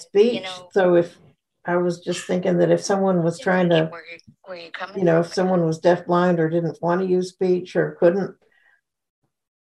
speech. 0.00 0.46
So 0.72 0.96
if 0.96 1.16
I 1.64 1.76
was 1.76 2.00
just 2.00 2.26
thinking 2.26 2.58
that 2.58 2.70
if 2.70 2.82
someone 2.82 3.22
was 3.22 3.38
trying 3.38 3.68
to, 3.70 3.90
you 4.96 5.04
know, 5.04 5.20
if 5.20 5.32
someone 5.32 5.64
was 5.64 5.80
deafblind 5.80 6.38
or 6.38 6.48
didn't 6.48 6.78
want 6.82 7.00
to 7.00 7.06
use 7.06 7.30
speech 7.30 7.76
or 7.76 7.92
couldn't, 7.92 8.34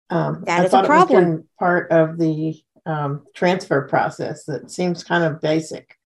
um, 0.09 0.43
that 0.45 0.61
I 0.61 0.65
is 0.65 0.73
a 0.73 0.83
problem. 0.83 1.47
part 1.59 1.91
of 1.91 2.17
the 2.17 2.61
um, 2.85 3.25
transfer 3.33 3.81
process 3.87 4.45
that 4.45 4.69
seems 4.69 5.03
kind 5.03 5.23
of 5.23 5.41
basic. 5.41 5.97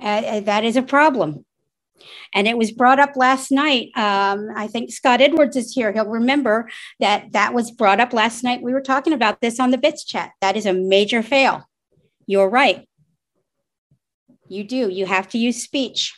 Uh, 0.00 0.40
that 0.40 0.64
is 0.64 0.76
a 0.76 0.82
problem. 0.82 1.44
And 2.34 2.46
it 2.46 2.58
was 2.58 2.70
brought 2.70 3.00
up 3.00 3.16
last 3.16 3.50
night. 3.50 3.88
Um, 3.96 4.48
I 4.54 4.68
think 4.68 4.92
Scott 4.92 5.20
Edwards 5.20 5.56
is 5.56 5.72
here. 5.72 5.92
He'll 5.92 6.06
remember 6.06 6.68
that 7.00 7.32
that 7.32 7.54
was 7.54 7.70
brought 7.70 8.00
up 8.00 8.12
last 8.12 8.44
night. 8.44 8.62
We 8.62 8.72
were 8.72 8.82
talking 8.82 9.12
about 9.12 9.40
this 9.40 9.58
on 9.58 9.70
the 9.70 9.78
Bits 9.78 10.04
chat. 10.04 10.32
That 10.40 10.56
is 10.56 10.66
a 10.66 10.74
major 10.74 11.22
fail. 11.22 11.68
You're 12.26 12.50
right. 12.50 12.86
You 14.48 14.62
do. 14.62 14.88
You 14.88 15.06
have 15.06 15.28
to 15.30 15.38
use 15.38 15.62
speech. 15.62 16.14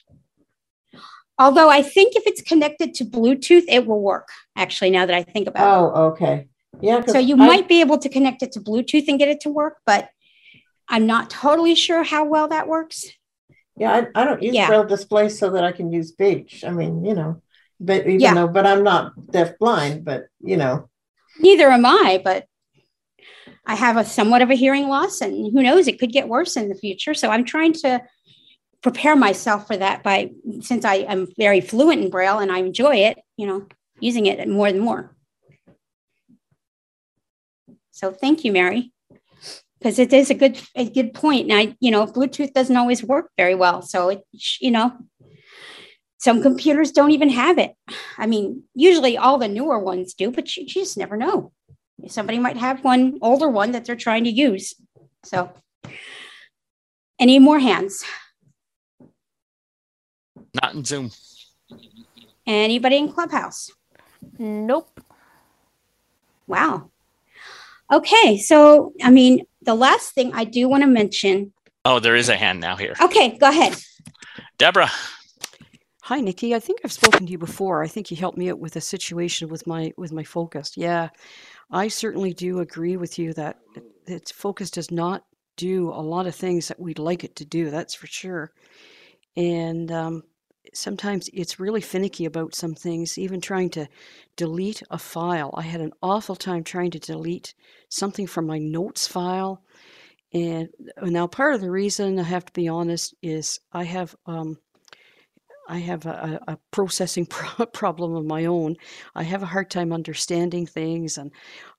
Although 1.38 1.70
I 1.70 1.82
think 1.82 2.16
if 2.16 2.26
it's 2.26 2.42
connected 2.42 2.94
to 2.94 3.04
Bluetooth, 3.04 3.64
it 3.68 3.86
will 3.86 4.00
work. 4.00 4.28
Actually, 4.56 4.90
now 4.90 5.06
that 5.06 5.14
I 5.14 5.22
think 5.22 5.46
about 5.46 5.66
oh, 5.66 5.86
it. 5.86 5.92
Oh, 5.94 6.04
okay. 6.06 6.48
Yeah. 6.80 7.04
So 7.06 7.18
you 7.18 7.34
I, 7.34 7.46
might 7.46 7.68
be 7.68 7.80
able 7.80 7.98
to 7.98 8.08
connect 8.08 8.42
it 8.42 8.52
to 8.52 8.60
Bluetooth 8.60 9.06
and 9.08 9.18
get 9.18 9.28
it 9.28 9.40
to 9.42 9.50
work, 9.50 9.78
but 9.86 10.08
I'm 10.88 11.06
not 11.06 11.30
totally 11.30 11.74
sure 11.74 12.02
how 12.02 12.24
well 12.24 12.48
that 12.48 12.66
works. 12.66 13.06
Yeah, 13.76 13.92
I, 13.92 14.20
I 14.20 14.24
don't 14.24 14.42
use 14.42 14.54
Yeah. 14.54 14.66
braille 14.66 14.84
display 14.84 15.28
so 15.28 15.50
that 15.50 15.64
I 15.64 15.72
can 15.72 15.92
use 15.92 16.08
speech. 16.08 16.64
I 16.64 16.70
mean, 16.70 17.04
you 17.04 17.14
know, 17.14 17.42
but 17.78 18.00
even 18.00 18.20
Yeah. 18.20 18.34
though, 18.34 18.48
but 18.48 18.66
I'm 18.66 18.82
not 18.82 19.12
deaf 19.30 19.58
blind, 19.58 20.04
but 20.04 20.26
you 20.40 20.56
know, 20.56 20.88
Neither 21.38 21.70
am 21.70 21.86
I, 21.86 22.20
but 22.22 22.46
I 23.64 23.76
have 23.76 23.96
a 23.96 24.04
somewhat 24.04 24.42
of 24.42 24.50
a 24.50 24.54
hearing 24.54 24.88
loss, 24.88 25.20
and 25.20 25.52
who 25.52 25.62
knows, 25.62 25.86
it 25.86 26.00
could 26.00 26.10
get 26.10 26.26
worse 26.26 26.56
in 26.56 26.68
the 26.68 26.74
future. 26.74 27.14
So 27.14 27.30
I'm 27.30 27.44
trying 27.44 27.74
to 27.74 28.02
prepare 28.82 29.16
myself 29.16 29.66
for 29.66 29.76
that 29.76 30.02
by 30.02 30.30
since 30.60 30.84
I 30.84 30.96
am 30.96 31.28
very 31.36 31.60
fluent 31.60 32.02
in 32.02 32.10
Braille 32.10 32.38
and 32.38 32.52
I 32.52 32.58
enjoy 32.58 32.96
it, 32.96 33.18
you 33.36 33.46
know, 33.46 33.66
using 34.00 34.26
it 34.26 34.48
more 34.48 34.68
and 34.68 34.80
more. 34.80 35.14
So 37.90 38.12
thank 38.12 38.44
you, 38.44 38.52
Mary, 38.52 38.92
because 39.78 39.98
it 39.98 40.12
is 40.12 40.30
a 40.30 40.34
good 40.34 40.60
a 40.76 40.88
good 40.88 41.14
point. 41.14 41.50
And 41.50 41.58
I, 41.58 41.76
you 41.80 41.90
know, 41.90 42.06
Bluetooth 42.06 42.52
doesn't 42.52 42.76
always 42.76 43.02
work 43.02 43.30
very 43.36 43.56
well, 43.56 43.82
so 43.82 44.10
it, 44.10 44.22
you 44.60 44.70
know, 44.70 44.92
some 46.18 46.42
computers 46.42 46.92
don't 46.92 47.10
even 47.10 47.30
have 47.30 47.58
it. 47.58 47.74
I 48.16 48.26
mean, 48.26 48.64
usually 48.74 49.16
all 49.16 49.38
the 49.38 49.48
newer 49.48 49.78
ones 49.78 50.14
do, 50.14 50.30
but 50.30 50.56
you, 50.56 50.62
you 50.62 50.68
just 50.68 50.96
never 50.96 51.16
know. 51.16 51.52
Somebody 52.06 52.38
might 52.38 52.56
have 52.56 52.84
one 52.84 53.18
older 53.22 53.48
one 53.48 53.72
that 53.72 53.84
they're 53.84 53.96
trying 53.96 54.24
to 54.24 54.30
use. 54.30 54.74
So, 55.24 55.52
any 57.18 57.40
more 57.40 57.58
hands? 57.58 58.04
Not 60.62 60.74
in 60.74 60.84
Zoom. 60.84 61.10
Anybody 62.46 62.96
in 62.96 63.12
Clubhouse? 63.12 63.70
Nope. 64.38 65.00
Wow. 66.46 66.90
Okay, 67.92 68.38
so 68.38 68.92
I 69.02 69.10
mean, 69.10 69.44
the 69.62 69.74
last 69.74 70.14
thing 70.14 70.32
I 70.34 70.44
do 70.44 70.68
want 70.68 70.82
to 70.82 70.88
mention. 70.88 71.52
Oh, 71.84 71.98
there 72.00 72.16
is 72.16 72.28
a 72.28 72.36
hand 72.36 72.60
now 72.60 72.76
here. 72.76 72.94
Okay, 73.00 73.38
go 73.38 73.48
ahead. 73.48 73.76
Deborah. 74.58 74.90
Hi, 76.02 76.20
Nikki. 76.20 76.54
I 76.54 76.60
think 76.60 76.80
I've 76.84 76.92
spoken 76.92 77.26
to 77.26 77.32
you 77.32 77.38
before. 77.38 77.82
I 77.82 77.86
think 77.88 78.10
you 78.10 78.16
helped 78.16 78.38
me 78.38 78.50
out 78.50 78.58
with 78.58 78.76
a 78.76 78.80
situation 78.80 79.48
with 79.48 79.66
my 79.66 79.92
with 79.96 80.12
my 80.12 80.24
focus. 80.24 80.72
Yeah, 80.76 81.10
I 81.70 81.88
certainly 81.88 82.32
do 82.32 82.60
agree 82.60 82.96
with 82.96 83.18
you 83.18 83.32
that 83.34 83.58
it- 83.76 83.84
its 84.06 84.30
focus 84.30 84.70
does 84.70 84.90
not 84.90 85.24
do 85.56 85.90
a 85.90 86.00
lot 86.00 86.26
of 86.26 86.34
things 86.34 86.68
that 86.68 86.80
we'd 86.80 86.98
like 86.98 87.24
it 87.24 87.36
to 87.36 87.44
do. 87.44 87.70
That's 87.70 87.94
for 87.94 88.06
sure. 88.06 88.52
And 89.36 89.92
um, 89.92 90.22
sometimes 90.74 91.28
it's 91.32 91.60
really 91.60 91.80
finicky 91.80 92.24
about 92.24 92.54
some 92.54 92.74
things. 92.74 93.18
Even 93.18 93.40
trying 93.40 93.70
to 93.70 93.88
delete 94.36 94.82
a 94.90 94.98
file, 94.98 95.54
I 95.56 95.62
had 95.62 95.80
an 95.80 95.92
awful 96.02 96.36
time 96.36 96.64
trying 96.64 96.90
to 96.92 96.98
delete 96.98 97.54
something 97.88 98.26
from 98.26 98.46
my 98.46 98.58
notes 98.58 99.06
file. 99.06 99.62
And 100.32 100.68
now, 101.02 101.26
part 101.26 101.54
of 101.54 101.60
the 101.60 101.70
reason 101.70 102.18
I 102.18 102.24
have 102.24 102.44
to 102.44 102.52
be 102.52 102.68
honest 102.68 103.14
is 103.22 103.60
I 103.72 103.84
have 103.84 104.14
um, 104.26 104.58
I 105.70 105.78
have 105.78 106.06
a, 106.06 106.40
a 106.46 106.52
a 106.52 106.58
processing 106.70 107.26
pro- 107.30 107.66
problem 107.66 108.14
of 108.14 108.24
my 108.24 108.44
own. 108.46 108.76
I 109.14 109.22
have 109.22 109.42
a 109.42 109.46
hard 109.46 109.70
time 109.70 109.92
understanding 109.92 110.66
things, 110.66 111.18
and 111.18 111.30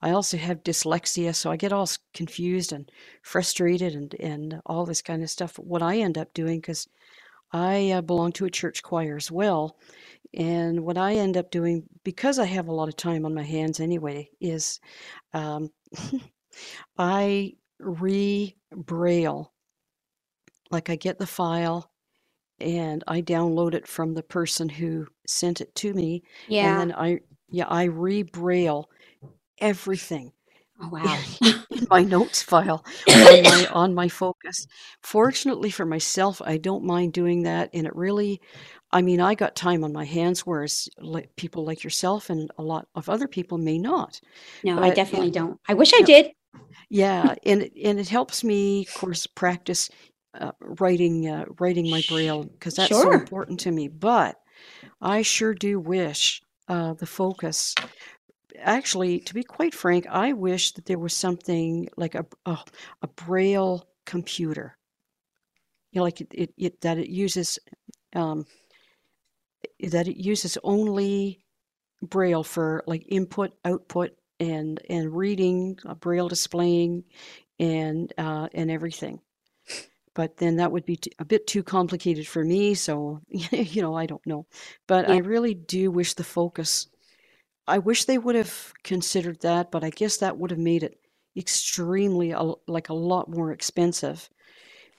I 0.01 0.11
also 0.11 0.37
have 0.37 0.63
dyslexia, 0.63 1.35
so 1.35 1.51
I 1.51 1.57
get 1.57 1.73
all 1.73 1.89
confused 2.13 2.71
and 2.71 2.89
frustrated 3.21 3.93
and, 3.93 4.15
and 4.19 4.61
all 4.65 4.85
this 4.85 5.01
kind 5.01 5.23
of 5.23 5.29
stuff. 5.29 5.57
What 5.59 5.81
I 5.81 5.97
end 5.97 6.17
up 6.17 6.33
doing, 6.33 6.59
because 6.59 6.87
I 7.51 7.91
uh, 7.91 8.01
belong 8.01 8.33
to 8.33 8.45
a 8.45 8.51
church 8.51 8.83
choir 8.83 9.17
as 9.17 9.31
well, 9.31 9.77
and 10.33 10.81
what 10.85 10.97
I 10.97 11.15
end 11.15 11.37
up 11.37 11.51
doing, 11.51 11.83
because 12.03 12.39
I 12.39 12.45
have 12.45 12.67
a 12.67 12.73
lot 12.73 12.89
of 12.89 12.95
time 12.97 13.25
on 13.25 13.33
my 13.35 13.43
hands 13.43 13.79
anyway, 13.79 14.29
is 14.41 14.79
um, 15.33 15.71
I 16.99 17.53
re 17.79 18.55
braille. 18.75 19.53
Like 20.71 20.89
I 20.89 20.95
get 20.97 21.19
the 21.19 21.27
file 21.27 21.91
and 22.59 23.03
I 23.07 23.21
download 23.21 23.75
it 23.75 23.87
from 23.87 24.13
the 24.15 24.23
person 24.23 24.69
who 24.69 25.07
sent 25.27 25.61
it 25.61 25.73
to 25.75 25.93
me. 25.93 26.23
Yeah. 26.47 26.69
And 26.69 26.79
then 26.91 26.93
I, 26.93 27.21
yeah, 27.49 27.67
I 27.67 27.85
re-braille 27.85 28.89
everything 29.59 30.33
Oh 30.81 30.89
wow. 30.89 31.17
in 31.71 31.87
my 31.89 32.03
notes 32.03 32.41
file 32.41 32.83
on 33.07 33.43
my 33.43 33.67
on 33.71 33.93
my 33.93 34.07
focus. 34.07 34.65
Fortunately 35.03 35.69
for 35.69 35.85
myself, 35.85 36.41
I 36.43 36.57
don't 36.57 36.83
mind 36.85 37.13
doing 37.13 37.43
that, 37.43 37.69
and 37.73 37.85
it 37.85 37.95
really, 37.95 38.41
I 38.91 39.01
mean, 39.01 39.19
I 39.21 39.35
got 39.35 39.55
time 39.55 39.83
on 39.83 39.91
my 39.93 40.05
hands, 40.05 40.41
whereas 40.45 40.87
like 40.99 41.35
people 41.35 41.65
like 41.65 41.83
yourself 41.83 42.29
and 42.29 42.49
a 42.57 42.63
lot 42.63 42.87
of 42.95 43.09
other 43.09 43.27
people 43.27 43.57
may 43.57 43.77
not. 43.77 44.19
No, 44.63 44.77
I 44.77 44.81
But 44.81 44.89
it- 44.89 44.95
definitely 44.95 45.31
don't. 45.31 45.59
I 45.67 45.73
wish 45.73 45.93
I 45.93 46.01
did. 46.01 46.31
yeah, 46.89 47.35
and 47.43 47.63
it- 47.63 47.73
and 47.83 47.99
it 47.99 48.09
helps 48.09 48.43
me, 48.43 48.85
of 48.87 48.93
course, 48.93 49.27
practice 49.27 49.89
uh, 50.39 50.51
writing 50.61 51.27
uh, 51.27 51.45
writing 51.59 51.89
my 51.89 52.01
braille 52.07 52.43
because 52.43 52.75
that's 52.75 52.89
so 52.89 53.11
important 53.11 53.59
to 53.61 53.71
me. 53.71 53.87
But 53.87 54.37
I 55.01 55.23
sure 55.23 55.53
do 55.53 55.79
wish 55.79 56.41
uh, 56.67 56.93
the 56.93 57.05
focus. 57.07 57.75
Actually, 58.57 59.19
to 59.21 59.33
be 59.33 59.43
quite 59.43 59.73
frank, 59.73 60.07
I 60.09 60.33
wish 60.33 60.73
that 60.73 60.85
there 60.85 60.99
was 60.99 61.13
something 61.13 61.89
like 61.97 62.15
a 62.15 62.25
a, 62.45 62.57
a 63.01 63.07
braille 63.07 63.87
computer. 64.05 64.77
You 65.91 65.99
know, 65.99 66.03
like 66.03 66.21
it, 66.21 66.27
it, 66.31 66.53
it 66.57 66.81
that 66.81 66.97
it 66.97 67.09
uses 67.09 67.59
um, 68.15 68.45
that 69.79 70.07
it 70.07 70.17
uses 70.17 70.57
only 70.63 71.43
braille 72.01 72.43
for 72.43 72.83
like 72.87 73.05
input 73.09 73.51
output 73.65 74.11
and 74.39 74.81
and 74.89 75.15
reading 75.15 75.77
uh, 75.85 75.95
braille 75.95 76.27
displaying 76.27 77.03
and 77.59 78.13
uh, 78.17 78.47
and 78.53 78.71
everything. 78.71 79.19
But 80.15 80.37
then 80.37 80.57
that 80.57 80.71
would 80.71 80.85
be 80.85 80.97
t- 80.97 81.11
a 81.19 81.25
bit 81.25 81.47
too 81.47 81.63
complicated 81.63 82.27
for 82.27 82.43
me 82.43 82.73
so 82.73 83.21
you 83.29 83.81
know 83.81 83.95
i 83.95 84.05
don't 84.05 84.25
know. 84.25 84.45
But 84.87 85.09
i 85.09 85.17
really 85.17 85.53
do 85.53 85.91
wish 85.91 86.13
the 86.15 86.23
focus 86.23 86.87
i 87.69 87.77
wish 87.77 88.05
they 88.05 88.17
would 88.17 88.35
have 88.35 88.73
considered 88.83 89.39
that 89.41 89.71
but 89.71 89.83
i 89.83 89.89
guess 89.89 90.17
that 90.17 90.37
would 90.37 90.51
have 90.51 90.59
made 90.59 90.83
it 90.83 90.99
extremely 91.37 92.33
like 92.67 92.89
a 92.89 92.93
lot 92.93 93.29
more 93.29 93.51
expensive 93.51 94.29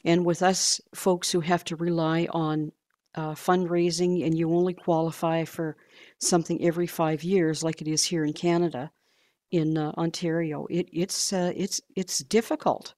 and 0.04 0.24
with 0.24 0.42
us 0.42 0.80
folks 0.94 1.30
who 1.30 1.40
have 1.40 1.64
to 1.64 1.76
rely 1.76 2.26
on 2.32 2.72
uh, 3.16 3.32
fundraising 3.32 4.24
and 4.24 4.38
you 4.38 4.52
only 4.54 4.72
qualify 4.74 5.44
for 5.44 5.76
something 6.20 6.62
every 6.64 6.86
five 6.86 7.24
years 7.24 7.62
like 7.64 7.80
it 7.82 7.88
is 7.88 8.04
here 8.04 8.24
in 8.24 8.32
canada 8.32 8.90
in 9.50 9.76
uh, 9.78 9.92
ontario 9.98 10.66
it, 10.70 10.88
it's 10.92 11.32
uh, 11.32 11.52
it's 11.56 11.80
it's 11.96 12.18
difficult 12.20 12.94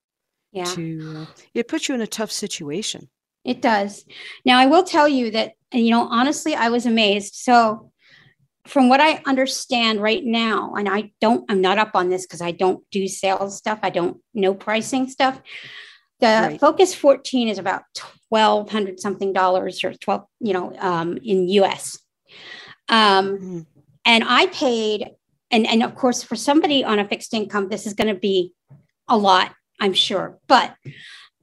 Yeah. 0.51 0.65
to 0.65 1.17
uh, 1.21 1.25
it 1.55 1.67
puts 1.67 1.89
you 1.89 1.95
in 1.95 2.01
a 2.01 2.07
tough 2.07 2.31
situation 2.31 3.09
It 3.43 3.61
does. 3.61 4.05
Now, 4.45 4.57
I 4.59 4.67
will 4.67 4.83
tell 4.83 5.07
you 5.07 5.31
that, 5.31 5.53
you 5.73 5.91
know, 5.91 6.07
honestly, 6.09 6.55
I 6.55 6.69
was 6.69 6.85
amazed. 6.85 7.35
So, 7.35 7.91
from 8.65 8.87
what 8.89 9.01
I 9.01 9.21
understand 9.25 10.01
right 10.01 10.23
now, 10.23 10.73
and 10.75 10.87
I 10.87 11.11
don't, 11.19 11.49
I'm 11.49 11.61
not 11.61 11.77
up 11.77 11.91
on 11.95 12.09
this 12.09 12.25
because 12.25 12.41
I 12.41 12.51
don't 12.51 12.83
do 12.91 13.07
sales 13.07 13.57
stuff, 13.57 13.79
I 13.83 13.89
don't 13.89 14.21
know 14.33 14.53
pricing 14.53 15.09
stuff. 15.09 15.41
The 16.19 16.47
Right. 16.49 16.59
Focus 16.59 16.95
14 16.95 17.49
is 17.49 17.57
about 17.57 17.83
1200 18.29 18.99
something 18.99 19.33
dollars 19.33 19.83
or 19.83 19.93
12, 19.93 20.25
you 20.39 20.53
know, 20.53 20.73
um, 20.79 21.17
in 21.17 21.49
US. 21.49 21.99
Um, 22.87 23.37
Mhm. 23.37 23.65
and 24.05 24.23
I 24.25 24.45
paid, 24.47 25.09
and, 25.51 25.67
and 25.67 25.83
of 25.83 25.95
course, 25.95 26.23
for 26.23 26.35
somebody 26.35 26.83
on 26.83 26.99
a 26.99 27.07
fixed 27.07 27.33
income, 27.33 27.67
this 27.67 27.85
is 27.85 27.93
going 27.93 28.13
to 28.13 28.19
be 28.19 28.53
a 29.09 29.17
lot, 29.17 29.53
I'm 29.81 29.93
sure, 29.93 30.39
but 30.47 30.75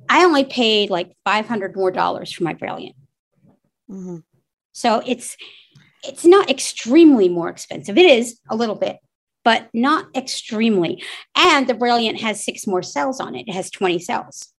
I 0.09 0.25
only 0.25 0.45
paid 0.45 0.89
like 0.89 1.14
500 1.25 1.77
more 1.77 1.91
dollars 1.91 2.33
for 2.33 2.45
my 2.45 2.55
Brailliant. 2.55 2.95
Mhm. 3.91 4.25
So 4.73 5.03
it's 5.05 5.37
it's 6.05 6.25
not 6.25 6.51
extremely 6.51 7.29
more 7.29 7.49
expensive. 7.49 7.97
It 7.99 8.07
is 8.07 8.41
a 8.51 8.57
little 8.57 8.75
bit, 8.77 8.97
but 9.45 9.69
not 9.75 10.07
extremely. 10.17 11.03
And 11.37 11.67
the 11.67 11.75
Brailliant 11.75 12.21
has 12.21 12.45
six 12.45 12.67
more 12.67 12.83
cells 12.83 13.21
on 13.21 13.35
it. 13.35 13.49
It 13.49 13.53
has 13.55 13.71
20 13.71 13.99
cells. 13.99 14.53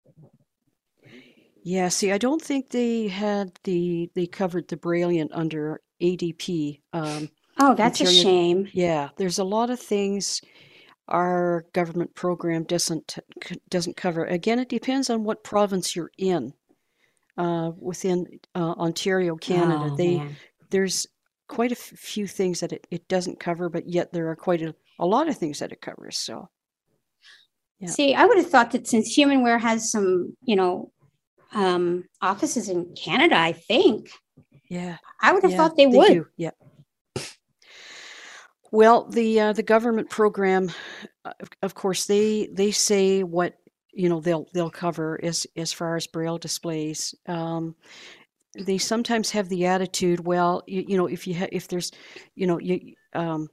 yeah 1.63 1.89
see 1.89 2.11
i 2.11 2.17
don't 2.17 2.41
think 2.41 2.69
they 2.69 3.07
had 3.07 3.51
the 3.65 4.09
they 4.15 4.25
covered 4.25 4.67
the 4.67 4.77
brailliant 4.77 5.29
under 5.31 5.79
adp 6.01 6.81
um, 6.93 7.29
Oh, 7.59 7.75
that's 7.75 8.01
a 8.01 8.05
shame. 8.07 8.67
yeah 8.73 9.09
there's 9.17 9.37
a 9.37 9.43
lot 9.43 9.69
of 9.69 9.79
things 9.79 10.41
our 11.07 11.65
government 11.73 12.15
program 12.15 12.63
doesn't 12.63 13.19
doesn't 13.69 13.95
cover 13.97 14.25
again 14.25 14.57
it 14.59 14.69
depends 14.69 15.09
on 15.11 15.23
what 15.23 15.43
province 15.43 15.95
you're 15.95 16.11
in 16.17 16.53
uh, 17.37 17.71
within 17.77 18.25
uh, 18.55 18.73
ontario 18.85 19.35
canada 19.35 19.89
Oh, 19.91 19.95
they 19.95 20.17
man. 20.17 20.35
there's 20.71 21.05
quite 21.51 21.71
a 21.71 21.77
f- 21.77 21.99
few 21.99 22.25
things 22.25 22.59
that 22.61 22.71
it, 22.73 22.87
it 22.89 23.07
doesn't 23.07 23.39
cover 23.39 23.69
but 23.69 23.87
yet 23.87 24.11
there 24.13 24.29
are 24.31 24.35
quite 24.35 24.61
a, 24.61 24.73
a 24.99 25.05
lot 25.05 25.27
of 25.29 25.37
things 25.37 25.59
that 25.59 25.71
it 25.71 25.81
covers 25.81 26.17
so 26.17 26.47
Yeah. 27.79 27.89
See, 27.89 28.13
I 28.13 28.25
would 28.25 28.37
have 28.37 28.49
thought 28.49 28.71
that 28.71 28.87
since 28.87 29.17
Humanware 29.17 29.59
has 29.59 29.89
some, 29.91 30.37
you 30.49 30.55
know, 30.55 30.91
um, 31.53 32.05
offices 32.21 32.69
in 32.69 32.93
Canada, 32.95 33.35
I 33.37 33.53
think 33.53 34.09
yeah 34.69 34.97
I 35.21 35.33
would 35.33 35.43
have 35.43 35.51
Yeah, 35.51 35.57
thought 35.57 35.75
they, 35.75 35.87
would. 35.87 36.13
do, 36.13 36.25
Yeah. 36.37 36.51
Well, 38.71 39.05
the 39.09 39.39
uh, 39.39 39.53
the 39.53 39.63
government 39.63 40.09
program, 40.09 40.71
uh, 41.25 41.33
of- 41.39 41.49
of 41.61 41.73
course, 41.75 42.05
they 42.05 42.47
they 42.53 42.71
say 42.71 43.23
what 43.23 43.57
you 43.93 44.07
know 44.07 44.21
they'll 44.21 44.47
they'll 44.53 44.69
cover 44.85 45.19
as 45.23 45.45
as 45.57 45.73
far 45.73 45.97
as 45.97 46.07
braille 46.07 46.37
displays 46.37 47.13
um, 47.27 47.75
they 48.57 48.77
sometimes 48.77 49.31
have 49.31 49.49
the 49.49 49.65
attitude 49.65 50.25
well 50.25 50.63
you, 50.67 50.83
you 50.87 50.97
know 50.97 51.07
if 51.07 51.27
you 51.27 51.35
ha- 51.35 51.47
if 51.51 51.67
there's 51.67 51.91
you 52.35 52.45
know 52.45 52.59
you 52.59 52.93
um, 53.13 53.49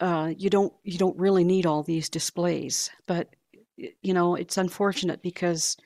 uh, 0.00 0.32
you 0.36 0.50
don't 0.50 0.72
you 0.82 0.98
don't 0.98 1.18
really 1.18 1.44
need 1.44 1.66
all 1.66 1.82
these 1.82 2.08
displays 2.08 2.90
but 3.06 3.34
you 3.76 4.14
know 4.14 4.34
it's 4.34 4.56
unfortunate 4.56 5.22
because 5.22 5.76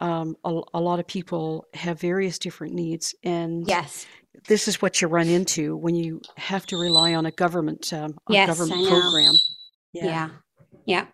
um, 0.00 0.36
a, 0.44 0.60
a 0.74 0.80
lot 0.80 1.00
of 1.00 1.06
people 1.06 1.66
have 1.74 2.00
various 2.00 2.38
different 2.38 2.74
needs 2.74 3.14
and 3.22 3.66
yes 3.66 4.06
this 4.46 4.68
is 4.68 4.80
what 4.80 5.00
you 5.00 5.08
run 5.08 5.28
into 5.28 5.76
when 5.76 5.94
you 5.94 6.20
have 6.36 6.64
to 6.66 6.76
rely 6.76 7.14
on 7.14 7.26
a 7.26 7.30
government 7.30 7.92
um, 7.92 8.16
a 8.28 8.34
Yes, 8.34 8.46
government 8.46 8.88
program 8.88 9.34
Yeah. 9.92 10.04
Yeah. 10.04 10.30
Yeah. 10.86 11.06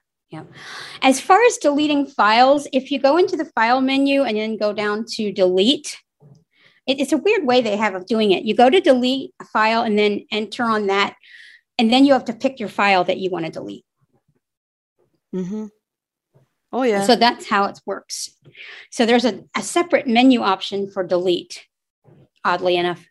As 1.02 1.20
far 1.20 1.42
as 1.44 1.56
deleting 1.58 2.06
files, 2.06 2.66
if 2.72 2.90
you 2.90 2.98
go 2.98 3.16
into 3.16 3.36
the 3.36 3.44
file 3.54 3.80
menu 3.80 4.22
and 4.22 4.36
then 4.36 4.56
go 4.56 4.72
down 4.72 5.04
to 5.14 5.32
delete, 5.32 5.98
it- 6.86 7.00
it's 7.00 7.12
a 7.12 7.18
weird 7.18 7.44
way 7.46 7.60
they 7.60 7.76
have 7.76 7.94
of 7.94 8.06
doing 8.06 8.32
it. 8.32 8.44
You 8.44 8.54
go 8.54 8.68
to 8.70 8.80
delete 8.80 9.32
a 9.40 9.44
file 9.44 9.82
and 9.82 9.98
then 9.98 10.26
enter 10.30 10.64
on 10.64 10.86
that, 10.88 11.14
and 11.78 11.92
then 11.92 12.04
you 12.04 12.12
have 12.12 12.26
to 12.26 12.32
pick 12.34 12.60
your 12.60 12.68
file 12.68 13.04
that 13.04 13.18
you 13.18 13.30
want 13.30 13.44
to 13.46 13.50
delete. 13.52 13.84
mm-hmm. 15.34 15.66
oh 16.72 16.82
yeah 16.82 17.02
So 17.04 17.16
that's 17.16 17.46
how 17.48 17.64
it 17.64 17.78
works. 17.86 18.30
So 18.90 19.06
there's 19.06 19.24
a, 19.24 19.42
a 19.56 19.62
separate 19.62 20.06
menu 20.06 20.40
option 20.42 20.90
for 20.90 21.02
delete, 21.04 21.66
oddly 22.44 22.76
enough. 22.76 23.04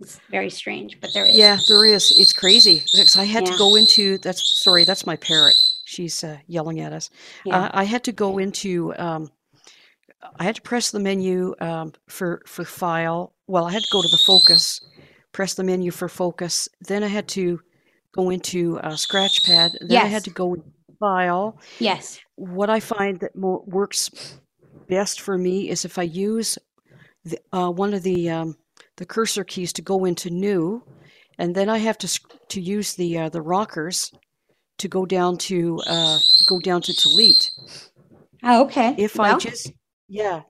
It's 0.00 0.18
very 0.30 0.48
strange, 0.50 0.98
but 1.00 1.12
there 1.12 1.26
is. 1.26 1.36
Yeah, 1.36 1.58
there 1.68 1.84
is. 1.84 2.10
It's 2.16 2.32
crazy 2.32 2.76
because 2.92 3.16
I 3.18 3.24
had 3.24 3.44
Yeah. 3.46 3.52
to 3.52 3.58
go 3.58 3.76
into 3.76 4.16
that's 4.18 4.42
sorry, 4.64 4.84
that's 4.84 5.04
my 5.04 5.16
parrot. 5.16 5.56
She's 5.90 6.22
uh, 6.22 6.38
yelling 6.46 6.80
at 6.80 6.92
us. 6.92 7.10
Yeah. 7.44 7.58
Uh, 7.58 7.70
I 7.72 7.84
had 7.84 8.04
to 8.04 8.12
go 8.12 8.38
into 8.38 8.94
um, 8.96 9.28
I 10.38 10.44
had 10.44 10.54
to 10.56 10.62
press 10.62 10.90
the 10.90 11.00
menu 11.00 11.54
um, 11.60 11.92
for 12.08 12.42
for 12.46 12.64
file. 12.64 13.34
Well, 13.46 13.64
I 13.64 13.72
had 13.72 13.82
to 13.82 13.88
go 13.92 14.02
to 14.02 14.08
the 14.08 14.22
focus, 14.24 14.80
press 15.32 15.54
the 15.54 15.64
menu 15.64 15.90
for 15.90 16.08
focus. 16.08 16.68
Then 16.86 17.02
I 17.02 17.08
had 17.08 17.26
to 17.28 17.60
go 18.12 18.30
into 18.30 18.78
uh, 18.80 18.92
Scratchpad. 18.92 19.70
Then 19.80 20.04
I 20.04 20.08
had 20.08 20.24
to 20.24 20.30
go 20.30 20.54
into 20.54 20.66
file. 21.00 21.58
Yes. 21.78 22.20
What 22.36 22.70
I 22.70 22.80
find 22.80 23.18
that 23.20 23.34
mo- 23.34 23.64
works 23.66 24.38
best 24.88 25.20
for 25.20 25.38
me 25.38 25.70
is 25.70 25.84
if 25.84 25.98
I 25.98 26.02
use 26.02 26.58
the, 27.24 27.38
uh, 27.52 27.70
one 27.70 27.94
of 27.94 28.02
the 28.02 28.30
um, 28.30 28.56
the 28.96 29.06
cursor 29.06 29.44
keys 29.44 29.72
to 29.74 29.82
go 29.82 30.04
into 30.04 30.30
new, 30.30 30.84
and 31.38 31.54
then 31.54 31.68
I 31.68 31.78
have 31.78 31.98
to 31.98 32.20
to 32.48 32.60
use 32.60 32.94
the 32.94 33.18
uh, 33.18 33.28
the 33.30 33.42
rockers 33.42 34.12
to 34.80 34.88
go 34.88 35.06
down 35.06 35.38
to 35.38 35.78
uh, 35.86 36.18
go 36.48 36.60
down 36.60 36.82
to 36.82 36.92
delete. 36.92 37.50
Oh, 38.42 38.64
okay. 38.64 38.94
If 38.98 39.20
I 39.20 39.36
just 39.38 39.72
yeah, 40.08 40.42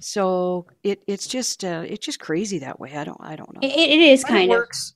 so 0.00 0.66
it 0.82 1.02
it's 1.06 1.26
just 1.26 1.64
uh, 1.64 1.84
it's 1.86 2.04
just 2.04 2.20
crazy 2.20 2.58
that 2.60 2.78
way. 2.78 2.94
I 2.96 3.04
don't 3.04 3.20
I 3.20 3.36
don't 3.36 3.52
know. 3.54 3.60
it, 3.62 3.72
it 3.74 3.98
is 3.98 4.22
But 4.22 4.30
it 4.30 4.34
kind 4.34 4.50
of. 4.52 4.56
works. 4.58 4.94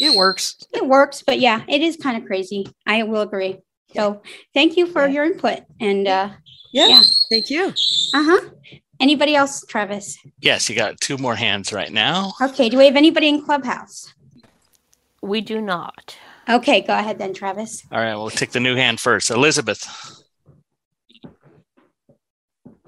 It 0.00 0.16
works. 0.16 0.56
It 0.72 0.86
works, 0.86 1.22
but 1.26 1.40
yeah, 1.40 1.62
it 1.68 1.80
is 1.82 1.96
kind 1.96 2.16
of 2.20 2.26
crazy. 2.26 2.66
I 2.86 3.02
will 3.04 3.22
agree. 3.22 3.58
So 3.94 4.22
thank 4.52 4.76
you 4.76 4.86
for 4.86 5.02
Yeah. 5.06 5.12
your 5.14 5.24
input. 5.24 5.60
And 5.80 6.06
uh, 6.08 6.30
Yeah. 6.72 6.88
Yeah. 6.88 7.02
Thank 7.30 7.50
you. 7.50 7.68
uh 8.14 8.24
huh. 8.24 8.50
Anybody 9.00 9.34
else, 9.34 9.64
Travis? 9.68 10.16
Yes, 10.40 10.68
you 10.68 10.76
got 10.76 11.00
two 11.00 11.18
more 11.18 11.34
hands 11.36 11.72
right 11.72 11.92
now. 11.92 12.32
Okay. 12.40 12.68
Do 12.68 12.78
we 12.78 12.86
have 12.86 12.96
anybody 12.96 13.28
in 13.28 13.44
Clubhouse? 13.44 14.14
We 15.22 15.40
do 15.40 15.60
not. 15.60 16.16
Okay, 16.48 16.82
go 16.82 16.96
ahead 16.96 17.18
then, 17.18 17.32
Travis. 17.32 17.82
All 17.90 17.98
right, 17.98 18.14
we'll 18.14 18.30
take 18.30 18.52
the 18.52 18.60
new 18.60 18.76
hand 18.76 19.00
first. 19.00 19.30
Elizabeth. 19.30 20.22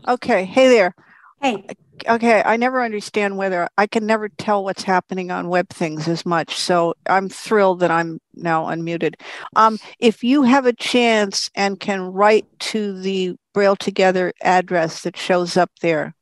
Okay. 0.09 0.44
Hey 0.44 0.68
there. 0.68 0.94
Hey. 1.40 1.66
Okay. 2.09 2.42
I 2.44 2.57
never 2.57 2.82
understand 2.82 3.36
whether 3.36 3.68
I 3.76 3.86
can 3.86 4.07
never 4.07 4.28
tell 4.28 4.62
what's 4.62 4.82
happening 4.82 5.30
on 5.30 5.48
web 5.48 5.68
things 5.68 6.07
as 6.07 6.24
much. 6.24 6.57
So 6.57 6.94
I'm 7.07 7.28
thrilled 7.28 7.80
that 7.80 7.90
I'm 7.90 8.20
now 8.34 8.66
unmuted. 8.66 9.14
Um, 9.57 9.78
if 9.98 10.22
you 10.22 10.42
have 10.42 10.66
a 10.66 10.72
chance 10.72 11.50
and 11.54 11.80
can 11.80 12.02
write 12.02 12.46
to 12.61 13.00
the 13.00 13.36
Braille 13.52 13.76
Together 13.76 14.32
address 14.42 15.02
that 15.02 15.16
shows 15.16 15.57
up 15.57 15.70
there, 15.80 16.14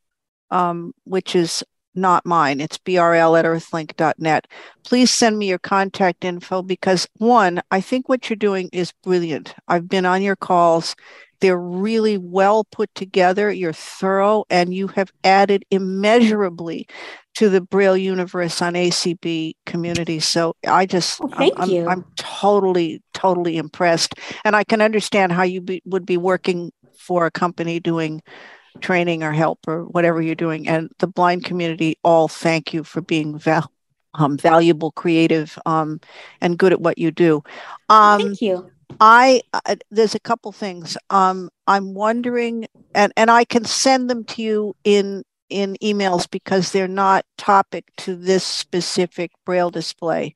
um, 0.51 0.95
which 1.05 1.37
is 1.37 1.63
not 1.95 2.25
mine, 2.27 2.61
it's 2.61 2.79
brl 2.79 3.39
at 3.39 3.45
earthlink.net. 3.45 4.47
Please 4.85 5.11
send 5.11 5.39
me 5.39 5.49
your 5.49 5.59
contact 5.59 6.25
info 6.25 6.63
because 6.63 7.09
one, 7.19 7.63
I 7.71 7.81
think 7.81 8.09
what 8.09 8.29
you're 8.29 8.37
doing 8.37 8.69
is 8.73 8.93
brilliant. 9.03 9.55
I've 9.69 9.89
been 9.89 10.07
on 10.07 10.23
your 10.23 10.37
calls. 10.37 10.95
They're 11.41 11.59
really 11.59 12.17
well 12.17 12.65
put 12.65 12.95
together. 12.95 13.51
You're 13.51 13.73
thorough, 13.73 14.45
and 14.49 14.73
you 14.73 14.87
have 14.89 15.13
added 15.25 15.65
immeasurably 15.71 16.87
to 17.35 17.49
the 17.51 17.61
Braille 17.61 17.97
universe 17.97 18.63
on 18.63 18.75
ACB 18.75 19.55
community. 19.67 20.21
So 20.21 20.55
I 20.67 20.87
just, 20.87 21.21
Oh, 21.21 21.29
I'm- 21.33 21.39
thank 21.39 21.61
I'm, 21.61 21.69
you. 21.69 21.89
I'm 21.89 22.05
totally, 22.17 23.03
totally 23.13 23.57
impressed, 23.57 24.15
and 24.45 24.55
I 24.57 24.65
can 24.65 24.81
understand 24.81 25.33
how 25.33 25.43
you 25.43 25.61
be, 25.61 25.83
would 25.85 26.07
be 26.07 26.17
working 26.17 26.73
for 26.97 27.27
a 27.27 27.31
company 27.31 27.81
doing 27.81 28.23
training 28.81 29.23
or 29.23 29.33
help 29.33 29.61
or 29.67 29.85
whatever 29.85 30.21
you're 30.21 30.35
doing. 30.35 30.69
And 30.69 30.91
the 30.99 31.07
blind 31.07 31.45
community 31.45 31.99
all 32.03 32.29
thank 32.29 32.73
you 32.73 32.85
for 32.85 33.01
being 33.01 33.39
val- 33.39 33.71
um, 34.15 34.37
valuable, 34.37 34.93
creative, 34.93 35.59
um, 35.67 36.01
and 36.41 36.59
good 36.59 36.73
at 36.73 36.81
what 36.81 36.99
you 36.99 37.11
do. 37.11 37.43
Um, 37.89 38.21
Thank 38.21 38.43
you. 38.43 38.71
I 39.01 39.43
uh, 39.53 39.77
there's 39.91 40.15
a 40.15 40.21
couple 40.21 40.53
things. 40.53 40.97
Um, 41.11 41.51
I'm 41.67 41.95
wondering, 41.95 42.67
and 42.95 43.13
and 43.17 43.31
I 43.31 43.45
can 43.45 43.65
send 43.65 44.09
them 44.09 44.25
to 44.25 44.43
you 44.43 44.77
in 44.85 45.25
in 45.51 45.77
emails 45.83 46.31
because 46.31 46.73
they're 46.73 46.89
not 46.89 47.25
topic 47.37 47.85
to 47.99 48.15
this 48.15 48.45
specific 48.45 49.33
braille 49.45 49.71
display, 49.71 50.35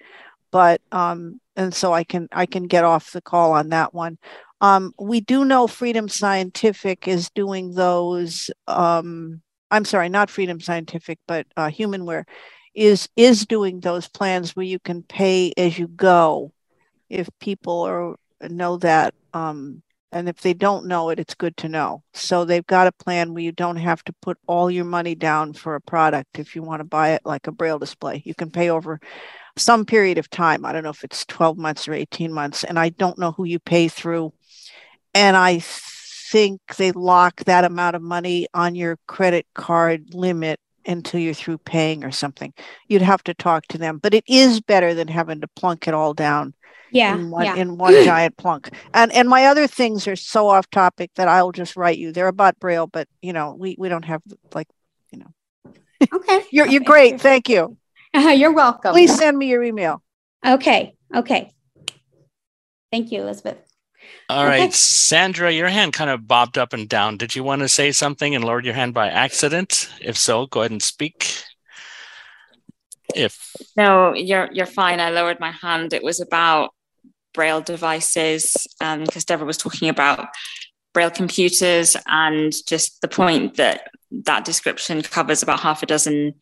but 0.51 0.81
um, 0.93 1.41
and 1.57 1.75
so 1.75 1.93
I 1.93 2.05
can 2.05 2.29
I 2.33 2.47
can 2.47 2.67
get 2.67 2.85
off 2.85 3.13
the 3.13 3.21
call 3.21 3.53
on 3.53 3.69
that 3.71 3.95
one. 3.95 4.19
Um, 4.61 4.93
we 4.99 5.21
do 5.21 5.45
know 5.45 5.67
Freedom 5.67 6.09
Scientific 6.09 7.07
is 7.07 7.31
doing 7.31 7.75
those. 7.75 8.51
Um, 8.67 9.43
I'm 9.71 9.85
sorry, 9.85 10.09
not 10.09 10.31
Freedom 10.31 10.61
Scientific, 10.61 11.19
but 11.27 11.47
uh, 11.57 11.69
Humanware 11.69 12.25
is 12.75 13.09
is 13.17 13.47
doing 13.47 13.81
those 13.81 14.09
plans 14.09 14.55
where 14.55 14.67
you 14.67 14.79
can 14.79 15.03
pay 15.03 15.53
as 15.57 15.79
you 15.79 15.89
go 15.89 16.53
if 17.11 17.29
people 17.41 17.83
are 17.83 18.15
know 18.49 18.77
that 18.77 19.15
um 19.35 19.83
and 20.13 20.29
if 20.29 20.41
they 20.41 20.55
don't 20.55 20.87
know 20.87 21.11
it 21.11 21.19
it's 21.19 21.35
good 21.35 21.57
to 21.57 21.69
know 21.69 22.03
so 22.15 22.45
they've 22.45 22.67
got 22.67 22.87
a 22.87 22.93
plan 22.93 23.35
where 23.35 23.43
you 23.43 23.51
don't 23.51 23.77
have 23.77 24.03
to 24.05 24.13
put 24.23 24.39
all 24.47 24.71
your 24.71 24.85
money 24.85 25.15
down 25.17 25.53
for 25.53 25.75
a 25.75 25.81
product 25.81 26.39
if 26.39 26.55
you 26.55 26.63
want 26.63 26.79
to 26.79 26.85
buy 26.85 27.11
it 27.11 27.23
like 27.25 27.49
a 27.49 27.53
braille 27.53 27.81
display 27.81 28.23
you 28.25 28.35
can 28.35 28.51
pay 28.51 28.71
over 28.71 29.01
some 29.57 29.85
period 29.85 30.19
of 30.19 30.31
time 30.31 30.65
i 30.65 30.73
don't 30.73 30.85
know 30.85 30.91
if 30.91 31.03
it's 31.03 31.27
12 31.27 31.59
months 31.59 31.89
or 31.89 31.95
18 31.95 32.33
months 32.33 32.63
and 32.63 32.79
i 32.79 32.89
don't 32.91 33.19
know 33.19 33.33
who 33.33 33.45
you 33.45 33.59
pay 33.59 33.89
through 33.89 34.33
and 35.19 35.37
i 35.37 35.59
think 36.31 36.61
they 36.77 36.93
lock 36.93 37.35
that 37.45 37.65
amount 37.65 37.97
of 37.97 38.03
money 38.03 38.47
on 38.55 38.75
your 38.75 38.99
credit 39.07 39.47
card 39.55 40.15
limit 40.15 40.61
until 40.87 41.21
you're 41.21 41.35
through 41.35 41.59
paying 41.59 42.05
or 42.05 42.11
something 42.11 42.53
you'd 42.87 43.03
have 43.03 43.23
to 43.25 43.35
talk 43.35 43.67
to 43.67 43.79
them 43.79 43.99
but 43.99 44.15
it 44.15 44.25
is 44.29 44.61
better 44.61 44.95
than 44.95 45.09
having 45.09 45.41
to 45.41 45.49
plunk 45.49 45.89
it 45.89 45.95
all 45.95 46.15
down 46.15 46.55
Yeah. 46.91 47.15
in 47.15 47.31
one 47.31 47.45
yeah. 47.45 47.57
in 47.57 47.77
one 47.79 47.93
giant 48.05 48.37
plunk. 48.37 48.71
And 48.95 49.13
and 49.13 49.29
my 49.29 49.47
other 49.47 49.67
things 49.67 50.07
are 50.09 50.17
so 50.17 50.49
off 50.49 50.71
topic 50.71 51.11
that 51.17 51.29
I'll 51.29 51.53
just 51.53 51.77
write 51.77 51.99
you. 51.99 52.13
They're 52.13 52.29
about 52.29 52.59
Braille, 52.61 52.87
but 52.87 53.07
you 53.21 53.33
know, 53.35 53.55
we 53.59 53.77
we 53.79 53.89
don't 53.91 54.07
have 54.07 54.23
like 54.55 54.69
you 55.13 55.19
know. 55.21 55.31
okay. 56.17 56.41
you're 56.51 56.67
you're 56.67 56.89
great. 56.95 57.21
Thank 57.21 57.49
you. 57.49 57.77
You're 58.15 58.55
welcome. 58.55 58.93
Please 58.93 59.15
send 59.15 59.37
me 59.37 59.49
your 59.49 59.63
email. 59.63 60.03
Okay. 60.45 60.97
Okay. 61.15 61.53
Thank 62.91 63.13
you, 63.13 63.21
Elizabeth. 63.21 63.59
All 64.31 64.45
Okay. 64.47 64.61
right, 64.61 64.73
Sandra, 64.75 65.51
your 65.51 65.69
hand 65.69 65.93
kind 65.95 66.11
of 66.11 66.29
bobbed 66.29 66.59
up 66.59 66.73
and 66.73 66.89
down. 66.89 67.17
Did 67.17 67.35
you 67.35 67.43
want 67.43 67.63
to 67.63 67.69
say 67.69 67.93
something 67.93 68.35
and 68.35 68.45
lowered 68.45 68.65
your 68.67 68.75
hand 68.75 68.93
by 68.93 69.09
accident? 69.09 69.89
If 70.01 70.19
so, 70.19 70.47
go 70.47 70.61
ahead 70.61 70.71
and 70.71 70.83
speak. 70.83 71.43
If 73.15 73.55
No, 73.77 74.15
you're 74.15 74.49
you're 74.53 74.67
fine. 74.67 75.01
I 75.01 75.11
lowered 75.11 75.41
my 75.41 75.51
hand. 75.53 75.93
It 75.93 76.03
was 76.03 76.21
about 76.21 76.75
braille 77.33 77.61
devices, 77.63 78.67
um, 78.81 79.05
because 79.05 79.25
Deborah 79.25 79.47
was 79.47 79.57
talking 79.57 79.89
about 79.89 80.29
braille 80.93 81.11
computers, 81.11 81.97
and 82.07 82.53
just 82.67 83.01
the 83.01 83.09
point 83.09 83.57
that 83.57 83.89
that 84.25 84.45
description 84.45 85.01
covers 85.03 85.43
about 85.43 85.61
half 85.61 85.83
a 85.83 85.87
dozen 85.87 86.35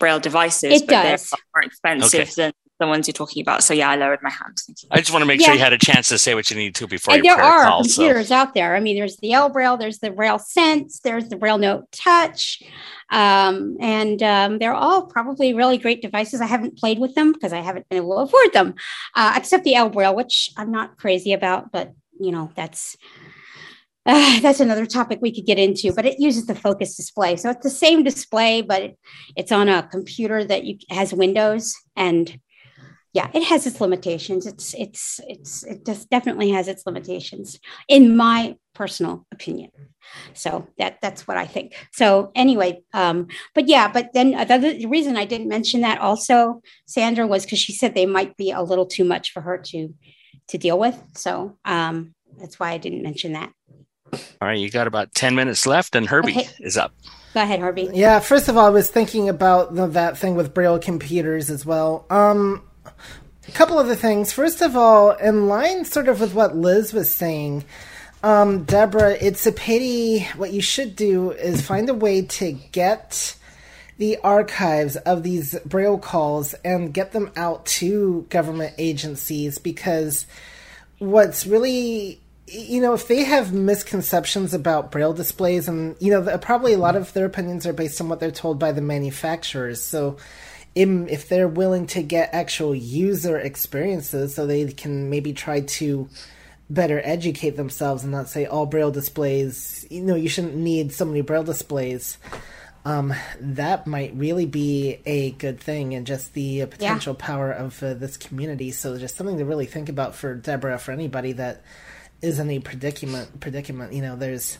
braille 0.00 0.20
devices, 0.20 0.82
It 0.82 0.86
but 0.86 1.02
they're 1.02 1.18
does. 1.18 1.28
far 1.28 1.38
more 1.54 1.62
expensive 1.64 2.20
Okay. 2.28 2.32
than 2.36 2.52
the 2.78 2.86
ones 2.86 3.08
you're 3.08 3.12
talking 3.12 3.42
about. 3.42 3.64
So 3.64 3.74
yeah, 3.74 3.90
I 3.90 3.96
lowered 3.96 4.20
my 4.22 4.30
hand. 4.30 4.58
Thank 4.66 4.82
you. 4.82 4.88
I 4.90 4.98
just 4.98 5.10
want 5.10 5.22
to 5.22 5.26
make 5.26 5.40
sure 5.40 5.52
you 5.52 5.60
had 5.60 5.72
a 5.72 5.78
chance 5.78 6.08
to 6.08 6.18
say 6.18 6.34
what 6.34 6.50
you 6.50 6.56
need 6.56 6.74
to 6.76 6.86
before 6.86 7.14
And 7.14 7.24
your 7.24 7.36
there 7.36 7.44
are 7.44 7.64
call. 7.64 7.84
So 7.84 8.02
computers 8.02 8.30
out 8.30 8.54
there. 8.54 8.76
I 8.76 8.80
mean, 8.80 8.96
there's 8.96 9.16
the 9.16 9.30
ElBraille, 9.30 9.78
there's 9.78 9.98
the 9.98 10.10
Braille 10.10 10.38
Sense, 10.38 11.00
there's 11.00 11.28
the 11.28 11.36
Braille 11.36 11.58
Note 11.58 11.90
Touch, 11.92 12.62
um, 13.10 13.76
and 13.80 14.22
um, 14.22 14.58
they're 14.58 14.74
all 14.74 15.06
probably 15.06 15.54
really 15.54 15.78
great 15.78 16.02
devices. 16.02 16.40
I 16.40 16.46
haven't 16.46 16.78
played 16.78 16.98
with 16.98 17.14
them 17.14 17.32
because 17.32 17.52
I 17.52 17.60
haven't 17.60 17.88
been 17.88 17.98
able 17.98 18.16
to 18.16 18.22
afford 18.22 18.52
them, 18.52 18.74
uh, 19.14 19.34
except 19.36 19.64
the 19.64 19.74
ElBraille, 19.74 20.14
which 20.14 20.50
I'm 20.56 20.70
not 20.70 20.98
crazy 20.98 21.32
about, 21.32 21.72
but 21.72 21.92
you 22.20 22.30
know 22.30 22.50
that's 22.54 22.96
uh, 24.06 24.40
that's 24.40 24.60
another 24.60 24.86
topic 24.86 25.18
we 25.20 25.34
could 25.34 25.46
get 25.46 25.58
into, 25.58 25.92
but 25.92 26.06
it 26.06 26.20
uses 26.20 26.46
the 26.46 26.54
focus 26.54 26.96
display. 26.96 27.36
So 27.36 27.50
it's 27.50 27.62
the 27.62 27.70
same 27.70 28.04
display, 28.04 28.62
but 28.62 28.82
it, 28.82 28.98
it's 29.36 29.52
on 29.52 29.68
a 29.68 29.82
computer 29.82 30.44
that 30.44 30.64
you, 30.64 30.78
has 30.90 31.12
Windows 31.12 31.74
and 31.96 32.38
yeah, 33.18 33.28
it 33.34 33.42
has 33.42 33.66
its 33.66 33.80
limitations. 33.80 34.46
It's 34.46 34.74
it's 34.74 35.20
it's 35.26 35.64
it 35.64 35.84
just 35.84 36.08
definitely 36.08 36.50
has 36.50 36.68
its 36.68 36.84
limitations, 36.86 37.58
in 37.88 38.16
my 38.16 38.56
personal 38.76 39.26
opinion. 39.32 39.70
So 40.34 40.68
that 40.78 40.98
that's 41.02 41.26
what 41.26 41.36
I 41.36 41.44
think. 41.44 41.74
So 41.92 42.30
anyway, 42.36 42.82
um, 42.94 43.26
but 43.56 43.66
yeah, 43.66 43.90
but 43.90 44.12
then 44.14 44.30
the 44.30 44.86
reason 44.86 45.16
I 45.16 45.24
didn't 45.24 45.48
mention 45.48 45.80
that 45.80 46.00
also, 46.00 46.62
Sandra, 46.86 47.26
was 47.26 47.44
because 47.44 47.58
she 47.58 47.72
said 47.72 47.96
they 47.96 48.06
might 48.06 48.36
be 48.36 48.52
a 48.52 48.62
little 48.62 48.86
too 48.86 49.04
much 49.04 49.32
for 49.32 49.40
her 49.40 49.58
to 49.70 49.92
to 50.50 50.56
deal 50.56 50.78
with. 50.78 50.96
So 51.16 51.58
um, 51.64 52.14
that's 52.38 52.60
why 52.60 52.70
I 52.70 52.78
didn't 52.78 53.02
mention 53.02 53.32
that. 53.32 53.52
All 54.12 54.46
right, 54.48 54.58
you 54.60 54.70
got 54.70 54.86
about 54.86 55.12
ten 55.12 55.34
minutes 55.34 55.66
left, 55.66 55.96
and 55.96 56.06
Herbie 56.06 56.38
okay. 56.38 56.48
is 56.60 56.76
up. 56.76 56.94
Go 57.34 57.42
ahead, 57.42 57.58
Herbie. 57.58 57.90
Yeah, 57.92 58.20
first 58.20 58.48
of 58.48 58.56
all, 58.56 58.66
I 58.66 58.70
was 58.70 58.90
thinking 58.90 59.28
about 59.28 59.74
the, 59.74 59.88
that 59.88 60.16
thing 60.16 60.36
with 60.36 60.54
Braille 60.54 60.78
computers 60.78 61.50
as 61.50 61.66
well. 61.66 62.06
Um, 62.10 62.62
a 63.46 63.52
couple 63.52 63.78
of 63.78 63.86
other 63.86 63.94
things. 63.94 64.32
First 64.32 64.60
of 64.60 64.76
all, 64.76 65.12
in 65.12 65.48
line 65.48 65.84
sort 65.84 66.08
of 66.08 66.20
with 66.20 66.34
what 66.34 66.56
Liz 66.56 66.92
was 66.92 67.14
saying, 67.14 67.64
um, 68.22 68.64
Deborah, 68.64 69.12
it's 69.12 69.46
a 69.46 69.52
pity. 69.52 70.24
What 70.36 70.52
you 70.52 70.60
should 70.60 70.96
do 70.96 71.30
is 71.30 71.62
find 71.62 71.88
a 71.88 71.94
way 71.94 72.22
to 72.22 72.52
get 72.52 73.36
the 73.96 74.18
archives 74.18 74.96
of 74.96 75.22
these 75.22 75.58
Braille 75.64 75.98
calls 75.98 76.54
and 76.64 76.94
get 76.94 77.12
them 77.12 77.30
out 77.36 77.66
to 77.66 78.26
government 78.28 78.74
agencies 78.78 79.58
because 79.58 80.26
what's 80.98 81.46
really 81.46 82.20
you 82.50 82.80
know, 82.80 82.94
if 82.94 83.08
they 83.08 83.24
have 83.24 83.52
misconceptions 83.52 84.54
about 84.54 84.90
braille 84.90 85.12
displays, 85.12 85.68
and 85.68 85.96
you 86.00 86.10
know, 86.10 86.38
probably 86.38 86.72
a 86.72 86.78
lot 86.78 86.96
of 86.96 87.12
their 87.12 87.26
opinions 87.26 87.66
are 87.66 87.72
based 87.72 88.00
on 88.00 88.08
what 88.08 88.20
they're 88.20 88.30
told 88.30 88.58
by 88.58 88.72
the 88.72 88.80
manufacturers. 88.80 89.82
So, 89.82 90.16
if 90.78 91.28
they're 91.28 91.48
willing 91.48 91.86
to 91.88 92.02
get 92.02 92.32
actual 92.32 92.74
user 92.74 93.38
experiences 93.38 94.34
so 94.34 94.46
they 94.46 94.66
can 94.66 95.10
maybe 95.10 95.32
try 95.32 95.60
to 95.60 96.08
better 96.70 97.00
educate 97.02 97.56
themselves 97.56 98.02
and 98.02 98.12
not 98.12 98.28
say 98.28 98.46
all 98.46 98.66
braille 98.66 98.90
displays 98.90 99.86
you 99.90 100.02
know 100.02 100.14
you 100.14 100.28
shouldn't 100.28 100.54
need 100.54 100.92
so 100.92 101.04
many 101.04 101.20
braille 101.20 101.42
displays 101.44 102.18
um, 102.84 103.12
that 103.40 103.86
might 103.86 104.14
really 104.14 104.46
be 104.46 104.98
a 105.04 105.32
good 105.32 105.60
thing 105.60 105.94
and 105.94 106.06
just 106.06 106.32
the 106.34 106.64
potential 106.66 107.16
yeah. 107.18 107.26
power 107.26 107.50
of 107.50 107.82
uh, 107.82 107.94
this 107.94 108.16
community 108.16 108.70
so 108.70 108.96
just 108.98 109.16
something 109.16 109.38
to 109.38 109.44
really 109.44 109.66
think 109.66 109.88
about 109.88 110.14
for 110.14 110.34
deborah 110.34 110.78
for 110.78 110.92
anybody 110.92 111.32
that 111.32 111.62
is 112.22 112.38
in 112.38 112.50
a 112.50 112.58
predicament 112.58 113.40
predicament 113.40 113.92
you 113.92 114.02
know 114.02 114.14
there's 114.14 114.58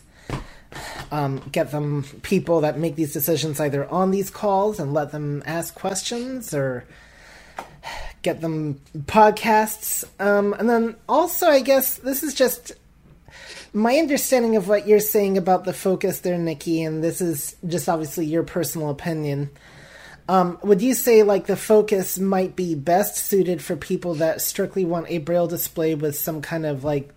um, 1.11 1.41
get 1.51 1.71
them 1.71 2.03
people 2.21 2.61
that 2.61 2.77
make 2.77 2.95
these 2.95 3.13
decisions 3.13 3.59
either 3.59 3.87
on 3.89 4.11
these 4.11 4.29
calls 4.29 4.79
and 4.79 4.93
let 4.93 5.11
them 5.11 5.43
ask 5.45 5.73
questions 5.75 6.53
or 6.53 6.85
get 8.21 8.41
them 8.41 8.79
podcasts. 9.05 10.03
Um, 10.19 10.53
and 10.53 10.69
then 10.69 10.95
also, 11.07 11.47
I 11.47 11.61
guess 11.61 11.95
this 11.97 12.23
is 12.23 12.33
just 12.33 12.73
my 13.73 13.97
understanding 13.97 14.55
of 14.55 14.67
what 14.67 14.87
you're 14.87 14.99
saying 14.99 15.37
about 15.37 15.65
the 15.65 15.73
focus 15.73 16.19
there, 16.19 16.37
Nikki, 16.37 16.83
and 16.83 17.03
this 17.03 17.21
is 17.21 17.55
just 17.67 17.87
obviously 17.87 18.25
your 18.25 18.43
personal 18.43 18.89
opinion. 18.89 19.49
Um, 20.27 20.59
would 20.61 20.81
you 20.81 20.93
say 20.93 21.23
like 21.23 21.47
the 21.47 21.57
focus 21.57 22.19
might 22.19 22.55
be 22.55 22.75
best 22.75 23.17
suited 23.17 23.63
for 23.63 23.75
people 23.75 24.15
that 24.15 24.41
strictly 24.41 24.85
want 24.85 25.07
a 25.09 25.17
braille 25.17 25.47
display 25.47 25.95
with 25.95 26.15
some 26.15 26.41
kind 26.43 26.67
of 26.67 26.83
like 26.83 27.09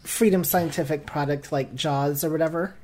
freedom 0.00 0.42
scientific 0.42 1.06
product 1.06 1.52
like 1.52 1.74
JAWS 1.74 2.24
or 2.24 2.30
whatever? 2.30 2.74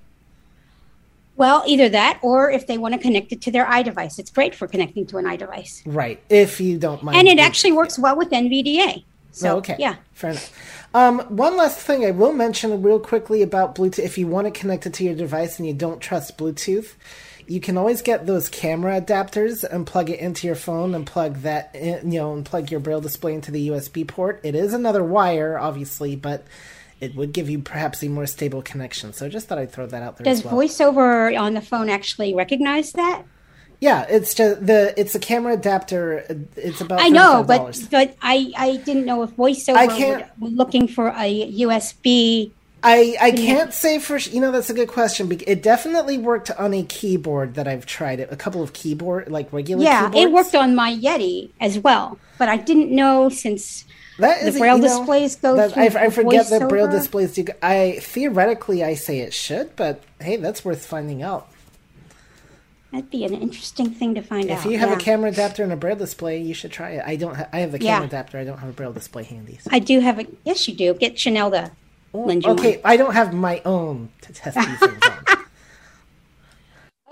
Well, 1.37 1.63
either 1.67 1.89
that 1.89 2.19
or 2.23 2.51
if 2.51 2.67
they 2.67 2.79
want 2.79 2.95
to 2.95 3.01
connect 3.01 3.33
it 3.33 3.41
to 3.43 3.51
their 3.51 3.65
iDevice. 3.65 4.19
It's 4.19 4.31
great 4.31 4.55
for 4.55 4.69
connecting 4.69 5.07
to 5.07 5.19
an 5.19 5.25
iDevice. 5.25 5.83
Right. 5.87 6.23
If 6.29 6.61
you 6.61 6.79
don't 6.79 7.03
mind. 7.03 7.17
And 7.17 7.27
it 7.27 7.39
actually 7.39 7.73
works 7.73 7.99
well 7.99 8.17
with 8.17 8.31
NVDA. 8.31 9.05
So, 9.33 9.55
oh, 9.55 9.57
okay. 9.59 9.77
Yeah. 9.79 9.97
Fair 10.13 10.31
enough. 10.31 10.89
Um, 10.95 11.21
one 11.35 11.57
last 11.57 11.79
thing 11.79 12.05
I 12.05 12.11
will 12.11 12.35
mention 12.35 12.83
real 12.83 13.01
quickly 13.01 13.41
about 13.41 13.75
Bluetooth. 13.75 14.01
If 14.01 14.19
you 14.19 14.27
want 14.27 14.47
to 14.47 14.51
connect 14.51 14.85
it 14.85 14.93
to 14.95 15.05
your 15.05 15.15
device 15.15 15.59
and 15.59 15.67
you 15.67 15.73
don't 15.73 16.01
trust 16.01 16.37
Bluetooth, 16.37 16.95
you 17.47 17.59
can 17.61 17.79
always 17.79 18.03
get 18.03 18.27
those 18.27 18.51
camera 18.51 19.01
adapters 19.01 19.65
and 19.65 19.87
plug 19.87 20.11
it 20.11 20.21
into 20.21 20.47
your 20.47 20.57
phone 20.57 20.95
and 20.95 21.07
plug 21.07 21.37
that 21.39 21.75
in, 21.75 22.13
you 22.13 22.21
know, 22.21 22.35
and 22.35 22.45
plug 22.45 22.71
your 22.71 22.81
braille 22.81 23.01
display 23.01 23.33
into 23.35 23.51
the 23.51 23.69
USB 23.69 24.07
port. 24.07 24.41
It 24.43 24.55
is 24.55 24.75
another 24.75 25.03
wire, 25.03 25.59
obviously, 25.59 26.15
but 26.15 26.45
it 27.03 27.17
would 27.17 27.33
give 27.33 27.51
you 27.51 27.59
perhaps 27.59 28.03
a 28.05 28.09
more 28.09 28.27
stable 28.27 28.63
connection. 28.63 29.13
So 29.13 29.29
just 29.29 29.49
thought 29.49 29.59
I'd 29.59 29.73
throw 29.73 29.87
that 29.87 30.03
out 30.03 30.17
there. 30.17 30.25
Does 30.25 30.45
well. 30.45 30.55
VoiceOver 30.55 31.39
on 31.39 31.55
the 31.55 31.61
phone 31.61 31.91
actually 31.91 32.33
recognize 32.33 32.93
that? 32.93 33.25
Yeah, 33.81 34.07
it's 34.09 34.33
just 34.33 34.65
the 34.65 34.95
it's 34.97 35.17
a 35.17 35.19
camera 35.19 35.55
adapter. 35.55 36.25
It's 36.55 36.81
about 36.81 37.01
I 37.01 37.09
know, 37.09 37.43
but 37.43 37.89
but 37.91 38.17
I 38.23 38.53
I 38.57 38.77
didn't 38.77 39.05
know 39.05 39.25
if 39.25 39.31
VoiceOver 39.33 39.75
I 39.77 39.89
can't, 39.89 40.27
would, 40.39 40.53
looking 40.53 40.87
for 40.87 41.09
a 41.09 41.53
USB. 41.53 42.53
I 42.85 43.17
I 43.21 43.33
can't 43.33 43.75
say 43.75 43.99
for 43.99 44.19
you 44.19 44.41
know 44.41 44.53
that's 44.53 44.71
a 44.71 44.75
good 44.75 44.87
question. 44.87 45.37
It 45.45 45.65
definitely 45.65 46.19
worked 46.19 46.53
on 46.53 46.73
a 46.73 46.85
keyboard 46.85 47.55
that 47.55 47.67
I've 47.67 47.85
tried 47.85 48.21
it. 48.21 48.29
A 48.31 48.37
couple 48.37 48.63
of 48.63 48.73
keyboard 48.73 49.29
like 49.29 49.53
regular. 49.53 49.83
Yeah, 49.83 50.07
keyboards. 50.11 50.25
it 50.25 50.33
worked 50.33 50.55
on 50.55 50.77
my 50.77 50.95
Yeti 50.95 51.51
as 51.61 51.81
well, 51.81 52.21
but 52.39 52.49
I 52.49 52.59
didn't 52.59 52.93
know 52.93 53.29
since 53.29 53.85
that 54.19 54.43
is 54.43 54.55
the 54.55 54.61
braille 54.61 54.77
a, 54.77 54.81
displays 54.81 55.43
know, 55.43 55.57
go 55.57 55.69
through. 55.69 55.83
I, 55.83 55.87
I 55.87 56.11
forget 56.11 56.49
that 56.51 56.69
braille 56.69 56.89
displays 56.89 57.35
do. 57.35 57.47
I 57.63 57.99
theoretically 58.01 58.85
I 58.85 58.95
say 58.95 59.21
it 59.21 59.33
should, 59.33 59.75
but 59.77 60.03
hey, 60.21 60.37
that's 60.37 60.65
worth 60.65 60.85
finding 60.85 61.23
out. 61.23 61.49
That'd 62.93 63.09
be 63.09 63.25
an 63.25 63.33
interesting 63.33 63.91
thing 63.91 64.15
to 64.17 64.23
find 64.23 64.51
if 64.51 64.59
out. 64.59 64.67
If 64.67 64.71
you 64.71 64.79
have 64.79 64.91
yeah. 64.91 64.97
a 64.97 64.99
camera 64.99 65.31
adapter 65.31 65.63
and 65.63 65.73
a 65.73 65.77
braille 65.77 65.97
display, 65.97 66.43
you 66.43 66.53
should 66.53 66.71
try 66.71 66.91
it. 66.91 67.03
I 67.07 67.17
don't. 67.17 67.35
Ha- 67.35 67.49
I 67.51 67.61
have 67.61 67.73
the 67.73 67.79
camera 67.79 68.01
yeah. 68.01 68.07
adapter. 68.07 68.39
I 68.39 68.45
don't 68.45 68.59
have 68.59 68.69
a 68.69 68.73
braille 68.73 68.93
display 68.93 69.25
handy. 69.25 69.59
So. 69.63 69.71
I 69.73 69.79
do 69.79 70.01
have 70.01 70.19
a. 70.19 70.27
Yes, 70.45 70.69
you 70.69 70.75
do. 70.75 70.93
Get 70.93 71.19
Chanel 71.19 71.51
to 71.53 71.73
oh, 72.13 72.21
lend 72.21 72.45
you 72.45 72.51
Okay, 72.51 72.77
one. 72.77 72.81
I 72.85 72.99
don't 72.99 73.15
have 73.15 73.33
my 73.33 73.63
own 73.65 74.11
to 74.21 74.33
test 74.35 74.57
these 74.57 74.79
things 74.79 75.03
on. 75.05 75.39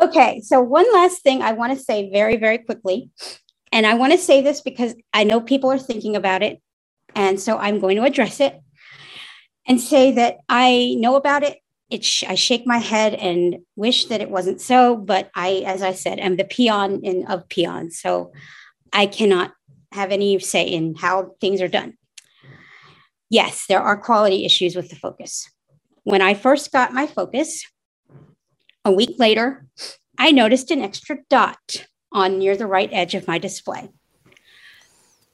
Okay, 0.00 0.40
so 0.40 0.62
one 0.62 0.90
last 0.94 1.22
thing 1.22 1.42
I 1.42 1.52
want 1.52 1.76
to 1.76 1.84
say 1.84 2.10
very, 2.10 2.38
very 2.38 2.56
quickly, 2.56 3.10
and 3.70 3.86
I 3.86 3.94
want 3.94 4.12
to 4.12 4.18
say 4.18 4.40
this 4.40 4.62
because 4.62 4.94
I 5.12 5.24
know 5.24 5.42
people 5.42 5.70
are 5.70 5.78
thinking 5.78 6.16
about 6.16 6.42
it, 6.42 6.62
and 7.14 7.40
so 7.40 7.58
I'm 7.58 7.80
going 7.80 7.96
to 7.96 8.04
address 8.04 8.40
it 8.40 8.60
and 9.66 9.80
say 9.80 10.12
that 10.12 10.38
I 10.48 10.94
know 10.98 11.16
about 11.16 11.42
it. 11.42 11.58
It 11.90 12.04
sh- 12.04 12.24
I 12.26 12.34
shake 12.34 12.66
my 12.66 12.78
head 12.78 13.14
and 13.14 13.58
wish 13.76 14.06
that 14.06 14.20
it 14.20 14.30
wasn't 14.30 14.60
so, 14.60 14.96
but 14.96 15.30
I, 15.34 15.62
as 15.66 15.82
I 15.82 15.92
said, 15.92 16.18
am 16.20 16.36
the 16.36 16.44
peon 16.44 17.00
in, 17.02 17.26
of 17.26 17.48
peons. 17.48 17.98
So 18.00 18.32
I 18.92 19.06
cannot 19.06 19.52
have 19.92 20.12
any 20.12 20.38
say 20.38 20.64
in 20.64 20.94
how 20.94 21.34
things 21.40 21.60
are 21.60 21.68
done. 21.68 21.94
Yes, 23.28 23.66
there 23.68 23.80
are 23.80 23.96
quality 23.96 24.44
issues 24.44 24.76
with 24.76 24.88
the 24.88 24.96
focus. 24.96 25.50
When 26.04 26.22
I 26.22 26.34
first 26.34 26.72
got 26.72 26.92
my 26.92 27.06
focus, 27.06 27.64
a 28.84 28.92
week 28.92 29.16
later, 29.18 29.66
I 30.18 30.32
noticed 30.32 30.70
an 30.70 30.80
extra 30.80 31.18
dot 31.28 31.86
on 32.12 32.38
near 32.38 32.56
the 32.56 32.66
right 32.66 32.88
edge 32.92 33.14
of 33.14 33.28
my 33.28 33.38
display. 33.38 33.90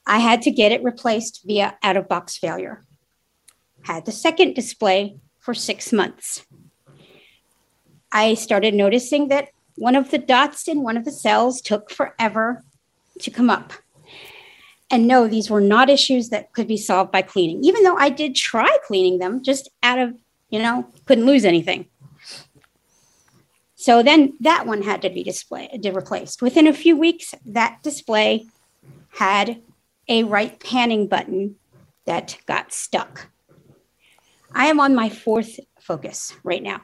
I 0.07 0.19
had 0.19 0.41
to 0.43 0.51
get 0.51 0.71
it 0.71 0.83
replaced 0.83 1.41
via 1.45 1.77
out 1.83 1.97
of 1.97 2.07
box 2.07 2.37
failure. 2.37 2.85
Had 3.83 4.05
the 4.05 4.11
second 4.11 4.55
display 4.55 5.17
for 5.37 5.53
six 5.53 5.91
months. 5.91 6.45
I 8.11 8.33
started 8.33 8.73
noticing 8.73 9.27
that 9.27 9.49
one 9.75 9.95
of 9.95 10.09
the 10.09 10.17
dots 10.17 10.67
in 10.67 10.81
one 10.81 10.97
of 10.97 11.05
the 11.05 11.11
cells 11.11 11.61
took 11.61 11.91
forever 11.91 12.63
to 13.19 13.29
come 13.29 13.49
up. 13.49 13.73
And 14.89 15.07
no, 15.07 15.27
these 15.27 15.49
were 15.49 15.61
not 15.61 15.89
issues 15.89 16.29
that 16.29 16.53
could 16.53 16.67
be 16.67 16.77
solved 16.77 17.11
by 17.11 17.21
cleaning, 17.21 17.63
even 17.63 17.83
though 17.83 17.97
I 17.97 18.09
did 18.09 18.33
try 18.33 18.77
cleaning 18.87 19.19
them 19.19 19.43
just 19.43 19.69
out 19.83 19.99
of, 19.99 20.15
you 20.49 20.59
know, 20.59 20.87
couldn't 21.05 21.25
lose 21.25 21.43
anything. 21.43 21.87
So 23.75 24.01
then 24.01 24.37
that 24.39 24.65
one 24.65 24.81
had 24.81 25.01
to 25.01 25.09
be 25.09 25.23
displayed, 25.23 25.85
replaced. 25.85 26.41
Within 26.41 26.65
a 26.65 26.73
few 26.73 26.97
weeks, 26.97 27.35
that 27.45 27.83
display 27.83 28.47
had 29.09 29.61
a 30.07 30.23
right 30.23 30.59
panning 30.59 31.07
button 31.07 31.55
that 32.05 32.37
got 32.45 32.73
stuck. 32.73 33.29
I 34.53 34.67
am 34.67 34.79
on 34.79 34.95
my 34.95 35.09
fourth 35.09 35.59
focus 35.79 36.33
right 36.43 36.63
now. 36.63 36.81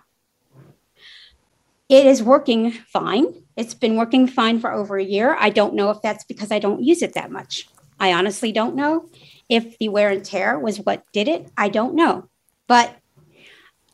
It 1.90 2.06
is 2.06 2.24
working 2.24 2.72
fine. 2.72 3.44
It's 3.56 3.74
been 3.74 3.98
working 3.98 4.28
fine 4.28 4.60
for 4.60 4.72
over 4.72 4.98
a 4.98 5.04
year. 5.04 5.36
I 5.40 5.50
don't 5.50 5.76
know 5.76 5.90
if 5.90 6.02
that's 6.02 6.24
because 6.24 6.52
I 6.52 6.60
don't 6.60 6.84
use 6.84 7.02
it 7.02 7.14
that 7.14 7.32
much. 7.32 7.68
I 8.00 8.14
honestly 8.14 8.52
don't 8.52 8.76
know. 8.76 9.10
If 9.50 9.78
the 9.78 9.90
wear 9.90 10.10
and 10.10 10.26
tear 10.26 10.60
was 10.60 10.80
what 10.80 11.04
did 11.14 11.28
it, 11.28 11.52
I 11.58 11.70
don't 11.70 11.96
know. 11.96 12.30
But 12.68 12.96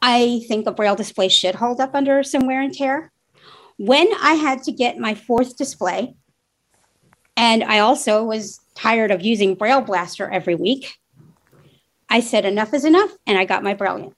I 0.01 0.41
think 0.47 0.65
a 0.65 0.71
braille 0.71 0.95
display 0.95 1.27
should 1.27 1.55
hold 1.55 1.81
up 1.81 1.93
under 1.93 2.23
some 2.23 2.47
wear 2.47 2.61
and 2.61 2.73
tear. 2.73 3.11
When 3.77 4.07
I 4.21 4.33
had 4.33 4.63
to 4.63 4.71
get 4.71 4.97
my 4.97 5.13
fourth 5.13 5.57
display, 5.57 6.15
and 7.39 7.63
I 7.63 7.79
also 7.79 8.25
was 8.25 8.59
tired 8.75 9.11
of 9.11 9.21
using 9.21 9.55
Braille 9.55 9.79
Blaster 9.79 10.29
every 10.29 10.55
week, 10.55 10.97
I 12.09 12.19
said 12.19 12.43
enough 12.43 12.73
is 12.73 12.83
enough 12.83 13.11
and 13.25 13.37
I 13.37 13.45
got 13.45 13.63
my 13.63 13.73
Brailliant. 13.73 14.13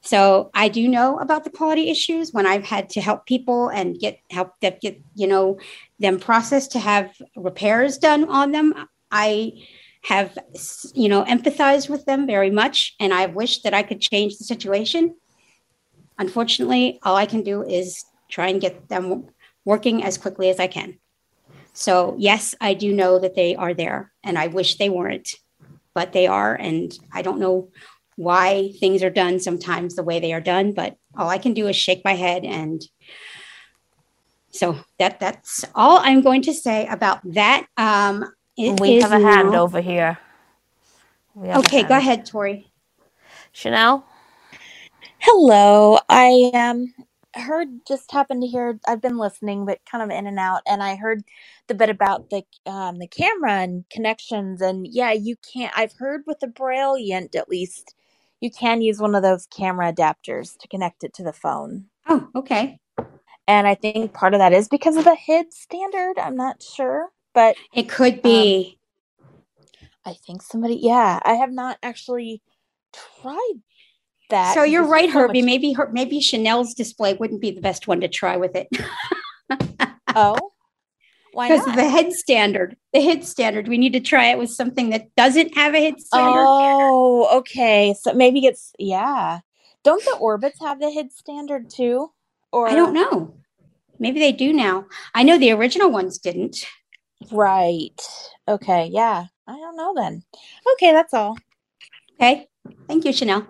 So 0.00 0.52
I 0.54 0.68
do 0.68 0.86
know 0.86 1.18
about 1.18 1.42
the 1.42 1.50
quality 1.50 1.90
issues 1.90 2.32
when 2.32 2.46
I've 2.46 2.64
had 2.64 2.90
to 2.90 3.00
help 3.00 3.26
people 3.26 3.68
and 3.68 3.98
get 3.98 4.20
help 4.30 4.52
that 4.62 4.80
get 4.80 5.02
you 5.16 5.26
know 5.26 5.58
them 5.98 6.20
processed 6.20 6.70
to 6.72 6.78
have 6.78 7.10
repairs 7.34 7.98
done 7.98 8.28
on 8.28 8.52
them. 8.52 8.72
I 9.10 9.64
have 10.02 10.38
you 10.94 11.08
know 11.08 11.24
empathized 11.24 11.88
with 11.88 12.04
them 12.04 12.28
very 12.28 12.50
much, 12.50 12.94
and 13.00 13.12
I've 13.12 13.34
wished 13.34 13.64
that 13.64 13.74
I 13.74 13.82
could 13.82 14.00
change 14.00 14.38
the 14.38 14.44
situation. 14.44 15.16
Unfortunately, 16.16 17.00
all 17.02 17.16
I 17.16 17.26
can 17.26 17.42
do 17.42 17.64
is 17.64 18.04
try 18.30 18.50
and 18.50 18.60
get 18.60 18.88
them 18.88 19.26
working 19.64 20.04
as 20.04 20.16
quickly 20.16 20.48
as 20.48 20.60
I 20.60 20.68
can. 20.68 21.00
So 21.76 22.16
yes, 22.18 22.54
I 22.60 22.72
do 22.72 22.92
know 22.92 23.18
that 23.18 23.34
they 23.34 23.54
are 23.54 23.74
there, 23.74 24.10
and 24.24 24.38
I 24.38 24.46
wish 24.46 24.76
they 24.76 24.88
weren't, 24.88 25.28
but 25.94 26.12
they 26.12 26.26
are, 26.26 26.54
and 26.54 26.92
I 27.12 27.22
don't 27.22 27.38
know 27.38 27.68
why 28.16 28.72
things 28.80 29.02
are 29.02 29.10
done 29.10 29.38
sometimes 29.40 29.94
the 29.94 30.02
way 30.02 30.18
they 30.18 30.32
are 30.32 30.40
done, 30.40 30.72
but 30.72 30.96
all 31.16 31.28
I 31.28 31.36
can 31.36 31.52
do 31.52 31.68
is 31.68 31.76
shake 31.76 32.02
my 32.02 32.14
head 32.14 32.44
and 32.44 32.82
so 34.50 34.78
that 34.98 35.20
that's 35.20 35.66
all 35.74 35.98
I'm 35.98 36.22
going 36.22 36.40
to 36.42 36.54
say 36.54 36.86
about 36.86 37.20
that. 37.34 37.66
Um, 37.76 38.24
we 38.56 39.00
have 39.02 39.12
a 39.12 39.20
hand 39.20 39.54
over 39.54 39.82
here. 39.82 40.18
Okay, 41.38 41.82
go 41.82 41.96
ahead, 41.98 42.24
Tori. 42.24 42.72
Chanel. 43.52 44.06
Hello. 45.18 45.98
I 46.08 46.50
um 46.54 46.94
heard 47.38 47.68
just 47.88 48.12
happened 48.12 48.42
to 48.42 48.48
hear 48.48 48.80
I've 48.88 49.02
been 49.02 49.18
listening 49.18 49.66
but 49.66 49.80
kind 49.90 50.04
of 50.04 50.16
in 50.16 50.26
and 50.26 50.38
out 50.38 50.62
and 50.66 50.82
I 50.82 50.96
heard 50.96 51.24
the 51.68 51.74
bit 51.74 51.90
about 51.90 52.30
the 52.30 52.44
um 52.66 52.98
the 52.98 53.08
camera 53.08 53.52
and 53.54 53.84
connections 53.90 54.62
and 54.62 54.86
yeah 54.88 55.12
you 55.12 55.36
can't 55.52 55.72
I've 55.78 55.94
heard 55.94 56.22
with 56.26 56.40
the 56.40 56.48
brailliant 56.48 57.36
at 57.36 57.48
least 57.48 57.94
you 58.40 58.50
can 58.50 58.82
use 58.82 59.00
one 59.00 59.14
of 59.16 59.22
those 59.22 59.46
camera 59.46 59.92
adapters 59.92 60.58
to 60.58 60.68
connect 60.68 61.04
it 61.04 61.14
to 61.14 61.24
the 61.24 61.32
phone. 61.34 61.86
Oh, 62.08 62.28
okay. 62.36 62.80
And 63.48 63.66
I 63.66 63.74
think 63.74 64.14
part 64.14 64.34
of 64.34 64.40
that 64.40 64.52
is 64.52 64.68
because 64.68 64.96
of 64.96 65.04
the 65.04 65.14
HID 65.16 65.52
standard. 65.52 66.18
I'm 66.18 66.36
not 66.36 66.62
sure, 66.62 67.08
but 67.34 67.58
it 67.74 67.88
could 67.88 68.22
be. 68.22 68.30
Um, 68.30 68.54
I 70.06 70.14
think 70.14 70.42
somebody, 70.42 70.76
yeah, 70.82 71.20
I 71.24 71.34
have 71.34 71.52
not 71.52 71.78
actually 71.84 72.42
tried 72.94 73.54
that. 74.30 74.54
So 74.54 74.62
you're 74.62 74.86
right, 74.86 75.10
so 75.10 75.20
Herbie. 75.20 75.42
Much... 75.42 75.46
Maybe 75.46 75.72
her, 75.72 75.90
maybe 75.92 76.20
Chanel's 76.20 76.74
display 76.74 77.14
wouldn't 77.14 77.40
be 77.40 77.50
the 77.50 77.60
best 77.60 77.86
one 77.86 78.00
to 78.00 78.08
try 78.08 78.36
with 78.36 78.52
it. 78.54 78.68
oh, 80.16 80.38
why 81.32 81.48
because 81.48 81.66
the 81.66 81.88
HID 81.88 82.12
standard, 82.12 82.76
the 82.92 83.00
HID 83.00 83.24
standard, 83.24 83.68
we 83.68 83.76
need 83.76 83.92
to 83.92 84.00
try 84.00 84.26
it 84.30 84.38
with 84.38 84.50
something 84.50 84.90
that 84.90 85.14
doesn't 85.16 85.54
have 85.54 85.74
a 85.74 85.80
HID 85.80 86.00
standard. 86.00 86.44
Oh, 86.46 87.38
okay. 87.38 87.94
So 88.00 88.14
maybe 88.14 88.46
it's 88.46 88.72
yeah. 88.78 89.40
Don't 89.84 90.02
the 90.04 90.16
orbits 90.16 90.58
have 90.60 90.80
the 90.80 90.90
HID 90.90 91.12
standard 91.12 91.68
too? 91.68 92.10
Or 92.52 92.68
I 92.68 92.74
don't 92.74 92.94
know. 92.94 93.34
Maybe 93.98 94.18
they 94.18 94.32
do 94.32 94.52
now. 94.52 94.86
I 95.14 95.22
know 95.22 95.38
the 95.38 95.52
original 95.52 95.90
ones 95.90 96.18
didn't. 96.18 96.66
Right. 97.30 98.00
Okay. 98.48 98.88
Yeah. 98.92 99.26
I 99.46 99.52
don't 99.52 99.76
know 99.76 99.94
then. 99.94 100.22
Okay, 100.72 100.92
that's 100.92 101.14
all. 101.14 101.36
Okay. 102.14 102.48
Thank 102.88 103.04
you, 103.04 103.12
Chanel. 103.12 103.46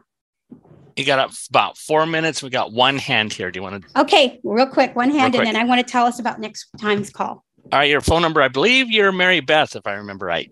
You 0.97 1.05
got 1.05 1.37
about 1.51 1.77
four 1.77 2.07
minutes. 2.07 2.43
We 2.43 2.49
got 2.49 2.73
one 2.73 2.97
hand 2.97 3.33
here. 3.33 3.51
Do 3.51 3.59
you 3.59 3.63
want 3.63 3.85
to? 3.85 4.01
Okay, 4.01 4.41
real 4.43 4.67
quick, 4.67 4.97
one 4.97 5.11
hand, 5.11 5.35
and 5.35 5.47
then 5.47 5.55
I 5.55 5.65
want 5.65 5.87
to 5.87 5.91
tell 5.91 6.07
us 6.07 6.19
about 6.19 6.41
next 6.41 6.69
time's 6.81 7.11
call. 7.11 7.45
All 7.71 7.81
right, 7.81 7.91
your 7.91 8.01
phone 8.01 8.23
number. 8.23 8.41
I 8.41 8.49
believe 8.49 8.91
you're 8.91 9.13
Mary 9.13 9.41
Beth, 9.41 9.77
if 9.77 9.87
I 9.87 9.93
remember 9.93 10.25
right. 10.25 10.51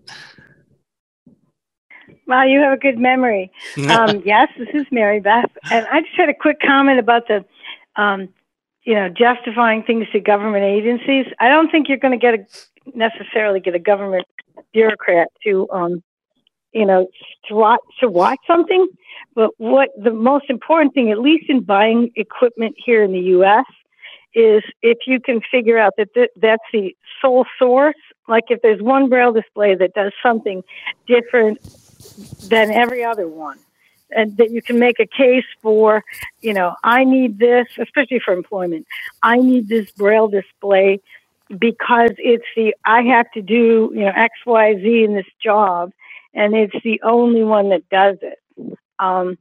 Wow, 2.27 2.43
you 2.43 2.59
have 2.59 2.73
a 2.73 2.77
good 2.77 2.97
memory. 2.99 3.51
Um, 3.89 4.21
yes, 4.25 4.49
this 4.57 4.69
is 4.73 4.85
Mary 4.91 5.19
Beth, 5.19 5.51
and 5.71 5.87
I 5.91 6.01
just 6.01 6.15
had 6.15 6.29
a 6.29 6.33
quick 6.33 6.57
comment 6.59 6.99
about 6.99 7.27
the, 7.27 7.43
um, 7.95 8.29
you 8.83 8.93
know, 8.93 9.09
justifying 9.09 9.83
things 9.83 10.07
to 10.11 10.19
government 10.19 10.63
agencies. 10.63 11.25
I 11.39 11.49
don't 11.49 11.71
think 11.71 11.89
you're 11.89 11.97
going 11.97 12.17
to 12.17 12.21
get 12.21 12.33
a, 12.35 12.97
necessarily 12.97 13.59
get 13.59 13.73
a 13.75 13.79
government 13.79 14.25
bureaucrat 14.73 15.29
to, 15.43 15.67
um, 15.71 16.03
you 16.75 16.85
know, 16.85 17.07
watch, 17.49 17.79
to 18.01 18.09
watch 18.09 18.39
something. 18.45 18.87
But 19.33 19.51
what 19.57 19.89
the 19.97 20.11
most 20.11 20.45
important 20.49 20.93
thing, 20.93 21.09
at 21.09 21.19
least 21.19 21.45
in 21.49 21.61
buying 21.61 22.11
equipment 22.15 22.75
here 22.77 23.01
in 23.03 23.13
the 23.13 23.19
U.S., 23.37 23.65
is 24.33 24.61
if 24.81 24.97
you 25.07 25.19
can 25.21 25.39
figure 25.49 25.77
out 25.77 25.93
that 25.97 26.13
th- 26.13 26.29
that's 26.35 26.63
the 26.73 26.95
sole 27.21 27.45
source, 27.57 27.95
like 28.27 28.43
if 28.49 28.61
there's 28.61 28.81
one 28.81 29.07
braille 29.07 29.31
display 29.31 29.73
that 29.75 29.93
does 29.93 30.11
something 30.21 30.61
different 31.07 31.59
than 32.49 32.71
every 32.71 33.03
other 33.03 33.27
one, 33.27 33.57
and 34.11 34.35
that 34.37 34.51
you 34.51 34.61
can 34.61 34.77
make 34.77 34.99
a 34.99 35.05
case 35.05 35.45
for, 35.61 36.03
you 36.41 36.53
know, 36.53 36.75
I 36.83 37.05
need 37.05 37.39
this, 37.39 37.67
especially 37.79 38.19
for 38.19 38.33
employment, 38.33 38.85
I 39.23 39.37
need 39.37 39.69
this 39.69 39.91
braille 39.91 40.27
display 40.27 40.99
because 41.57 42.11
it's 42.17 42.45
the, 42.55 42.75
I 42.85 43.03
have 43.03 43.31
to 43.31 43.41
do, 43.41 43.91
you 43.93 44.01
know, 44.01 44.11
X, 44.13 44.33
Y, 44.45 44.75
Z 44.75 45.03
in 45.03 45.15
this 45.15 45.25
job, 45.41 45.91
and 46.35 46.53
it's 46.53 46.75
the 46.83 47.01
only 47.03 47.43
one 47.43 47.69
that 47.69 47.89
does 47.89 48.17
it. 48.21 48.37
Um, 48.99 49.37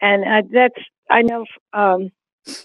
and 0.00 0.24
uh, 0.24 0.48
that's, 0.52 0.84
I 1.10 1.22
know, 1.22 1.46
um, 1.72 2.10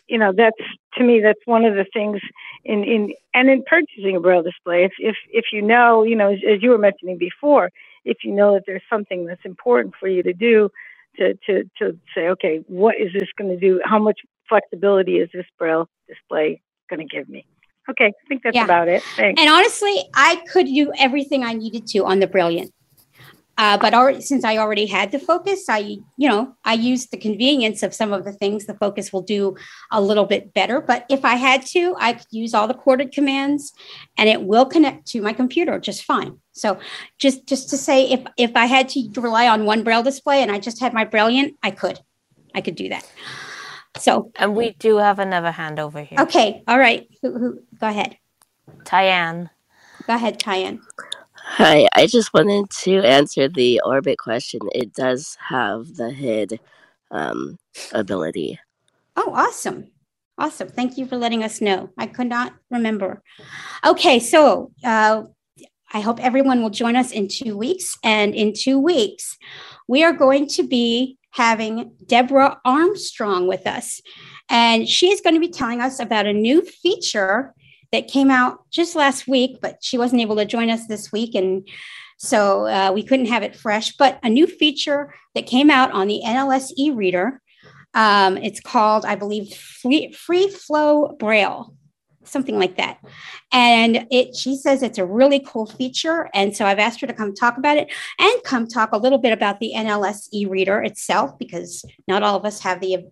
you 0.08 0.18
know 0.18 0.34
that's 0.36 0.58
to 0.96 1.04
me 1.04 1.22
that's 1.22 1.40
one 1.46 1.66
of 1.66 1.76
the 1.76 1.86
things 1.94 2.20
in 2.66 2.84
in 2.84 3.14
and 3.34 3.50
in 3.50 3.64
purchasing 3.64 4.16
a 4.16 4.20
braille 4.20 4.44
display 4.44 4.84
if 4.84 4.92
if 5.00 5.16
if 5.32 5.46
you 5.54 5.62
know 5.62 6.04
you 6.04 6.16
know 6.16 6.32
as, 6.32 6.40
as 6.48 6.62
you 6.62 6.70
were 6.70 6.78
mentioning 6.78 7.18
before 7.18 7.72
if 8.06 8.18
you 8.24 8.32
know 8.32 8.54
that 8.54 8.64
there's 8.66 8.82
something 8.90 9.26
that's 9.26 9.46
important 9.46 9.94
for 10.00 10.08
you 10.08 10.22
to 10.24 10.34
do 10.34 10.70
to 11.16 11.34
to 11.46 11.64
to 11.78 11.98
say 12.14 12.28
okay 12.28 12.64
what 12.68 12.96
is 13.00 13.12
this 13.14 13.30
going 13.38 13.50
to 13.50 13.58
do 13.58 13.80
how 13.86 14.00
much 14.00 14.20
flexibility 14.48 15.18
is 15.18 15.30
this 15.34 15.46
braille 15.58 15.88
display 16.08 16.62
going 16.90 17.00
to 17.00 17.06
give 17.06 17.30
me 17.30 17.46
okay 17.90 18.08
i 18.08 18.28
think 18.28 18.44
that's 18.44 18.56
yeah. 18.56 18.66
about 18.66 18.88
it 18.88 19.02
Thanks. 19.16 19.40
and 19.40 19.50
honestly 19.50 19.96
i 20.14 20.36
could 20.52 20.66
do 20.66 20.92
everything 21.00 21.44
i 21.44 21.54
needed 21.54 21.88
to 21.88 22.00
on 22.06 22.20
the 22.20 22.28
brailliant 22.28 22.72
uh, 23.60 23.78
but 23.78 23.94
already, 23.94 24.22
since 24.22 24.46
I 24.46 24.56
already 24.56 24.86
had 24.86 25.12
the 25.12 25.20
focus, 25.20 25.66
I, 25.68 25.98
you 26.16 26.30
know, 26.30 26.56
I 26.64 26.76
used 26.76 27.12
the 27.12 27.18
convenience 27.18 27.84
of 27.84 27.94
some 27.94 28.14
of 28.14 28.24
the 28.24 28.32
things 28.32 28.66
the 28.66 28.74
focus 28.74 29.12
will 29.12 29.22
do 29.22 29.58
a 29.92 30.00
little 30.00 30.24
bit 30.26 30.54
better. 30.54 30.80
But 30.80 31.06
if 31.10 31.26
I 31.26 31.36
had 31.36 31.66
to, 31.68 31.94
I 32.00 32.14
could 32.14 32.28
use 32.32 32.54
all 32.54 32.70
the 32.70 32.74
corded 32.74 33.12
commands 33.12 33.74
and 34.18 34.30
it 34.30 34.44
will 34.44 34.66
connect 34.66 35.08
to 35.08 35.22
my 35.22 35.34
computer 35.34 35.78
just 35.78 36.06
fine. 36.06 36.38
So 36.54 36.80
just, 37.18 37.48
just 37.48 37.70
to 37.72 37.78
say, 37.78 38.10
if, 38.10 38.22
if 38.38 38.52
I 38.56 38.66
had 38.66 38.88
to 38.90 39.10
rely 39.18 39.50
on 39.50 39.66
one 39.66 39.84
braille 39.84 40.04
display 40.04 40.42
and 40.42 40.54
I 40.54 40.60
just 40.60 40.80
had 40.80 40.94
my 40.94 41.04
brailliant, 41.04 41.56
I 41.62 41.72
could, 41.72 42.00
I 42.56 42.62
could 42.62 42.76
do 42.76 42.88
that. 42.88 43.06
So, 43.98 44.32
and 44.38 44.56
we 44.56 44.72
do 44.80 45.00
have 45.00 45.20
another 45.20 45.52
hand 45.52 45.82
over 45.82 46.02
here. 46.02 46.20
Okay. 46.22 46.64
All 46.66 46.80
right. 46.80 47.10
Who, 47.22 47.38
who, 47.38 47.60
go 47.78 47.88
ahead. 47.88 48.18
Tyann. 48.86 49.50
Go 50.08 50.16
ahead, 50.16 50.40
Tyann. 50.40 50.80
Hi, 51.54 51.90
I 51.96 52.06
just 52.06 52.32
wanted 52.32 52.70
to 52.84 53.00
answer 53.00 53.50
the 53.50 53.82
orbit 53.84 54.20
question. 54.20 54.62
It 54.72 54.94
does 54.94 55.36
have 55.50 55.96
the 55.96 56.12
HID 56.12 56.60
um, 57.10 57.58
ability. 57.92 58.60
Oh, 59.18 59.34
awesome. 59.34 59.90
Awesome. 60.38 60.70
Thank 60.70 60.98
you 60.98 61.08
for 61.08 61.18
letting 61.18 61.44
us 61.44 61.60
know. 61.60 61.90
I 61.98 62.06
could 62.06 62.28
not 62.28 62.54
remember. 62.70 63.24
Okay, 63.84 64.20
so 64.20 64.72
uh, 64.86 65.24
I 65.92 66.00
hope 66.00 66.24
everyone 66.24 66.62
will 66.62 66.70
join 66.70 66.96
us 66.96 67.12
in 67.12 67.28
two 67.28 67.58
weeks. 67.58 67.98
And 68.04 68.36
in 68.36 68.54
two 68.54 68.80
weeks, 68.80 69.36
we 69.88 70.04
are 70.04 70.14
going 70.14 70.48
to 70.50 70.64
be 70.68 71.18
having 71.32 71.94
Deborah 72.06 72.62
Armstrong 72.64 73.48
with 73.48 73.66
us. 73.66 74.02
And 74.50 74.88
she's 74.88 75.20
going 75.20 75.34
to 75.34 75.42
be 75.42 75.50
telling 75.50 75.82
us 75.82 76.00
about 76.00 76.28
a 76.28 76.32
new 76.32 76.62
feature 76.62 77.56
that 77.92 78.08
came 78.08 78.32
out 78.32 78.70
just 78.70 78.96
last 78.96 79.28
week, 79.28 79.60
but 79.62 79.78
she 79.82 79.98
wasn't 79.98 80.22
able 80.22 80.36
to 80.36 80.46
join 80.46 80.70
us 80.70 80.88
this 80.88 81.12
week. 81.12 81.36
And 81.36 81.68
so 82.18 82.68
uh, 82.68 82.92
we 82.94 83.04
couldn't 83.04 83.28
have 83.28 83.44
it 83.44 83.56
fresh. 83.56 83.96
But 83.96 84.20
a 84.24 84.30
new 84.30 84.48
feature 84.48 85.14
that 85.36 85.48
came 85.48 85.70
out 85.70 85.92
on 85.92 86.08
the 86.08 86.22
NLS 86.26 86.72
e 86.78 86.92
reader. 86.92 87.42
Um, 87.94 88.38
it's 88.38 88.60
called, 88.60 89.06
I 89.06 89.16
believe, 89.16 89.54
Free, 89.54 90.12
Free 90.12 90.50
Flow 90.50 91.16
Braille 91.20 91.74
something 92.30 92.58
like 92.58 92.78
that. 92.78 93.00
And 93.52 94.08
it 94.12 94.36
she 94.36 94.56
says 94.56 94.84
it's 94.84 94.98
a 94.98 95.06
really 95.06 95.40
cool 95.40 95.66
feature. 95.66 96.30
And 96.34 96.56
so 96.56 96.66
I've 96.66 96.80
asked 96.80 97.02
her 97.02 97.08
to 97.08 97.14
come 97.14 97.34
talk 97.34 97.58
about 97.58 97.78
it 97.78 97.92
and 98.20 98.44
come 98.44 98.68
talk 98.68 98.92
a 98.92 98.98
little 98.98 99.18
bit 99.18 99.34
about 99.34 99.60
the 99.60 99.74
NLS 99.76 100.30
e-reader 100.32 100.82
itself, 100.84 101.38
because 101.40 101.84
not 102.08 102.24
all 102.24 102.36
of 102.36 102.46
us 102.46 102.60
have 102.60 102.80
the 102.80 103.08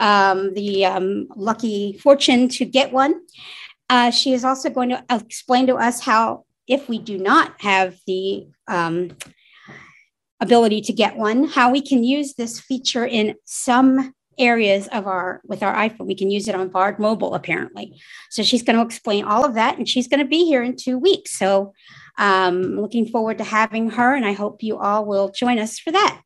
um, 0.00 0.54
the 0.54 0.86
um, 0.86 1.28
lucky 1.36 1.98
fortune 1.98 2.48
to 2.50 2.64
get 2.64 2.92
one. 2.92 3.20
Uh, 3.88 4.10
she 4.10 4.32
is 4.32 4.44
also 4.44 4.70
going 4.70 4.88
to 4.88 5.04
explain 5.10 5.66
to 5.66 5.76
us 5.76 6.00
how, 6.00 6.44
if 6.66 6.88
we 6.88 6.98
do 6.98 7.18
not 7.18 7.60
have 7.60 7.96
the 8.06 8.46
um, 8.66 9.16
ability 10.40 10.80
to 10.82 10.92
get 10.92 11.16
one, 11.16 11.44
how 11.44 11.70
we 11.70 11.80
can 11.80 12.02
use 12.02 12.34
this 12.34 12.60
feature 12.60 13.06
in 13.06 13.34
some 13.44 14.14
areas 14.36 14.88
of 14.88 15.06
our 15.06 15.40
with 15.44 15.62
our 15.62 15.72
iphone. 15.88 16.06
We 16.06 16.16
can 16.16 16.28
use 16.28 16.48
it 16.48 16.56
on 16.56 16.68
bard 16.68 16.98
mobile 16.98 17.36
apparently. 17.36 18.00
So 18.30 18.42
she's 18.42 18.64
going 18.64 18.76
to 18.76 18.84
explain 18.84 19.24
all 19.24 19.44
of 19.44 19.54
that 19.54 19.78
and 19.78 19.88
she's 19.88 20.08
going 20.08 20.18
to 20.18 20.26
be 20.26 20.44
here 20.44 20.60
in 20.60 20.74
two 20.74 20.98
weeks. 20.98 21.38
So 21.38 21.72
um 22.18 22.80
looking 22.80 23.06
forward 23.06 23.38
to 23.38 23.44
having 23.44 23.90
her 23.90 24.14
and 24.14 24.24
i 24.24 24.32
hope 24.32 24.62
you 24.62 24.78
all 24.78 25.04
will 25.04 25.30
join 25.30 25.58
us 25.58 25.78
for 25.78 25.90
that 25.90 26.20